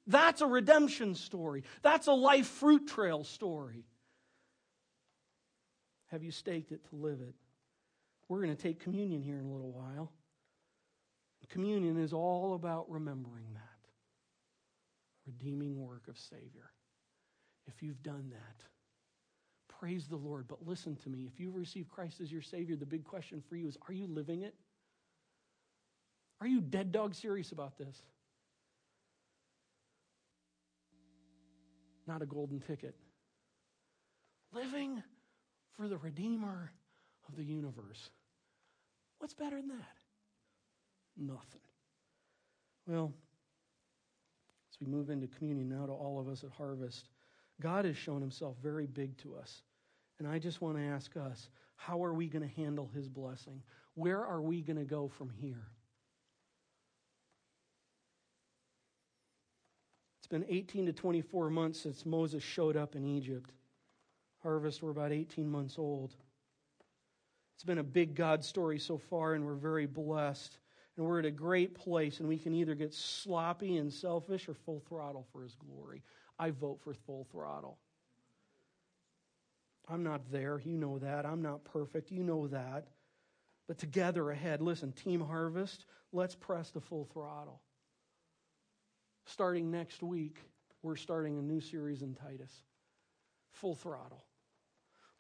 That's 0.08 0.42
a 0.42 0.48
redemption 0.48 1.16
story. 1.16 1.64
That's 1.82 2.08
a 2.08 2.14
life 2.14 2.48
fruit 2.48 2.88
trail 2.88 3.24
story. 3.24 3.86
Have 6.08 6.24
you 6.24 6.32
staked 6.32 6.72
it 6.72 6.88
to 6.90 6.96
live 6.96 7.20
it? 7.22 7.36
We're 8.30 8.42
going 8.42 8.56
to 8.56 8.62
take 8.62 8.80
communion 8.80 9.22
here 9.22 9.38
in 9.38 9.46
a 9.46 9.52
little 9.52 9.72
while. 9.72 10.12
Communion 11.50 11.98
is 11.98 12.12
all 12.12 12.56
about 12.56 12.90
remembering 12.90 13.46
that 13.54 13.62
redeeming 15.26 15.80
work 15.80 16.08
of 16.08 16.18
Savior. 16.18 16.72
If 17.68 17.84
you've 17.84 18.02
done 18.02 18.32
that, 18.32 18.64
praise 19.80 20.08
the 20.08 20.16
Lord. 20.16 20.48
But 20.48 20.66
listen 20.66 20.96
to 20.98 21.10
me. 21.10 21.30
If 21.32 21.40
you've 21.40 21.56
received 21.56 21.90
Christ 21.90 22.22
as 22.22 22.32
your 22.32 22.42
Savior, 22.42 22.76
the 22.76 22.86
big 22.86 23.04
question 23.04 23.42
for 23.48 23.56
you 23.56 23.68
is 23.68 23.78
are 23.88 23.94
you 23.94 24.08
living 24.08 24.42
it? 24.42 24.56
Are 26.40 26.48
you 26.48 26.62
dead 26.62 26.92
dog 26.92 27.16
serious 27.16 27.52
about 27.52 27.78
this? 27.78 28.02
Not 32.08 32.22
a 32.22 32.26
golden 32.26 32.60
ticket. 32.60 32.96
Living 34.54 35.04
for 35.76 35.88
the 35.88 35.98
Redeemer 35.98 36.72
of 37.28 37.36
the 37.36 37.44
universe. 37.44 38.10
What's 39.20 39.34
better 39.34 39.58
than 39.58 39.70
that? 39.70 39.98
Nothing. 41.18 41.62
Well, 42.88 43.12
as 44.72 44.80
we 44.80 44.88
move 44.88 45.10
into 45.10 45.28
communion 45.28 45.70
now 45.70 45.86
to 45.86 45.92
all 45.92 46.20
of 46.20 46.30
us 46.30 46.44
at 46.44 46.52
Harvest, 46.52 47.10
God 47.62 47.86
has 47.86 47.98
shown 47.98 48.22
himself 48.22 48.56
very 48.64 48.86
big 48.86 49.18
to 49.18 49.36
us. 49.36 49.64
And 50.20 50.28
I 50.28 50.40
just 50.40 50.62
want 50.62 50.78
to 50.78 50.84
ask 50.84 51.18
us 51.18 51.50
how 51.76 52.04
are 52.04 52.14
we 52.14 52.28
going 52.28 52.48
to 52.48 52.56
handle 52.56 52.90
his 52.94 53.08
blessing? 53.10 53.62
Where 53.96 54.24
are 54.26 54.42
we 54.42 54.62
going 54.62 54.78
to 54.78 54.86
go 54.86 55.08
from 55.08 55.30
here? 55.30 55.68
It's 60.28 60.34
been 60.34 60.46
18 60.50 60.88
to 60.88 60.92
24 60.92 61.50
months 61.50 61.80
since 61.80 62.06
Moses 62.06 62.44
showed 62.44 62.76
up 62.76 62.98
in 62.98 63.06
Egypt. 63.06 63.54
Harvest, 64.44 64.84
we're 64.84 64.90
about 64.92 65.14
18 65.14 65.50
months 65.50 65.80
old. 65.80 66.14
It's 67.56 67.64
been 67.64 67.78
a 67.78 67.84
big 67.84 68.14
God 68.14 68.44
story 68.44 68.78
so 68.78 68.98
far, 68.98 69.36
and 69.36 69.46
we're 69.46 69.54
very 69.54 69.86
blessed. 69.86 70.58
And 70.98 71.06
we're 71.06 71.20
at 71.20 71.26
a 71.26 71.32
great 71.32 71.76
place, 71.76 72.20
and 72.20 72.28
we 72.28 72.38
can 72.38 72.54
either 72.54 72.76
get 72.76 72.94
sloppy 72.94 73.78
and 73.78 73.94
selfish 73.94 74.50
or 74.50 74.54
full 74.54 74.84
throttle 74.90 75.26
for 75.32 75.44
His 75.44 75.56
glory. 75.56 76.04
I 76.38 76.50
vote 76.50 76.82
for 76.84 76.94
full 76.94 77.26
throttle. 77.32 77.78
I'm 79.88 80.04
not 80.04 80.30
there. 80.30 80.60
You 80.66 80.78
know 80.78 81.00
that. 81.00 81.26
I'm 81.26 81.42
not 81.42 81.64
perfect. 81.64 82.12
You 82.12 82.24
know 82.24 82.48
that. 82.48 82.90
But 83.70 83.78
together 83.78 84.30
ahead, 84.30 84.62
listen, 84.62 84.92
Team 84.92 85.22
Harvest, 85.22 85.86
let's 86.12 86.36
press 86.36 86.72
the 86.72 86.82
full 86.82 87.06
throttle. 87.14 87.62
Starting 89.28 89.70
next 89.70 90.02
week, 90.02 90.38
we're 90.82 90.96
starting 90.96 91.38
a 91.38 91.42
new 91.42 91.60
series 91.60 92.02
in 92.02 92.16
Titus. 92.16 92.64
Full 93.52 93.76
throttle. 93.76 94.24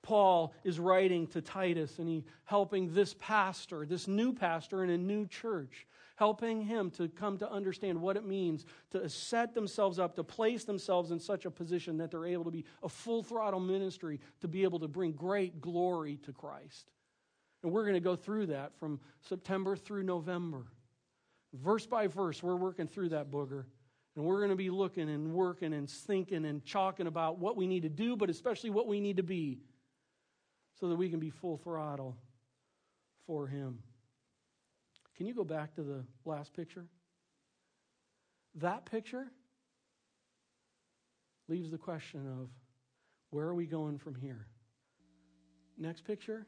Paul 0.01 0.53
is 0.63 0.79
writing 0.79 1.27
to 1.27 1.41
Titus 1.41 1.99
and 1.99 2.07
he 2.07 2.23
helping 2.45 2.93
this 2.93 3.13
pastor, 3.19 3.85
this 3.85 4.07
new 4.07 4.31
pastor 4.31 4.81
in 4.85 4.89
a 4.89 4.97
new 4.97 5.27
church, 5.27 5.85
helping 6.15 6.61
him 6.61 6.89
to 6.91 7.09
come 7.09 7.37
to 7.39 7.51
understand 7.51 8.01
what 8.01 8.15
it 8.15 8.25
means 8.25 8.65
to 8.91 9.09
set 9.09 9.53
themselves 9.53 9.99
up, 9.99 10.15
to 10.15 10.23
place 10.23 10.63
themselves 10.63 11.11
in 11.11 11.19
such 11.19 11.43
a 11.43 11.51
position 11.51 11.97
that 11.97 12.09
they're 12.09 12.25
able 12.25 12.45
to 12.45 12.51
be 12.51 12.63
a 12.83 12.87
full 12.87 13.21
throttle 13.21 13.59
ministry, 13.59 14.21
to 14.39 14.47
be 14.47 14.63
able 14.63 14.79
to 14.79 14.87
bring 14.87 15.11
great 15.11 15.59
glory 15.59 16.17
to 16.23 16.31
Christ. 16.31 16.91
And 17.61 17.73
we're 17.73 17.83
going 17.83 17.95
to 17.95 17.99
go 17.99 18.15
through 18.15 18.45
that 18.47 18.73
from 18.79 19.01
September 19.19 19.75
through 19.75 20.03
November. 20.03 20.63
Verse 21.53 21.85
by 21.85 22.07
verse, 22.07 22.41
we're 22.41 22.55
working 22.55 22.87
through 22.87 23.09
that 23.09 23.29
booger. 23.29 23.65
And 24.17 24.25
we're 24.25 24.39
going 24.39 24.49
to 24.49 24.55
be 24.55 24.71
looking 24.71 25.09
and 25.09 25.31
working 25.31 25.73
and 25.73 25.87
thinking 25.87 26.43
and 26.45 26.65
talking 26.65 27.05
about 27.05 27.37
what 27.37 27.55
we 27.55 27.67
need 27.67 27.83
to 27.83 27.89
do, 27.89 28.15
but 28.15 28.31
especially 28.31 28.71
what 28.71 28.87
we 28.87 28.99
need 28.99 29.17
to 29.17 29.23
be 29.23 29.59
so 30.79 30.89
that 30.89 30.95
we 30.95 31.07
can 31.07 31.19
be 31.19 31.29
full 31.29 31.57
throttle 31.57 32.17
for 33.27 33.45
Him. 33.45 33.77
Can 35.15 35.27
you 35.27 35.35
go 35.35 35.43
back 35.43 35.75
to 35.75 35.83
the 35.83 36.03
last 36.25 36.51
picture? 36.55 36.87
That 38.55 38.85
picture 38.85 39.27
leaves 41.47 41.69
the 41.69 41.77
question 41.77 42.21
of 42.41 42.49
where 43.29 43.45
are 43.45 43.53
we 43.53 43.67
going 43.67 43.99
from 43.99 44.15
here? 44.15 44.47
Next 45.77 46.05
picture. 46.05 46.47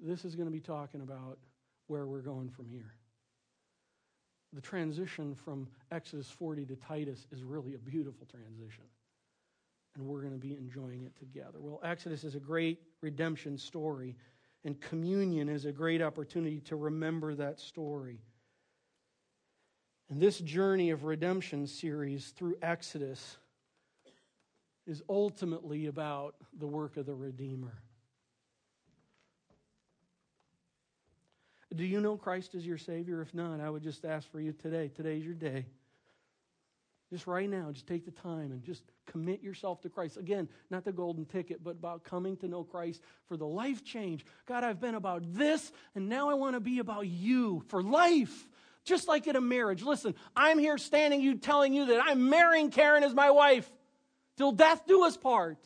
This 0.00 0.24
is 0.24 0.34
going 0.34 0.48
to 0.48 0.52
be 0.52 0.60
talking 0.60 1.02
about 1.02 1.38
where 1.86 2.04
we're 2.04 2.20
going 2.20 2.50
from 2.50 2.68
here. 2.68 2.97
The 4.52 4.60
transition 4.60 5.34
from 5.34 5.68
Exodus 5.90 6.30
40 6.30 6.66
to 6.66 6.76
Titus 6.76 7.26
is 7.30 7.42
really 7.42 7.74
a 7.74 7.78
beautiful 7.78 8.26
transition 8.26 8.84
and 9.98 10.06
we're 10.06 10.20
going 10.20 10.32
to 10.32 10.38
be 10.38 10.56
enjoying 10.56 11.02
it 11.02 11.16
together. 11.18 11.58
Well, 11.60 11.80
Exodus 11.82 12.24
is 12.24 12.36
a 12.36 12.40
great 12.40 12.78
redemption 13.00 13.58
story, 13.58 14.16
and 14.64 14.80
communion 14.80 15.48
is 15.48 15.64
a 15.64 15.72
great 15.72 16.00
opportunity 16.00 16.60
to 16.62 16.76
remember 16.76 17.34
that 17.34 17.58
story. 17.58 18.20
And 20.08 20.20
this 20.20 20.38
journey 20.38 20.90
of 20.90 21.04
redemption 21.04 21.66
series 21.66 22.28
through 22.28 22.56
Exodus 22.62 23.38
is 24.86 25.02
ultimately 25.08 25.86
about 25.86 26.36
the 26.58 26.66
work 26.66 26.96
of 26.96 27.04
the 27.04 27.14
Redeemer. 27.14 27.82
Do 31.74 31.84
you 31.84 32.00
know 32.00 32.16
Christ 32.16 32.54
as 32.54 32.66
your 32.66 32.78
Savior? 32.78 33.20
If 33.20 33.34
not, 33.34 33.60
I 33.60 33.68
would 33.68 33.82
just 33.82 34.04
ask 34.04 34.30
for 34.30 34.40
you 34.40 34.52
today. 34.52 34.90
Today's 34.94 35.24
your 35.24 35.34
day. 35.34 35.66
Just 37.10 37.26
right 37.26 37.48
now, 37.48 37.70
just 37.72 37.86
take 37.86 38.04
the 38.04 38.10
time 38.10 38.52
and 38.52 38.62
just 38.62 38.82
commit 39.06 39.42
yourself 39.42 39.80
to 39.82 39.88
Christ. 39.88 40.18
Again, 40.18 40.48
not 40.70 40.84
the 40.84 40.92
golden 40.92 41.24
ticket, 41.24 41.64
but 41.64 41.70
about 41.70 42.04
coming 42.04 42.36
to 42.38 42.48
know 42.48 42.64
Christ 42.64 43.00
for 43.26 43.36
the 43.36 43.46
life 43.46 43.82
change. 43.82 44.26
God, 44.46 44.62
I've 44.62 44.80
been 44.80 44.94
about 44.94 45.22
this, 45.32 45.72
and 45.94 46.08
now 46.08 46.28
I 46.28 46.34
want 46.34 46.54
to 46.54 46.60
be 46.60 46.80
about 46.80 47.06
you 47.06 47.64
for 47.68 47.82
life. 47.82 48.46
Just 48.84 49.08
like 49.08 49.26
in 49.26 49.36
a 49.36 49.40
marriage. 49.40 49.82
Listen, 49.82 50.14
I'm 50.36 50.58
here 50.58 50.78
standing 50.78 51.20
you 51.20 51.36
telling 51.36 51.74
you 51.74 51.86
that 51.86 52.00
I'm 52.04 52.28
marrying 52.30 52.70
Karen 52.70 53.02
as 53.02 53.14
my 53.14 53.30
wife. 53.30 53.70
Till 54.36 54.52
death 54.52 54.86
do 54.86 55.04
us 55.04 55.16
part. 55.16 55.58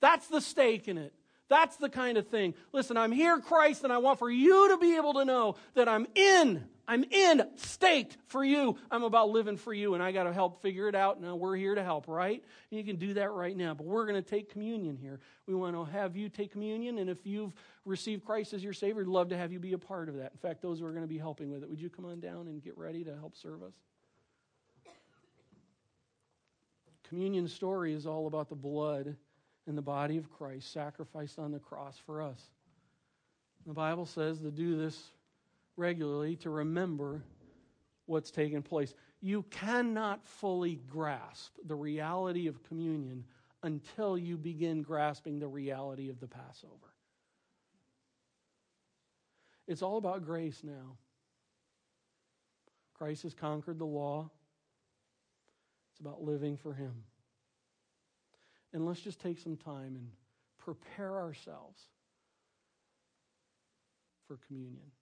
That's 0.00 0.26
the 0.28 0.40
stake 0.40 0.88
in 0.88 0.96
it. 0.96 1.12
That's 1.50 1.76
the 1.76 1.88
kind 1.88 2.16
of 2.16 2.28
thing. 2.28 2.54
Listen, 2.72 2.96
I'm 2.96 3.10
here, 3.10 3.40
Christ, 3.40 3.82
and 3.82 3.92
I 3.92 3.98
want 3.98 4.20
for 4.20 4.30
you 4.30 4.68
to 4.68 4.78
be 4.78 4.96
able 4.96 5.14
to 5.14 5.24
know 5.24 5.56
that 5.74 5.88
I'm 5.88 6.06
in. 6.14 6.64
I'm 6.86 7.04
in, 7.04 7.42
staked 7.56 8.16
for 8.28 8.44
you. 8.44 8.78
I'm 8.88 9.02
about 9.02 9.30
living 9.30 9.56
for 9.56 9.74
you, 9.74 9.94
and 9.94 10.02
I 10.02 10.12
got 10.12 10.24
to 10.24 10.32
help 10.32 10.62
figure 10.62 10.88
it 10.88 10.94
out. 10.94 11.20
Now, 11.20 11.34
we're 11.34 11.56
here 11.56 11.74
to 11.74 11.82
help, 11.82 12.06
right? 12.06 12.42
And 12.70 12.78
you 12.78 12.84
can 12.84 12.96
do 12.96 13.14
that 13.14 13.32
right 13.32 13.56
now. 13.56 13.74
But 13.74 13.84
we're 13.84 14.06
going 14.06 14.22
to 14.22 14.28
take 14.28 14.52
communion 14.52 14.96
here. 14.96 15.18
We 15.46 15.54
want 15.54 15.74
to 15.74 15.84
have 15.84 16.16
you 16.16 16.28
take 16.28 16.52
communion, 16.52 16.98
and 16.98 17.10
if 17.10 17.26
you've 17.26 17.52
received 17.84 18.24
Christ 18.24 18.54
as 18.54 18.62
your 18.62 18.72
Savior, 18.72 19.02
we'd 19.02 19.08
love 19.08 19.28
to 19.30 19.36
have 19.36 19.52
you 19.52 19.58
be 19.58 19.72
a 19.72 19.78
part 19.78 20.08
of 20.08 20.16
that. 20.18 20.30
In 20.32 20.38
fact, 20.38 20.62
those 20.62 20.78
who 20.78 20.86
are 20.86 20.92
going 20.92 21.02
to 21.02 21.08
be 21.08 21.18
helping 21.18 21.50
with 21.50 21.64
it, 21.64 21.68
would 21.68 21.80
you 21.80 21.90
come 21.90 22.04
on 22.04 22.20
down 22.20 22.46
and 22.46 22.62
get 22.62 22.78
ready 22.78 23.02
to 23.04 23.16
help 23.16 23.36
serve 23.36 23.64
us? 23.64 23.74
Communion 27.08 27.48
story 27.48 27.92
is 27.92 28.06
all 28.06 28.28
about 28.28 28.48
the 28.48 28.54
blood 28.54 29.16
in 29.66 29.76
the 29.76 29.82
body 29.82 30.16
of 30.16 30.30
Christ 30.30 30.72
sacrificed 30.72 31.38
on 31.38 31.52
the 31.52 31.58
cross 31.58 31.98
for 32.04 32.22
us. 32.22 32.40
The 33.66 33.74
Bible 33.74 34.06
says 34.06 34.38
to 34.40 34.50
do 34.50 34.76
this 34.76 34.98
regularly 35.76 36.36
to 36.36 36.50
remember 36.50 37.22
what's 38.06 38.30
taken 38.30 38.62
place. 38.62 38.94
You 39.20 39.44
cannot 39.50 40.24
fully 40.24 40.80
grasp 40.88 41.52
the 41.66 41.74
reality 41.74 42.46
of 42.46 42.62
communion 42.64 43.24
until 43.62 44.16
you 44.16 44.36
begin 44.36 44.82
grasping 44.82 45.38
the 45.38 45.46
reality 45.46 46.08
of 46.08 46.18
the 46.20 46.26
Passover. 46.26 46.94
It's 49.68 49.82
all 49.82 49.98
about 49.98 50.24
grace 50.24 50.62
now. 50.64 50.96
Christ 52.94 53.22
has 53.22 53.34
conquered 53.34 53.78
the 53.78 53.86
law. 53.86 54.30
It's 55.92 56.00
about 56.00 56.22
living 56.22 56.56
for 56.56 56.74
Him. 56.74 57.04
And 58.72 58.86
let's 58.86 59.00
just 59.00 59.20
take 59.20 59.38
some 59.38 59.56
time 59.56 59.96
and 59.96 60.08
prepare 60.58 61.18
ourselves 61.18 61.80
for 64.28 64.38
communion. 64.46 64.92